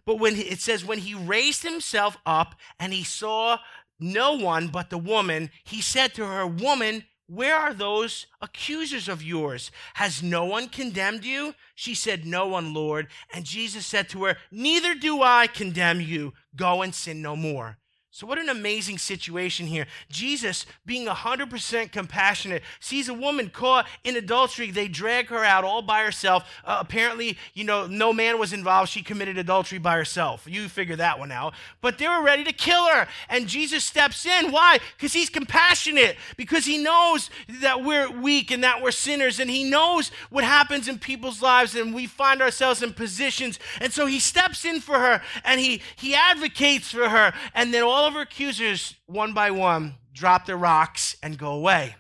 But 0.06 0.20
when 0.20 0.36
he, 0.36 0.44
it 0.44 0.60
says, 0.60 0.84
when 0.84 1.00
he 1.00 1.13
raised 1.13 1.63
himself 1.63 2.18
up 2.26 2.56
and 2.80 2.94
he 2.94 3.04
saw 3.04 3.60
no 4.00 4.34
one 4.34 4.68
but 4.68 4.89
the 4.89 4.98
woman, 4.98 5.50
he 5.63 5.82
said 5.82 6.13
to 6.16 6.26
her, 6.26 6.46
Woman, 6.46 7.06
where 7.28 7.56
are 7.56 7.74
those 7.74 8.28
accusers 8.42 9.08
of 9.08 9.24
yours? 9.24 9.72
Has 9.96 10.22
no 10.22 10.46
one 10.46 10.68
condemned 10.68 11.24
you? 11.24 11.56
She 11.74 11.96
said, 11.96 12.26
No 12.26 12.48
one, 12.48 12.74
Lord. 12.74 13.08
And 13.34 13.46
Jesus 13.46 13.86
said 13.86 14.10
to 14.10 14.26
her, 14.26 14.38
Neither 14.52 14.94
do 14.94 15.22
I 15.22 15.48
condemn 15.48 16.02
you. 16.02 16.34
Go 16.56 16.82
and 16.82 16.94
sin 16.94 17.22
no 17.22 17.36
more. 17.36 17.78
So, 18.15 18.28
what 18.28 18.38
an 18.38 18.47
amazing 18.47 18.99
situation 18.99 19.65
here. 19.65 19.88
Jesus, 20.08 20.67
being 20.86 21.08
100% 21.08 21.91
compassionate, 21.91 22.62
sees 22.80 23.10
a 23.10 23.13
woman 23.13 23.49
caught 23.49 23.88
in 24.04 24.15
adultery. 24.15 24.69
They 24.69 24.88
drag 24.88 25.30
her 25.30 25.43
out 25.43 25.63
all 25.63 25.82
by 25.82 26.04
herself. 26.04 26.47
Uh, 26.63 26.78
apparently, 26.80 27.39
you 27.56 27.63
know, 27.63 27.88
no 27.88 28.13
man 28.13 28.38
was 28.38 28.54
involved. 28.54 28.91
She 28.91 29.02
committed 29.02 29.39
adultery 29.39 29.80
by 29.80 29.95
herself. 29.95 30.45
You 30.47 30.69
figure 30.69 30.95
that 30.97 31.17
one 31.17 31.32
out. 31.32 31.56
But 31.82 31.97
they 31.97 32.08
were 32.08 32.21
ready 32.21 32.43
to 32.43 32.54
kill 32.54 32.86
her. 32.86 33.08
And 33.30 33.47
Jesus 33.47 33.84
steps 33.84 34.28
in. 34.28 34.52
Why? 34.52 34.78
Because 34.95 35.13
he's 35.13 35.32
compassionate, 35.32 36.15
because 36.38 36.65
he 36.65 36.78
knows 36.78 37.32
that 37.62 37.84
we're 37.84 38.12
weak 38.12 38.52
and 38.52 38.63
that 38.63 38.84
we're 38.84 38.91
sinners. 38.91 39.39
And 39.39 39.49
he 39.49 39.63
knows 39.63 40.12
what 40.30 40.43
happens 40.43 40.88
in 40.88 40.99
people's 40.99 41.41
lives. 41.41 41.73
And 41.73 41.95
we 41.95 42.06
find 42.06 42.43
ourselves 42.43 42.84
in 42.84 42.93
positions. 42.93 43.58
And 43.82 43.91
so 43.91 44.06
he 44.06 44.19
steps 44.19 44.65
in 44.65 44.82
for 44.82 44.99
her 44.99 45.23
and 45.43 45.60
he, 45.60 45.82
he 45.95 46.13
advocates 46.13 46.91
for 46.91 47.10
her. 47.10 47.34
And 47.56 47.73
then 47.73 47.82
all 47.82 48.03
all 48.04 48.10
of 48.10 48.16
her 48.16 48.22
accusers, 48.22 48.96
one 49.06 49.32
by 49.32 49.50
one, 49.50 49.96
drop 50.12 50.46
their 50.46 50.58
rocks 50.58 51.16
and 51.24 51.38
go 51.38 51.54
away. 51.54 51.96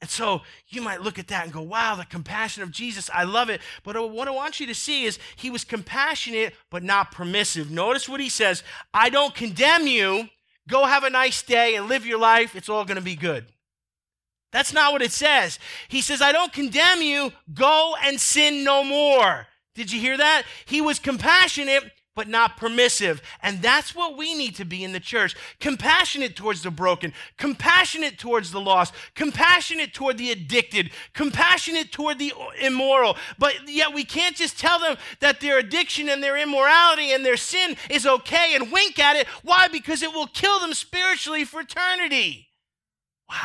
And 0.00 0.10
so 0.10 0.42
you 0.66 0.82
might 0.82 1.00
look 1.00 1.16
at 1.16 1.28
that 1.28 1.44
and 1.44 1.52
go, 1.52 1.62
wow, 1.62 1.94
the 1.94 2.04
compassion 2.04 2.64
of 2.64 2.72
Jesus, 2.72 3.08
I 3.14 3.22
love 3.22 3.48
it. 3.48 3.60
But 3.84 3.96
uh, 3.96 4.04
what 4.04 4.26
I 4.26 4.32
want 4.32 4.58
you 4.58 4.66
to 4.66 4.74
see 4.74 5.04
is 5.04 5.20
he 5.36 5.48
was 5.48 5.62
compassionate, 5.62 6.54
but 6.70 6.82
not 6.82 7.12
permissive. 7.12 7.70
Notice 7.70 8.08
what 8.08 8.18
he 8.18 8.28
says 8.28 8.64
I 8.92 9.10
don't 9.10 9.32
condemn 9.32 9.86
you. 9.86 10.28
Go 10.68 10.86
have 10.86 11.04
a 11.04 11.10
nice 11.10 11.40
day 11.40 11.76
and 11.76 11.86
live 11.86 12.04
your 12.04 12.18
life. 12.18 12.56
It's 12.56 12.68
all 12.68 12.84
going 12.84 12.96
to 12.96 13.00
be 13.02 13.14
good. 13.14 13.46
That's 14.50 14.72
not 14.72 14.92
what 14.92 15.02
it 15.02 15.12
says. 15.12 15.60
He 15.86 16.00
says, 16.00 16.20
I 16.20 16.32
don't 16.32 16.52
condemn 16.52 17.00
you. 17.00 17.32
Go 17.54 17.94
and 18.02 18.20
sin 18.20 18.64
no 18.64 18.82
more. 18.82 19.46
Did 19.76 19.92
you 19.92 20.00
hear 20.00 20.16
that? 20.16 20.42
He 20.66 20.80
was 20.80 20.98
compassionate, 20.98 21.84
but 22.18 22.26
not 22.26 22.56
permissive. 22.56 23.22
And 23.44 23.62
that's 23.62 23.94
what 23.94 24.18
we 24.18 24.34
need 24.34 24.56
to 24.56 24.64
be 24.64 24.82
in 24.82 24.90
the 24.90 24.98
church 24.98 25.36
compassionate 25.60 26.34
towards 26.34 26.62
the 26.62 26.70
broken, 26.72 27.12
compassionate 27.36 28.18
towards 28.18 28.50
the 28.50 28.60
lost, 28.60 28.92
compassionate 29.14 29.94
toward 29.94 30.18
the 30.18 30.32
addicted, 30.32 30.90
compassionate 31.14 31.92
toward 31.92 32.18
the 32.18 32.32
immoral. 32.60 33.16
But 33.38 33.68
yet 33.68 33.94
we 33.94 34.02
can't 34.02 34.34
just 34.34 34.58
tell 34.58 34.80
them 34.80 34.96
that 35.20 35.40
their 35.40 35.60
addiction 35.60 36.08
and 36.08 36.20
their 36.20 36.36
immorality 36.36 37.12
and 37.12 37.24
their 37.24 37.36
sin 37.36 37.76
is 37.88 38.04
okay 38.04 38.56
and 38.56 38.72
wink 38.72 38.98
at 38.98 39.14
it. 39.14 39.28
Why? 39.44 39.68
Because 39.68 40.02
it 40.02 40.12
will 40.12 40.26
kill 40.26 40.58
them 40.58 40.74
spiritually 40.74 41.44
for 41.44 41.60
eternity. 41.60 42.48
Wow. 43.30 43.36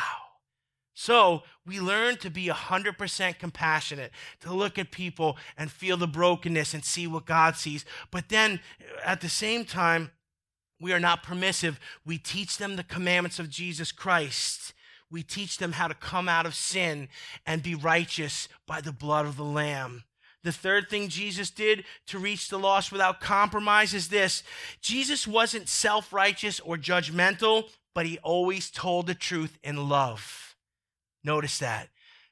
So 0.96 1.44
we 1.66 1.80
learn 1.80 2.18
to 2.18 2.30
be 2.30 2.48
100% 2.48 3.40
compassionate, 3.40 4.12
to 4.42 4.54
look 4.54 4.78
at 4.78 4.92
people 4.92 5.38
and 5.58 5.72
feel 5.72 5.96
the 5.96 6.08
brokenness 6.08 6.74
and 6.74 6.84
see 6.84 7.08
what 7.08 7.26
God 7.26 7.56
sees. 7.56 7.86
But 8.12 8.30
then 8.30 8.60
at 9.06 9.22
the 9.22 9.30
same 9.30 9.64
time, 9.64 10.12
we 10.82 10.92
are 10.92 11.00
not 11.00 11.24
permissive. 11.24 11.80
We 12.06 12.18
teach 12.18 12.58
them 12.58 12.76
the 12.76 12.84
commandments 12.84 13.40
of 13.40 13.50
Jesus 13.50 13.92
Christ. 13.94 14.74
We 15.10 15.24
teach 15.24 15.58
them 15.58 15.74
how 15.74 15.88
to 15.88 15.94
come 15.94 16.28
out 16.28 16.46
of 16.46 16.56
sin 16.56 17.08
and 17.46 17.64
be 17.64 17.76
righteous 17.76 18.50
by 18.68 18.82
the 18.82 18.92
blood 18.92 19.26
of 19.26 19.38
the 19.38 19.46
Lamb. 19.46 20.04
The 20.44 20.52
third 20.52 20.90
thing 20.90 21.08
Jesus 21.08 21.50
did 21.50 21.86
to 22.08 22.20
reach 22.20 22.50
the 22.50 22.60
lost 22.60 22.92
without 22.92 23.22
compromise 23.22 23.94
is 23.94 24.10
this 24.10 24.44
Jesus 24.82 25.26
wasn't 25.26 25.70
self 25.70 26.12
righteous 26.12 26.60
or 26.60 26.76
judgmental, 26.76 27.70
but 27.96 28.06
he 28.06 28.18
always 28.20 28.70
told 28.70 29.08
the 29.08 29.16
truth 29.16 29.58
in 29.64 29.88
love. 29.88 30.53
Notice 31.24 31.60
that. 31.60 31.90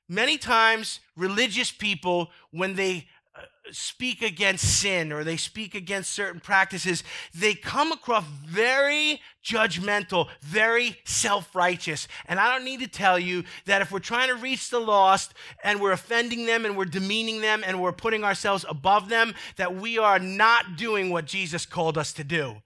Many 0.09 0.37
times, 0.37 0.99
religious 1.15 1.71
people, 1.71 2.31
when 2.51 2.75
they 2.75 3.07
uh, 3.33 3.43
speak 3.71 4.21
against 4.21 4.81
sin 4.81 5.13
or 5.13 5.23
they 5.23 5.37
speak 5.37 5.73
against 5.73 6.11
certain 6.11 6.41
practices, 6.41 7.01
they 7.33 7.53
come 7.53 7.93
across 7.93 8.25
very 8.45 9.21
judgmental, 9.41 10.27
very 10.41 10.97
self 11.05 11.55
righteous. 11.55 12.09
And 12.25 12.41
I 12.41 12.51
don't 12.51 12.65
need 12.65 12.81
to 12.81 12.89
tell 12.89 13.17
you 13.17 13.45
that 13.67 13.81
if 13.81 13.89
we're 13.89 13.99
trying 13.99 14.27
to 14.27 14.35
reach 14.35 14.69
the 14.69 14.79
lost 14.79 15.33
and 15.63 15.79
we're 15.79 15.93
offending 15.93 16.45
them 16.45 16.65
and 16.65 16.75
we're 16.75 16.83
demeaning 16.83 17.39
them 17.39 17.63
and 17.65 17.81
we're 17.81 17.93
putting 17.93 18.25
ourselves 18.25 18.65
above 18.67 19.07
them, 19.07 19.33
that 19.55 19.75
we 19.75 19.97
are 19.97 20.19
not 20.19 20.75
doing 20.75 21.09
what 21.09 21.23
Jesus 21.23 21.65
called 21.65 21.97
us 21.97 22.11
to 22.13 22.25
do. 22.25 22.57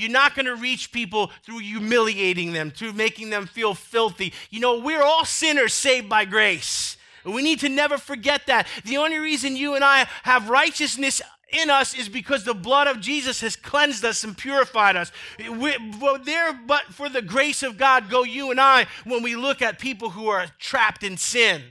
You're 0.00 0.10
not 0.10 0.34
going 0.34 0.46
to 0.46 0.56
reach 0.56 0.92
people 0.92 1.30
through 1.44 1.58
humiliating 1.58 2.52
them, 2.52 2.70
through 2.70 2.94
making 2.94 3.30
them 3.30 3.46
feel 3.46 3.74
filthy. 3.74 4.32
You 4.50 4.60
know, 4.60 4.80
we're 4.80 5.02
all 5.02 5.24
sinners 5.24 5.74
saved 5.74 6.08
by 6.08 6.24
grace. 6.24 6.96
We 7.24 7.42
need 7.42 7.60
to 7.60 7.68
never 7.68 7.98
forget 7.98 8.46
that. 8.46 8.66
The 8.84 8.96
only 8.96 9.18
reason 9.18 9.56
you 9.56 9.74
and 9.74 9.84
I 9.84 10.06
have 10.22 10.48
righteousness 10.48 11.20
in 11.52 11.70
us 11.70 11.94
is 11.94 12.08
because 12.08 12.44
the 12.44 12.54
blood 12.54 12.86
of 12.86 13.00
Jesus 13.00 13.40
has 13.40 13.56
cleansed 13.56 14.04
us 14.04 14.24
and 14.24 14.36
purified 14.36 14.96
us. 14.96 15.12
we 15.38 15.76
there, 16.24 16.52
but 16.52 16.84
for 16.86 17.08
the 17.08 17.22
grace 17.22 17.62
of 17.62 17.76
God, 17.76 18.10
go 18.10 18.22
you 18.22 18.50
and 18.50 18.60
I 18.60 18.86
when 19.04 19.22
we 19.22 19.36
look 19.36 19.60
at 19.62 19.78
people 19.78 20.10
who 20.10 20.28
are 20.28 20.46
trapped 20.58 21.02
in 21.02 21.16
sin. 21.16 21.62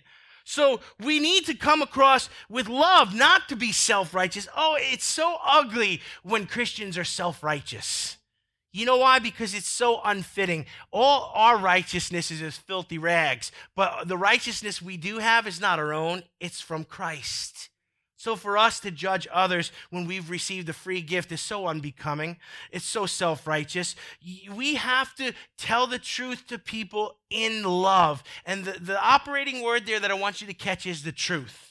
So 0.43 0.79
we 0.99 1.19
need 1.19 1.45
to 1.45 1.53
come 1.53 1.81
across 1.81 2.29
with 2.49 2.67
love, 2.67 3.13
not 3.13 3.47
to 3.49 3.55
be 3.55 3.71
self 3.71 4.13
righteous. 4.13 4.47
Oh, 4.57 4.77
it's 4.79 5.05
so 5.05 5.37
ugly 5.45 6.01
when 6.23 6.47
Christians 6.47 6.97
are 6.97 7.03
self 7.03 7.43
righteous. 7.43 8.17
You 8.71 8.85
know 8.85 8.97
why? 8.97 9.19
Because 9.19 9.53
it's 9.53 9.69
so 9.69 9.99
unfitting. 10.03 10.65
All 10.91 11.31
our 11.33 11.57
righteousness 11.57 12.29
is 12.29 12.41
as 12.41 12.57
filthy 12.57 12.97
rags, 12.97 13.51
but 13.75 14.07
the 14.07 14.17
righteousness 14.17 14.81
we 14.81 14.97
do 14.97 15.17
have 15.17 15.47
is 15.47 15.59
not 15.59 15.79
our 15.79 15.93
own, 15.93 16.23
it's 16.39 16.61
from 16.61 16.83
Christ. 16.83 17.69
So 18.19 18.35
for 18.35 18.57
us 18.57 18.81
to 18.81 18.91
judge 18.91 19.29
others 19.31 19.71
when 19.91 20.05
we've 20.05 20.29
received 20.29 20.67
a 20.67 20.73
free 20.73 21.01
gift 21.01 21.31
is 21.31 21.39
so 21.39 21.67
unbecoming. 21.67 22.35
It's 22.69 22.85
so 22.85 23.05
self 23.05 23.47
righteous. 23.47 23.95
We 24.53 24.75
have 24.75 25.15
to 25.15 25.31
tell 25.57 25.87
the 25.87 25.99
truth 25.99 26.45
to 26.47 26.59
people 26.59 27.15
in 27.29 27.63
love. 27.63 28.21
And 28.45 28.65
the, 28.65 28.73
the 28.73 29.01
operating 29.01 29.63
word 29.63 29.85
there 29.85 30.01
that 30.01 30.11
I 30.11 30.15
want 30.15 30.41
you 30.41 30.47
to 30.47 30.53
catch 30.53 30.85
is 30.85 31.03
the 31.03 31.13
truth. 31.13 31.68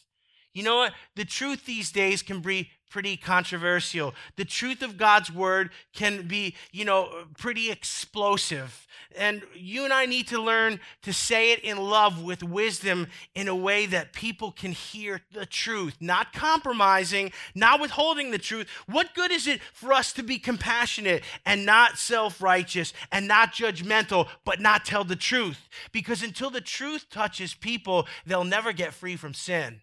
You 0.59 0.65
know 0.65 0.79
what? 0.79 0.95
The 1.15 1.25
truth 1.25 1.67
these 1.67 1.93
days 1.93 2.21
can 2.21 2.41
be 2.41 2.71
pretty 2.91 3.17
controversial. 3.17 4.13
The 4.35 4.45
truth 4.45 4.83
of 4.83 4.99
God's 4.99 5.33
word 5.33 5.71
can 5.95 6.27
be, 6.27 6.57
you 6.73 6.85
know, 6.85 7.27
pretty 7.39 7.71
explosive. 7.71 8.89
And 9.17 9.43
you 9.55 9.85
and 9.85 9.93
I 9.93 10.07
need 10.07 10.27
to 10.29 10.43
learn 10.43 10.81
to 11.03 11.13
say 11.13 11.53
it 11.53 11.61
in 11.61 11.77
love 11.77 12.25
with 12.25 12.43
wisdom 12.43 13.07
in 13.37 13.47
a 13.47 13.55
way 13.55 13.87
that 13.87 14.13
people 14.13 14.51
can 14.51 14.73
hear 14.73 15.21
the 15.31 15.47
truth, 15.47 15.95
not 16.01 16.33
compromising, 16.33 17.31
not 17.55 17.81
withholding 17.81 18.33
the 18.33 18.39
truth. 18.39 18.67
What 18.87 19.15
good 19.15 19.31
is 19.31 19.47
it 19.47 19.61
for 19.73 19.93
us 19.93 20.13
to 20.15 20.25
be 20.25 20.41
compassionate 20.41 21.23
and 21.47 21.65
not 21.65 21.99
self 21.99 22.43
righteous 22.43 22.93
and 23.13 23.29
not 23.29 23.53
judgmental, 23.53 24.27
but 24.45 24.61
not 24.61 24.85
tell 24.85 25.05
the 25.05 25.15
truth? 25.15 25.69
Because 25.93 26.25
until 26.25 26.51
the 26.51 26.61
truth 26.61 27.07
touches 27.11 27.55
people, 27.55 28.09
they'll 28.27 28.43
never 28.43 28.73
get 28.73 28.93
free 28.93 29.15
from 29.15 29.35
sin. 29.35 29.83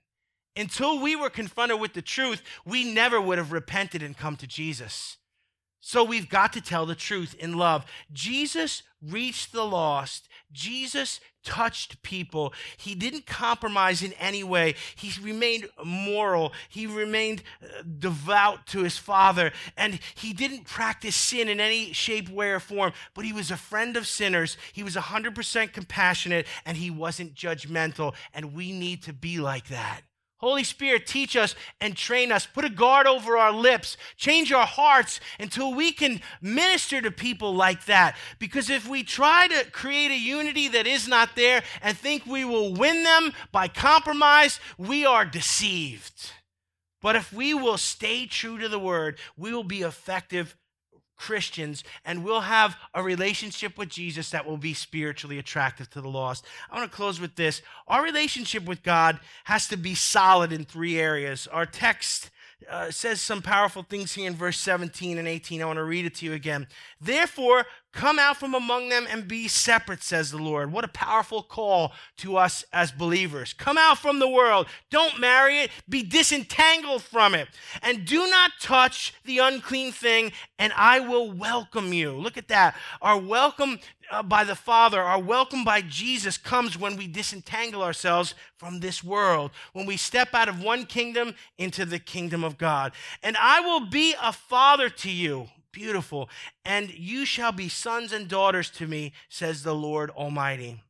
Until 0.58 1.00
we 1.00 1.16
were 1.16 1.30
confronted 1.30 1.80
with 1.80 1.94
the 1.94 2.02
truth, 2.02 2.42
we 2.66 2.84
never 2.84 3.20
would 3.20 3.38
have 3.38 3.52
repented 3.52 4.02
and 4.02 4.18
come 4.18 4.36
to 4.38 4.48
Jesus. 4.48 5.18
So 5.88 6.04
we've 6.04 6.30
got 6.30 6.52
to 6.54 6.62
tell 6.62 6.88
the 6.88 6.96
truth 6.96 7.36
in 7.38 7.58
love. 7.58 7.86
Jesus 8.12 8.82
reached 9.04 9.52
the 9.52 9.66
lost. 9.66 10.28
Jesus 10.52 11.20
touched 11.44 12.02
people. 12.02 12.56
He 12.76 12.96
didn't 12.96 13.28
compromise 13.28 14.02
in 14.02 14.14
any 14.14 14.44
way. 14.44 14.74
He 14.96 15.12
remained 15.22 15.70
moral. 15.84 16.54
He 16.70 16.88
remained 16.88 17.44
uh, 17.62 17.84
devout 18.00 18.66
to 18.70 18.80
his 18.80 18.98
Father. 18.98 19.52
And 19.78 20.00
he 20.16 20.34
didn't 20.34 20.64
practice 20.64 21.16
sin 21.16 21.50
in 21.50 21.60
any 21.60 21.94
shape, 21.94 22.30
way, 22.30 22.50
or 22.50 22.60
form, 22.60 22.94
but 23.14 23.24
he 23.24 23.32
was 23.32 23.52
a 23.52 23.58
friend 23.58 23.96
of 23.96 24.08
sinners. 24.08 24.58
He 24.74 24.82
was 24.82 24.96
100% 24.96 25.72
compassionate 25.72 26.48
and 26.66 26.78
he 26.78 26.90
wasn't 26.90 27.36
judgmental. 27.36 28.16
And 28.34 28.56
we 28.56 28.72
need 28.72 29.04
to 29.04 29.14
be 29.14 29.38
like 29.38 29.68
that. 29.68 30.02
Holy 30.38 30.64
Spirit, 30.64 31.08
teach 31.08 31.36
us 31.36 31.56
and 31.80 31.96
train 31.96 32.32
us. 32.32 32.46
Put 32.46 32.66
a 32.66 32.70
guard 32.70 33.08
over 33.08 33.38
our 33.38 33.54
lips. 33.54 33.96
Change 34.18 34.52
our 34.52 34.66
hearts 34.66 35.20
until 35.40 35.74
we 35.74 35.92
can 35.92 36.22
minister 36.42 37.02
to 37.02 37.10
people 37.10 37.56
like 37.56 37.86
that. 37.86 38.18
Because 38.38 38.70
if 38.70 38.88
we 38.88 39.04
try 39.04 39.48
to 39.48 39.70
create 39.72 40.12
a 40.12 40.20
unity 40.20 40.68
that 40.68 40.88
is 40.88 41.08
not 41.08 41.36
there 41.36 41.64
and 41.82 41.98
think 41.98 42.26
we 42.26 42.44
will 42.44 42.74
win 42.74 43.04
them 43.04 43.34
by 43.52 43.68
compromise, 43.68 44.60
we 44.78 45.06
are 45.06 45.26
deceived. 45.26 46.32
But 47.02 47.16
if 47.16 47.32
we 47.32 47.54
will 47.54 47.78
stay 47.78 48.26
true 48.26 48.58
to 48.58 48.68
the 48.68 48.80
word, 48.80 49.20
we 49.38 49.54
will 49.54 49.64
be 49.64 49.84
effective 49.84 50.56
Christians 51.18 51.84
and 52.04 52.24
we'll 52.24 52.42
have 52.42 52.76
a 52.94 53.04
relationship 53.04 53.78
with 53.78 53.90
Jesus 53.90 54.30
that 54.32 54.46
will 54.46 54.58
be 54.58 54.74
spiritually 54.74 55.40
attractive 55.40 55.90
to 55.92 56.02
the 56.02 56.10
lost. 56.10 56.46
I 56.70 56.78
want 56.78 56.92
to 56.92 56.96
close 56.96 57.20
with 57.20 57.36
this. 57.36 57.62
Our 57.88 58.04
relationship 58.04 58.66
with 58.66 58.84
God 58.84 59.20
has 59.46 59.68
to 59.70 59.78
be 59.78 59.96
solid 59.96 60.52
in 60.52 60.66
three 60.66 61.00
areas. 61.00 61.48
Our 61.48 61.66
text 61.66 62.30
uh, 62.70 62.90
says 62.90 63.22
some 63.22 63.42
powerful 63.42 63.84
things 63.84 64.14
here 64.14 64.28
in 64.28 64.36
verse 64.36 64.60
17 64.60 65.18
and 65.18 65.28
18. 65.28 65.62
I 65.62 65.66
want 65.66 65.78
to 65.78 65.84
read 65.84 66.06
it 66.06 66.16
to 66.16 66.26
you 66.26 66.34
again. 66.34 66.68
Therefore, 67.00 67.66
come 67.96 68.20
out 68.20 68.38
from 68.38 68.54
among 68.54 68.90
them 68.90 69.08
and 69.10 69.28
be 69.28 69.48
separate, 69.48 70.04
says 70.04 70.30
the 70.30 70.38
Lord. 70.38 70.72
What 70.72 70.84
a 70.84 70.90
powerful 70.90 71.42
call 71.42 71.94
to 72.18 72.38
us 72.38 72.64
as 72.72 72.92
believers. 72.92 73.54
Come 73.54 73.78
out 73.78 73.98
from 73.98 74.20
the 74.20 74.30
world. 74.30 74.68
Don't 74.92 75.20
marry 75.20 75.60
it. 75.60 75.72
Be 75.90 76.04
disentangled 76.04 77.02
from 77.02 77.34
it. 77.34 77.48
And 77.82 78.06
do 78.06 78.28
not 78.30 78.52
touch 78.62 79.14
the 79.24 79.40
unclean 79.40 79.94
thing, 79.94 80.34
and 80.60 80.74
I 80.76 81.00
will 81.00 81.32
welcome 81.32 81.94
you. 81.94 82.12
Look 82.12 82.38
at 82.38 82.50
that. 82.50 82.76
Our 83.02 83.18
welcome 83.18 83.80
uh, 84.12 84.22
by 84.22 84.44
the 84.44 84.56
Father, 84.56 85.02
our 85.02 85.20
welcome 85.20 85.64
by 85.64 85.82
Jesus 85.82 86.38
comes 86.38 86.78
when 86.78 86.96
we 86.98 87.08
disentangle 87.08 87.82
ourselves 87.82 88.36
from 88.58 88.80
this 88.80 89.04
world, 89.04 89.52
when 89.74 89.86
we 89.86 89.98
step 89.98 90.34
out 90.34 90.50
of 90.50 90.62
one 90.62 90.86
kingdom 90.86 91.34
into 91.58 91.86
the 91.86 92.00
kingdom 92.00 92.44
of 92.44 92.58
God. 92.58 92.92
And 93.24 93.36
I 93.38 93.62
will 93.62 93.88
be 93.88 94.16
a 94.22 94.32
father 94.32 94.90
to 94.90 95.10
you. 95.10 95.48
Beautiful. 95.76 96.30
And 96.64 96.90
you 96.90 97.26
shall 97.26 97.52
be 97.52 97.68
sons 97.68 98.14
and 98.14 98.30
daughters 98.30 98.70
to 98.72 98.88
me, 98.88 99.12
says 99.28 99.62
the 99.62 99.76
Lord 99.76 100.10
Almighty. 100.12 100.82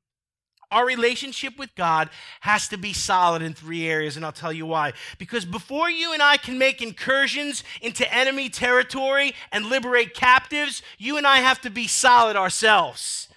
Our 0.69 0.85
relationship 0.85 1.57
with 1.57 1.73
God 1.73 2.11
has 2.41 2.67
to 2.67 2.77
be 2.77 2.93
solid 2.93 3.41
in 3.41 3.55
three 3.55 3.87
areas, 3.87 4.15
and 4.15 4.23
I'll 4.23 4.31
tell 4.31 4.53
you 4.53 4.67
why. 4.67 4.93
Because 5.17 5.43
before 5.43 5.89
you 5.89 6.13
and 6.13 6.21
I 6.21 6.37
can 6.37 6.59
make 6.59 6.83
incursions 6.83 7.63
into 7.81 8.13
enemy 8.13 8.47
territory 8.47 9.33
and 9.51 9.65
liberate 9.65 10.13
captives, 10.13 10.83
you 10.99 11.17
and 11.17 11.25
I 11.25 11.37
have 11.37 11.61
to 11.61 11.71
be 11.71 11.87
solid 11.87 12.35
ourselves. 12.35 13.27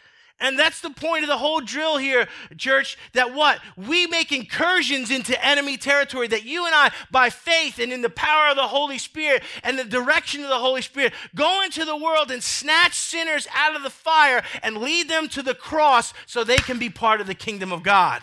And 0.40 0.56
that's 0.56 0.80
the 0.80 0.90
point 0.90 1.24
of 1.24 1.28
the 1.28 1.36
whole 1.36 1.60
drill 1.60 1.98
here, 1.98 2.28
church, 2.56 2.96
that 3.12 3.34
what? 3.34 3.58
We 3.76 4.06
make 4.06 4.30
incursions 4.30 5.10
into 5.10 5.44
enemy 5.44 5.76
territory, 5.76 6.28
that 6.28 6.44
you 6.44 6.64
and 6.64 6.74
I, 6.74 6.92
by 7.10 7.28
faith 7.28 7.80
and 7.80 7.92
in 7.92 8.02
the 8.02 8.10
power 8.10 8.50
of 8.50 8.56
the 8.56 8.68
Holy 8.68 8.98
Spirit 8.98 9.42
and 9.64 9.76
the 9.78 9.84
direction 9.84 10.44
of 10.44 10.48
the 10.48 10.58
Holy 10.58 10.82
Spirit, 10.82 11.12
go 11.34 11.62
into 11.62 11.84
the 11.84 11.96
world 11.96 12.30
and 12.30 12.42
snatch 12.42 12.94
sinners 12.94 13.48
out 13.52 13.74
of 13.74 13.82
the 13.82 13.90
fire 13.90 14.42
and 14.62 14.78
lead 14.78 15.08
them 15.08 15.28
to 15.30 15.42
the 15.42 15.54
cross 15.54 16.14
so 16.26 16.44
they 16.44 16.58
can 16.58 16.78
be 16.78 16.88
part 16.88 17.20
of 17.20 17.26
the 17.26 17.34
kingdom 17.34 17.72
of 17.72 17.82
God. 17.82 18.22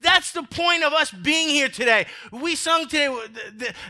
That's 0.00 0.32
the 0.32 0.44
point 0.44 0.84
of 0.84 0.92
us 0.92 1.10
being 1.10 1.48
here 1.48 1.68
today. 1.68 2.06
We 2.32 2.54
sung 2.54 2.86
today 2.86 3.08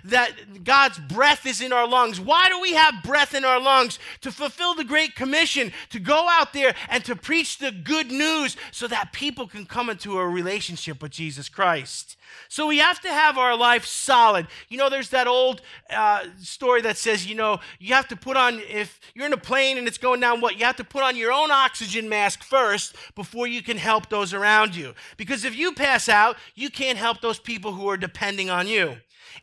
that 0.05 0.65
God's 0.65 0.99
breath 0.99 1.45
is 1.47 1.61
in 1.61 1.73
our 1.73 1.87
lungs. 1.87 2.19
Why 2.19 2.49
do 2.49 2.61
we 2.61 2.73
have 2.75 3.03
breath 3.05 3.35
in 3.35 3.45
our 3.45 3.61
lungs? 3.61 3.99
To 4.23 4.33
fulfill 4.33 4.75
the 4.75 4.85
Great 4.85 5.15
Commission, 5.15 5.73
to 5.91 5.99
go 5.99 6.27
out 6.31 6.53
there 6.53 6.75
and 6.89 7.05
to 7.05 7.15
preach 7.15 7.59
the 7.59 7.73
good 7.73 8.11
news 8.11 8.57
so 8.71 8.89
that 8.89 9.13
people 9.13 9.47
can 9.47 9.67
come 9.67 9.91
into 9.91 10.19
a 10.19 10.27
relationship 10.27 11.03
with 11.03 11.13
Jesus 11.13 11.49
Christ. 11.49 12.17
So 12.49 12.67
we 12.67 12.79
have 12.79 13.01
to 13.01 13.09
have 13.09 13.37
our 13.37 13.57
life 13.57 13.85
solid. 13.85 14.47
You 14.69 14.79
know, 14.79 14.89
there's 14.89 15.11
that 15.11 15.27
old 15.27 15.61
uh, 15.91 16.25
story 16.39 16.81
that 16.83 16.97
says, 16.97 17.27
you 17.27 17.35
know, 17.35 17.61
you 17.79 17.95
have 17.95 18.09
to 18.09 18.17
put 18.17 18.37
on, 18.37 18.61
if 18.69 18.99
you're 19.15 19.27
in 19.27 19.33
a 19.33 19.37
plane 19.37 19.77
and 19.77 19.87
it's 19.87 19.99
going 19.99 20.21
down, 20.21 20.41
what? 20.41 20.59
You 20.59 20.65
have 20.65 20.77
to 20.77 20.85
put 20.85 21.03
on 21.03 21.17
your 21.17 21.33
own 21.33 21.51
oxygen 21.51 22.09
mask 22.09 22.43
first 22.43 22.97
before 23.15 23.47
you 23.47 23.63
can 23.63 23.77
help 23.77 24.09
those 24.09 24.33
around 24.33 24.75
you. 24.75 24.95
Because 25.19 25.45
if 25.45 25.57
you 25.57 25.73
pass 25.73 26.09
out, 26.09 26.37
you 26.55 26.71
can't 26.71 26.99
help 26.99 27.21
those 27.21 27.39
people 27.39 27.73
who 27.73 27.89
are 27.89 27.99
depending 27.99 28.49
on 28.49 28.67
you. 28.67 28.97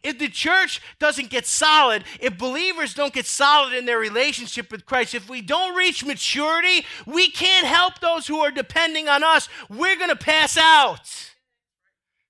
If 0.03 0.19
the 0.19 0.27
church 0.27 0.81
doesn't 0.99 1.29
get 1.29 1.45
solid, 1.45 2.03
if 2.19 2.37
believers 2.37 2.93
don't 2.93 3.13
get 3.13 3.25
solid 3.25 3.73
in 3.73 3.85
their 3.85 3.99
relationship 3.99 4.71
with 4.71 4.85
Christ, 4.85 5.15
if 5.15 5.29
we 5.29 5.41
don't 5.41 5.75
reach 5.75 6.03
maturity, 6.03 6.85
we 7.05 7.29
can't 7.29 7.65
help 7.65 7.99
those 7.99 8.27
who 8.27 8.39
are 8.39 8.51
depending 8.51 9.07
on 9.07 9.23
us. 9.23 9.47
We're 9.69 9.95
going 9.95 10.09
to 10.09 10.15
pass 10.15 10.57
out. 10.57 11.34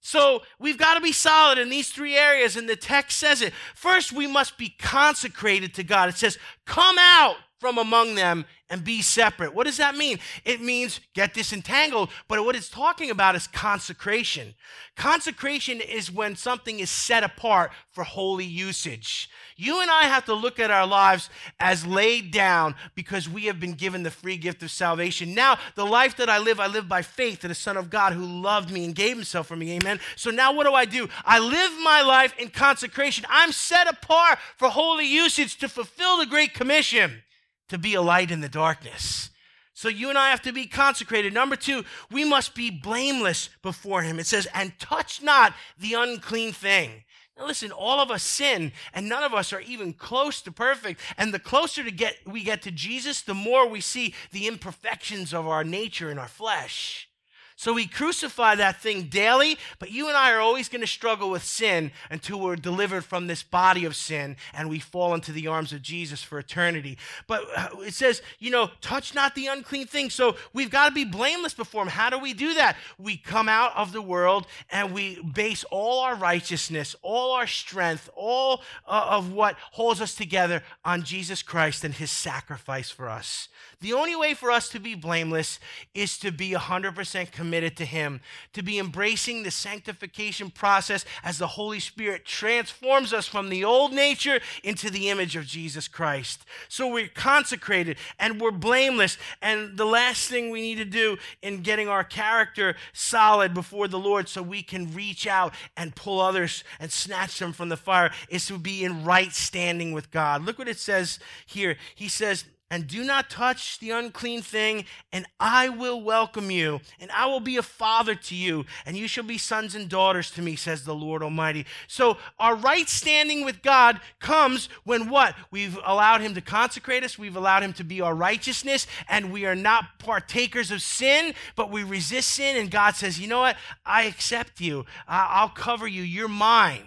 So 0.05 0.43
we've 0.59 0.77
got 0.77 0.93
to 0.93 1.01
be 1.01 1.11
solid 1.11 1.57
in 1.57 1.69
these 1.69 1.89
three 1.89 2.15
areas, 2.15 2.55
and 2.55 2.69
the 2.69 2.75
text 2.75 3.17
says 3.17 3.41
it. 3.41 3.53
First, 3.73 4.13
we 4.13 4.27
must 4.27 4.55
be 4.55 4.69
consecrated 4.69 5.73
to 5.73 5.83
God. 5.83 6.09
It 6.09 6.15
says, 6.15 6.37
Come 6.65 6.97
out 6.99 7.37
from 7.59 7.79
among 7.79 8.13
them 8.13 8.45
and 8.69 8.83
be 8.83 9.01
separate. 9.01 9.53
What 9.53 9.67
does 9.67 9.77
that 9.77 9.95
mean? 9.95 10.19
It 10.43 10.61
means 10.61 10.99
get 11.13 11.33
disentangled, 11.33 12.09
but 12.27 12.43
what 12.43 12.55
it's 12.55 12.69
talking 12.69 13.11
about 13.11 13.35
is 13.35 13.47
consecration. 13.47 14.55
Consecration 14.95 15.81
is 15.81 16.11
when 16.11 16.35
something 16.35 16.79
is 16.79 16.89
set 16.89 17.23
apart 17.23 17.71
for 17.91 18.03
holy 18.03 18.45
usage. 18.45 19.29
You 19.55 19.81
and 19.81 19.91
I 19.91 20.03
have 20.03 20.25
to 20.25 20.33
look 20.33 20.59
at 20.59 20.71
our 20.71 20.87
lives 20.87 21.29
as 21.59 21.85
laid 21.85 22.31
down 22.31 22.75
because 22.95 23.29
we 23.29 23.45
have 23.45 23.59
been 23.59 23.73
given 23.73 24.03
the 24.03 24.11
free 24.11 24.37
gift 24.37 24.63
of 24.63 24.71
salvation. 24.71 25.35
Now, 25.35 25.57
the 25.75 25.85
life 25.85 26.17
that 26.17 26.29
I 26.29 26.39
live, 26.39 26.59
I 26.59 26.67
live 26.67 26.89
by 26.89 27.03
faith 27.03 27.43
in 27.43 27.49
the 27.49 27.55
Son 27.55 27.77
of 27.77 27.89
God 27.89 28.13
who 28.13 28.25
loved 28.25 28.71
me 28.71 28.83
and 28.83 28.95
gave 28.95 29.15
himself 29.15 29.47
for 29.47 29.55
me. 29.55 29.73
Amen. 29.73 29.99
So 30.15 30.31
now 30.31 30.53
what 30.53 30.65
do 30.65 30.73
I 30.73 30.85
do? 30.85 31.07
I 31.23 31.39
live 31.39 31.71
my 31.83 32.01
life 32.01 32.33
in 32.39 32.49
consecration. 32.49 33.25
I'm 33.29 33.51
set 33.51 33.87
apart 33.87 34.39
for 34.57 34.69
holy 34.69 35.05
usage 35.05 35.57
to 35.57 35.69
fulfill 35.69 36.17
the 36.17 36.25
Great 36.25 36.53
Commission 36.53 37.21
to 37.69 37.77
be 37.77 37.93
a 37.93 38.01
light 38.01 38.31
in 38.31 38.41
the 38.41 38.49
darkness. 38.49 39.29
So 39.73 39.89
you 39.89 40.09
and 40.09 40.17
I 40.17 40.29
have 40.29 40.41
to 40.43 40.53
be 40.53 40.67
consecrated. 40.67 41.33
Number 41.33 41.57
two, 41.57 41.83
we 42.09 42.23
must 42.23 42.55
be 42.55 42.69
blameless 42.69 43.49
before 43.61 44.03
Him. 44.03 44.19
It 44.19 44.25
says, 44.25 44.47
and 44.53 44.77
touch 44.79 45.21
not 45.21 45.53
the 45.77 45.95
unclean 45.95 46.53
thing. 46.53 47.03
Now 47.37 47.47
listen, 47.47 47.71
all 47.71 47.99
of 47.99 48.09
us 48.09 48.23
sin, 48.23 48.71
and 48.93 49.09
none 49.09 49.23
of 49.23 49.33
us 49.33 49.51
are 49.51 49.59
even 49.59 49.91
close 49.91 50.41
to 50.43 50.51
perfect. 50.51 51.01
And 51.17 51.33
the 51.33 51.39
closer 51.39 51.83
to 51.83 51.91
get 51.91 52.15
we 52.25 52.43
get 52.43 52.61
to 52.61 52.71
Jesus, 52.71 53.21
the 53.21 53.33
more 53.33 53.67
we 53.67 53.81
see 53.81 54.13
the 54.31 54.47
imperfections 54.47 55.33
of 55.33 55.45
our 55.45 55.65
nature 55.65 56.09
and 56.09 56.19
our 56.19 56.29
flesh. 56.29 57.09
So 57.57 57.71
we 57.71 57.87
crucify 57.87 58.55
that 58.55 58.81
thing 58.81 59.03
daily, 59.03 59.57
but 59.79 59.89
you 59.89 60.09
and 60.09 60.17
I 60.17 60.33
are 60.33 60.41
always 60.41 60.67
going 60.67 60.81
to 60.81 60.87
struggle 60.87 61.29
with 61.29 61.43
sin 61.43 61.91
until 62.09 62.37
we're 62.41 62.57
delivered 62.57 63.05
from 63.05 63.27
this 63.27 63.43
body 63.43 63.85
of 63.85 63.95
sin 63.95 64.35
and 64.53 64.69
we 64.69 64.79
fall 64.79 65.13
into 65.13 65.31
the 65.31 65.47
arms 65.47 65.71
of 65.71 65.81
Jesus 65.81 66.21
for 66.21 66.37
eternity. 66.37 66.97
But 67.27 67.43
uh, 67.55 67.69
it 67.79 67.93
says, 67.93 68.21
you 68.39 68.51
know, 68.51 68.71
touch 68.81 69.15
not 69.15 69.35
the 69.35 69.47
unclean 69.47 69.87
thing. 69.87 70.09
So 70.09 70.35
we've 70.51 70.69
got 70.69 70.89
to 70.89 70.93
be 70.93 71.05
blameless 71.05 71.53
before 71.53 71.83
Him. 71.83 71.87
How 71.87 72.09
do 72.09 72.19
we 72.19 72.33
do 72.33 72.55
that? 72.55 72.75
We 72.97 73.15
come 73.15 73.47
out 73.47 73.71
of 73.77 73.93
the 73.93 74.01
world 74.01 74.47
and 74.69 74.93
we 74.93 75.23
base 75.23 75.63
all 75.71 76.01
our 76.01 76.15
righteousness, 76.15 76.93
all 77.01 77.31
our 77.31 77.47
strength, 77.47 78.09
all 78.15 78.63
uh, 78.85 79.07
of 79.11 79.31
what 79.31 79.55
holds 79.71 80.01
us 80.01 80.13
together 80.13 80.61
on 80.83 81.03
Jesus 81.03 81.41
Christ 81.41 81.85
and 81.85 81.93
His 81.93 82.11
sacrifice 82.11 82.89
for 82.89 83.07
us. 83.07 83.47
The 83.81 83.93
only 83.93 84.15
way 84.15 84.33
for 84.33 84.51
us 84.51 84.69
to 84.69 84.79
be 84.79 84.95
blameless 84.95 85.59
is 85.93 86.17
to 86.19 86.31
be 86.31 86.51
100% 86.51 87.31
committed 87.31 87.77
to 87.77 87.85
Him, 87.85 88.21
to 88.53 88.63
be 88.63 88.79
embracing 88.79 89.43
the 89.43 89.51
sanctification 89.51 90.49
process 90.49 91.05
as 91.23 91.37
the 91.37 91.47
Holy 91.47 91.79
Spirit 91.79 92.25
transforms 92.25 93.13
us 93.13 93.27
from 93.27 93.49
the 93.49 93.63
old 93.63 93.93
nature 93.93 94.39
into 94.63 94.89
the 94.89 95.09
image 95.09 95.35
of 95.35 95.45
Jesus 95.45 95.87
Christ. 95.87 96.45
So 96.69 96.87
we're 96.87 97.07
consecrated 97.07 97.97
and 98.19 98.39
we're 98.39 98.51
blameless. 98.51 99.17
And 99.41 99.77
the 99.77 99.85
last 99.85 100.29
thing 100.29 100.49
we 100.49 100.61
need 100.61 100.77
to 100.77 100.85
do 100.85 101.17
in 101.41 101.61
getting 101.61 101.87
our 101.87 102.03
character 102.03 102.75
solid 102.93 103.53
before 103.53 103.87
the 103.87 103.99
Lord 103.99 104.29
so 104.29 104.41
we 104.41 104.63
can 104.63 104.93
reach 104.93 105.27
out 105.27 105.53
and 105.75 105.95
pull 105.95 106.19
others 106.19 106.63
and 106.79 106.91
snatch 106.91 107.39
them 107.39 107.53
from 107.53 107.69
the 107.69 107.77
fire 107.77 108.11
is 108.29 108.45
to 108.47 108.57
be 108.57 108.83
in 108.83 109.03
right 109.03 109.33
standing 109.33 109.91
with 109.91 110.11
God. 110.11 110.43
Look 110.43 110.57
what 110.57 110.67
it 110.67 110.79
says 110.79 111.19
here. 111.45 111.77
He 111.93 112.07
says, 112.07 112.45
and 112.71 112.87
do 112.87 113.03
not 113.03 113.29
touch 113.29 113.77
the 113.79 113.91
unclean 113.91 114.41
thing, 114.41 114.85
and 115.11 115.27
I 115.39 115.69
will 115.69 116.01
welcome 116.01 116.49
you, 116.49 116.81
and 116.99 117.11
I 117.11 117.27
will 117.27 117.39
be 117.39 117.57
a 117.57 117.61
father 117.61 118.15
to 118.15 118.35
you, 118.35 118.65
and 118.85 118.97
you 118.97 119.07
shall 119.07 119.23
be 119.23 119.37
sons 119.37 119.75
and 119.75 119.87
daughters 119.87 120.31
to 120.31 120.41
me, 120.41 120.55
says 120.55 120.83
the 120.83 120.95
Lord 120.95 121.21
Almighty. 121.21 121.65
So, 121.87 122.17
our 122.39 122.55
right 122.55 122.89
standing 122.89 123.45
with 123.45 123.61
God 123.61 123.99
comes 124.19 124.67
when 124.83 125.09
what? 125.09 125.35
We've 125.51 125.77
allowed 125.85 126.21
Him 126.21 126.33
to 126.33 126.41
consecrate 126.41 127.03
us, 127.03 127.19
we've 127.19 127.35
allowed 127.35 127.61
Him 127.61 127.73
to 127.73 127.83
be 127.83 128.01
our 128.01 128.15
righteousness, 128.15 128.87
and 129.07 129.31
we 129.31 129.45
are 129.45 129.55
not 129.55 129.99
partakers 129.99 130.71
of 130.71 130.81
sin, 130.81 131.35
but 131.55 131.69
we 131.69 131.83
resist 131.83 132.29
sin, 132.29 132.57
and 132.57 132.71
God 132.71 132.95
says, 132.95 133.19
You 133.19 133.27
know 133.27 133.41
what? 133.41 133.57
I 133.85 134.03
accept 134.03 134.59
you, 134.59 134.85
I'll 135.07 135.49
cover 135.49 135.87
you, 135.87 136.01
you're 136.01 136.27
mine, 136.27 136.85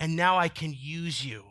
and 0.00 0.16
now 0.16 0.38
I 0.38 0.48
can 0.48 0.74
use 0.76 1.24
you. 1.24 1.49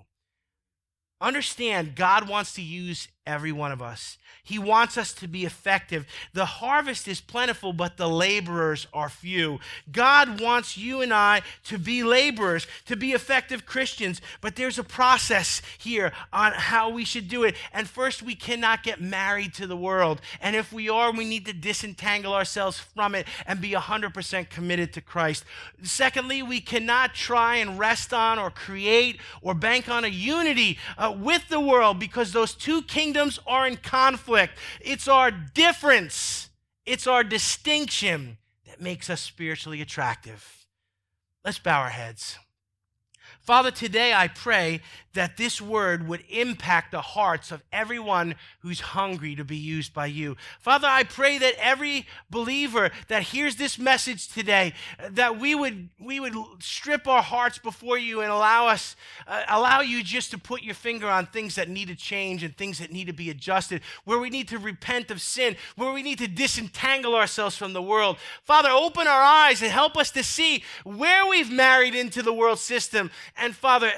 Understand, 1.21 1.95
God 1.95 2.29
wants 2.29 2.53
to 2.53 2.61
use 2.61 3.07
every 3.25 3.51
one 3.51 3.71
of 3.71 3.81
us. 3.81 4.17
He 4.49 4.59
wants 4.59 4.97
us 4.97 5.13
to 5.13 5.27
be 5.27 5.45
effective. 5.45 6.05
The 6.33 6.45
harvest 6.45 7.07
is 7.07 7.21
plentiful, 7.21 7.73
but 7.73 7.97
the 7.97 8.09
laborers 8.09 8.87
are 8.93 9.09
few. 9.09 9.59
God 9.91 10.41
wants 10.41 10.77
you 10.77 11.01
and 11.01 11.13
I 11.13 11.41
to 11.65 11.77
be 11.77 12.03
laborers, 12.03 12.67
to 12.85 12.95
be 12.95 13.13
effective 13.13 13.65
Christians, 13.65 14.21
but 14.41 14.55
there's 14.55 14.79
a 14.79 14.83
process 14.83 15.61
here 15.77 16.11
on 16.33 16.53
how 16.53 16.89
we 16.89 17.05
should 17.05 17.27
do 17.27 17.43
it. 17.43 17.55
And 17.73 17.87
first, 17.87 18.23
we 18.23 18.35
cannot 18.35 18.83
get 18.83 19.01
married 19.01 19.53
to 19.55 19.67
the 19.67 19.77
world. 19.77 20.21
And 20.41 20.55
if 20.55 20.73
we 20.73 20.89
are, 20.89 21.11
we 21.11 21.25
need 21.25 21.45
to 21.45 21.53
disentangle 21.53 22.33
ourselves 22.33 22.79
from 22.79 23.15
it 23.15 23.27
and 23.45 23.61
be 23.61 23.71
100% 23.71 24.49
committed 24.49 24.93
to 24.93 25.01
Christ. 25.01 25.43
Secondly, 25.83 26.41
we 26.41 26.61
cannot 26.61 27.13
try 27.13 27.57
and 27.57 27.79
rest 27.79 28.13
on 28.13 28.39
or 28.39 28.49
create 28.49 29.19
or 29.41 29.53
bank 29.53 29.89
on 29.89 30.03
a 30.05 30.07
unity 30.07 30.77
uh, 30.97 31.13
with 31.17 31.49
the 31.49 31.59
world 31.59 31.99
because 31.99 32.31
those 32.31 32.53
two 32.53 32.81
kingdoms 32.83 33.09
kingdoms 33.09 33.39
are 33.47 33.67
in 33.67 33.75
conflict. 33.77 34.29
It's 34.81 35.07
our 35.07 35.31
difference, 35.31 36.49
it's 36.85 37.07
our 37.07 37.23
distinction 37.23 38.37
that 38.67 38.81
makes 38.81 39.09
us 39.09 39.21
spiritually 39.21 39.81
attractive. 39.81 40.65
Let's 41.43 41.59
bow 41.59 41.81
our 41.81 41.89
heads. 41.89 42.37
Father, 43.41 43.71
today 43.71 44.13
I 44.13 44.27
pray 44.27 44.81
that 45.13 45.37
this 45.37 45.59
word 45.59 46.07
would 46.07 46.23
impact 46.29 46.91
the 46.91 47.01
hearts 47.01 47.51
of 47.51 47.63
everyone 47.73 48.35
who's 48.59 48.79
hungry 48.79 49.35
to 49.35 49.43
be 49.43 49.57
used 49.57 49.91
by 49.91 50.05
you. 50.05 50.37
Father, 50.59 50.87
I 50.87 51.03
pray 51.03 51.39
that 51.39 51.55
every 51.57 52.05
believer 52.29 52.91
that 53.07 53.23
hears 53.23 53.55
this 53.55 53.79
message 53.79 54.27
today, 54.27 54.73
that 55.09 55.39
we 55.39 55.55
would 55.55 55.89
we 55.99 56.19
would 56.19 56.35
strip 56.59 57.07
our 57.07 57.23
hearts 57.23 57.57
before 57.57 57.97
you 57.97 58.21
and 58.21 58.31
allow 58.31 58.67
us 58.67 58.95
uh, 59.27 59.43
allow 59.49 59.81
you 59.81 60.03
just 60.03 60.29
to 60.31 60.37
put 60.37 60.61
your 60.61 60.75
finger 60.75 61.07
on 61.07 61.25
things 61.25 61.55
that 61.55 61.69
need 61.69 61.87
to 61.87 61.95
change 61.95 62.43
and 62.43 62.55
things 62.55 62.77
that 62.77 62.91
need 62.91 63.07
to 63.07 63.13
be 63.13 63.31
adjusted, 63.31 63.81
where 64.05 64.19
we 64.19 64.29
need 64.29 64.47
to 64.47 64.59
repent 64.59 65.09
of 65.09 65.21
sin, 65.21 65.55
where 65.75 65.91
we 65.91 66.03
need 66.03 66.19
to 66.19 66.27
disentangle 66.27 67.15
ourselves 67.15 67.57
from 67.57 67.73
the 67.73 67.81
world. 67.81 68.17
Father, 68.43 68.69
open 68.69 69.07
our 69.07 69.21
eyes 69.21 69.63
and 69.63 69.71
help 69.71 69.97
us 69.97 70.11
to 70.11 70.23
see 70.23 70.63
where 70.83 71.25
we've 71.25 71.51
married 71.51 71.95
into 71.95 72.21
the 72.21 72.33
world 72.33 72.59
system 72.59 73.09
and 73.37 73.55
Father, 73.55 73.91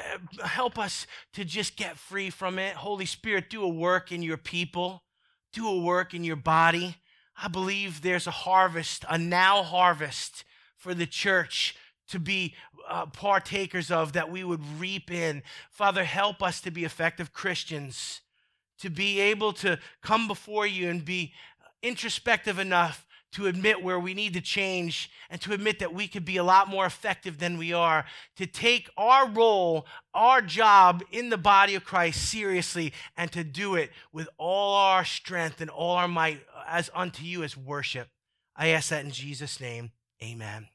help 0.43 0.78
us 0.78 1.07
to 1.34 1.45
just 1.45 1.76
get 1.76 1.97
free 1.97 2.30
from 2.30 2.59
it. 2.59 2.76
Holy 2.76 3.05
Spirit, 3.05 3.49
do 3.49 3.63
a 3.63 3.69
work 3.69 4.11
in 4.11 4.22
your 4.22 4.38
people, 4.38 5.03
do 5.53 5.67
a 5.67 5.82
work 5.82 6.13
in 6.13 6.24
your 6.24 6.36
body. 6.36 6.97
I 7.41 7.47
believe 7.47 8.01
there's 8.01 8.28
a 8.28 8.32
harvest, 8.32 9.05
a 9.09 9.17
now 9.17 9.63
harvest 9.63 10.43
for 10.78 10.93
the 10.93 11.07
church 11.07 11.76
to 12.09 12.19
be 12.19 12.55
uh, 12.89 13.05
partakers 13.05 13.89
of 13.89 14.13
that 14.13 14.30
we 14.30 14.43
would 14.43 14.61
reap 14.80 15.11
in. 15.11 15.43
Father, 15.69 16.03
help 16.03 16.43
us 16.43 16.59
to 16.61 16.72
be 16.72 16.84
effective 16.84 17.34
Christians, 17.34 18.22
to 18.80 18.89
be 18.89 19.19
able 19.19 19.53
to 19.53 19.80
come 20.01 20.28
before 20.28 20.67
you 20.67 20.89
and 20.89 21.05
be 21.05 21.34
introspective 21.82 22.59
enough 22.59 23.05
to 23.32 23.47
admit 23.47 23.84
where 23.84 23.99
we 23.99 24.13
need 24.13 24.34
to 24.34 24.41
change 24.41 25.09
and 25.29 25.39
to 25.41 25.53
admit 25.53 25.79
that 25.79 25.93
we 25.93 26.07
could 26.07 26.25
be 26.25 26.38
a 26.38 26.43
lot 26.43 26.67
more 26.67 26.86
effective 26.86 27.38
than 27.38 27.57
we 27.57 27.71
are, 27.73 28.05
to 28.36 28.45
take 28.45 28.89
our 28.97 29.29
role, 29.29 29.86
our 30.13 30.41
job 30.41 31.03
in 31.11 31.29
the 31.29 31.38
body 31.38 31.75
of 31.75 31.86
Christ 31.86 32.29
seriously, 32.29 32.93
and 33.15 33.32
to 33.32 33.43
do 33.43 33.75
it 33.75 33.91
with 34.11 34.27
all 34.38 34.75
our 34.75 35.05
strength 35.05 35.61
and 35.61 35.69
all 35.69 35.95
our 35.95 36.07
might 36.07 36.41
as 36.67 36.89
unto 36.93 37.23
you 37.23 37.43
as 37.43 37.55
worship. 37.55 38.09
I 38.55 38.69
ask 38.69 38.89
that 38.89 39.05
in 39.05 39.11
Jesus' 39.11 39.59
name. 39.59 39.91
Amen. 40.21 40.67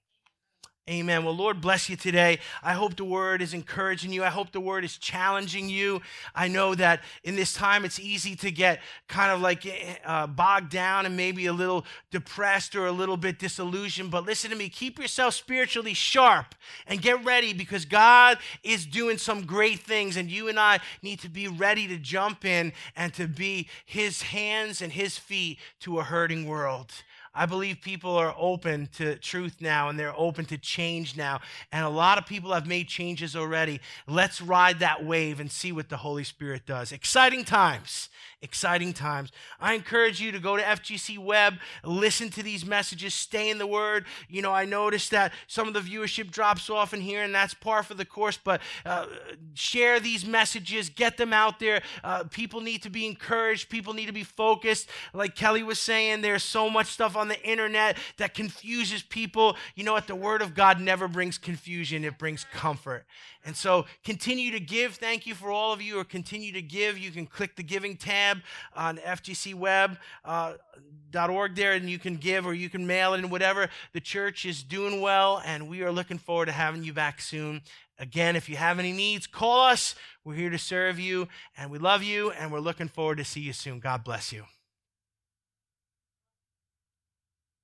Amen. 0.88 1.24
Well, 1.24 1.34
Lord 1.34 1.60
bless 1.60 1.88
you 1.88 1.96
today. 1.96 2.38
I 2.62 2.74
hope 2.74 2.94
the 2.94 3.04
word 3.04 3.42
is 3.42 3.52
encouraging 3.54 4.12
you. 4.12 4.22
I 4.22 4.28
hope 4.28 4.52
the 4.52 4.60
word 4.60 4.84
is 4.84 4.96
challenging 4.96 5.68
you. 5.68 6.00
I 6.32 6.46
know 6.46 6.76
that 6.76 7.02
in 7.24 7.34
this 7.34 7.52
time 7.52 7.84
it's 7.84 7.98
easy 7.98 8.36
to 8.36 8.52
get 8.52 8.80
kind 9.08 9.32
of 9.32 9.40
like 9.40 9.66
uh, 10.04 10.28
bogged 10.28 10.70
down 10.70 11.04
and 11.04 11.16
maybe 11.16 11.46
a 11.46 11.52
little 11.52 11.84
depressed 12.12 12.76
or 12.76 12.86
a 12.86 12.92
little 12.92 13.16
bit 13.16 13.40
disillusioned. 13.40 14.12
But 14.12 14.26
listen 14.26 14.48
to 14.52 14.56
me, 14.56 14.68
keep 14.68 15.00
yourself 15.00 15.34
spiritually 15.34 15.92
sharp 15.92 16.54
and 16.86 17.02
get 17.02 17.24
ready 17.24 17.52
because 17.52 17.84
God 17.84 18.38
is 18.62 18.86
doing 18.86 19.18
some 19.18 19.44
great 19.44 19.80
things, 19.80 20.16
and 20.16 20.30
you 20.30 20.46
and 20.46 20.56
I 20.56 20.78
need 21.02 21.18
to 21.22 21.28
be 21.28 21.48
ready 21.48 21.88
to 21.88 21.98
jump 21.98 22.44
in 22.44 22.72
and 22.94 23.12
to 23.14 23.26
be 23.26 23.66
his 23.84 24.22
hands 24.22 24.80
and 24.80 24.92
his 24.92 25.18
feet 25.18 25.58
to 25.80 25.98
a 25.98 26.04
hurting 26.04 26.46
world. 26.46 26.92
I 27.36 27.46
believe 27.46 27.82
people 27.82 28.16
are 28.16 28.34
open 28.38 28.88
to 28.94 29.16
truth 29.16 29.56
now 29.60 29.88
and 29.88 29.98
they're 29.98 30.18
open 30.18 30.46
to 30.46 30.58
change 30.58 31.16
now. 31.16 31.40
And 31.70 31.84
a 31.84 31.88
lot 31.90 32.16
of 32.16 32.26
people 32.26 32.54
have 32.54 32.66
made 32.66 32.88
changes 32.88 33.36
already. 33.36 33.80
Let's 34.06 34.40
ride 34.40 34.78
that 34.78 35.04
wave 35.04 35.38
and 35.38 35.52
see 35.52 35.70
what 35.70 35.90
the 35.90 35.98
Holy 35.98 36.24
Spirit 36.24 36.66
does. 36.66 36.92
Exciting 36.92 37.44
times 37.44 38.08
exciting 38.42 38.92
times. 38.92 39.32
I 39.58 39.74
encourage 39.74 40.20
you 40.20 40.30
to 40.32 40.38
go 40.38 40.56
to 40.56 40.62
FGC 40.62 41.18
Web, 41.18 41.54
listen 41.84 42.28
to 42.30 42.42
these 42.42 42.66
messages, 42.66 43.14
stay 43.14 43.50
in 43.50 43.58
the 43.58 43.66
Word. 43.66 44.04
You 44.28 44.42
know, 44.42 44.52
I 44.52 44.64
noticed 44.64 45.10
that 45.12 45.32
some 45.46 45.66
of 45.68 45.74
the 45.74 45.80
viewership 45.80 46.30
drops 46.30 46.68
off 46.68 46.92
in 46.92 47.00
here, 47.00 47.22
and 47.22 47.34
that's 47.34 47.54
par 47.54 47.82
for 47.82 47.94
the 47.94 48.04
course, 48.04 48.38
but 48.42 48.60
uh, 48.84 49.06
share 49.54 50.00
these 50.00 50.26
messages, 50.26 50.90
get 50.90 51.16
them 51.16 51.32
out 51.32 51.58
there. 51.58 51.82
Uh, 52.04 52.24
people 52.24 52.60
need 52.60 52.82
to 52.82 52.90
be 52.90 53.06
encouraged, 53.06 53.70
people 53.70 53.94
need 53.94 54.06
to 54.06 54.12
be 54.12 54.24
focused. 54.24 54.88
Like 55.14 55.34
Kelly 55.34 55.62
was 55.62 55.78
saying, 55.78 56.20
there's 56.20 56.44
so 56.44 56.68
much 56.68 56.88
stuff 56.88 57.16
on 57.16 57.28
the 57.28 57.42
internet 57.42 57.96
that 58.18 58.34
confuses 58.34 59.02
people. 59.02 59.56
You 59.74 59.84
know 59.84 59.94
what? 59.94 60.06
The 60.06 60.14
Word 60.14 60.42
of 60.42 60.54
God 60.54 60.80
never 60.80 61.08
brings 61.08 61.38
confusion, 61.38 62.04
it 62.04 62.18
brings 62.18 62.44
comfort. 62.52 63.06
And 63.46 63.56
so 63.56 63.86
continue 64.04 64.50
to 64.50 64.60
give. 64.60 64.96
Thank 64.96 65.24
you 65.24 65.34
for 65.34 65.52
all 65.52 65.72
of 65.72 65.80
you 65.80 65.94
who 65.94 66.04
continue 66.04 66.52
to 66.52 66.62
give. 66.62 66.98
You 66.98 67.12
can 67.12 67.26
click 67.26 67.54
the 67.54 67.62
giving 67.62 67.96
tab 67.96 68.25
on 68.74 68.98
FGCweb.org 68.98 69.98
uh, 70.24 71.54
there 71.54 71.72
and 71.72 71.90
you 71.90 71.98
can 71.98 72.16
give 72.16 72.46
or 72.46 72.54
you 72.54 72.68
can 72.68 72.86
mail 72.86 73.14
it 73.14 73.18
and 73.18 73.30
whatever. 73.30 73.68
The 73.92 74.00
church 74.00 74.44
is 74.44 74.62
doing 74.62 75.00
well 75.00 75.42
and 75.44 75.68
we 75.68 75.82
are 75.82 75.92
looking 75.92 76.18
forward 76.18 76.46
to 76.46 76.52
having 76.52 76.84
you 76.84 76.92
back 76.92 77.20
soon. 77.20 77.62
Again, 77.98 78.36
if 78.36 78.48
you 78.48 78.56
have 78.56 78.78
any 78.78 78.92
needs, 78.92 79.26
call 79.26 79.60
us. 79.60 79.94
We're 80.24 80.34
here 80.34 80.50
to 80.50 80.58
serve 80.58 80.98
you 80.98 81.28
and 81.56 81.70
we 81.70 81.78
love 81.78 82.02
you 82.02 82.30
and 82.30 82.52
we're 82.52 82.60
looking 82.60 82.88
forward 82.88 83.18
to 83.18 83.24
see 83.24 83.40
you 83.40 83.52
soon. 83.52 83.80
God 83.80 84.04
bless 84.04 84.32
you. 84.32 84.44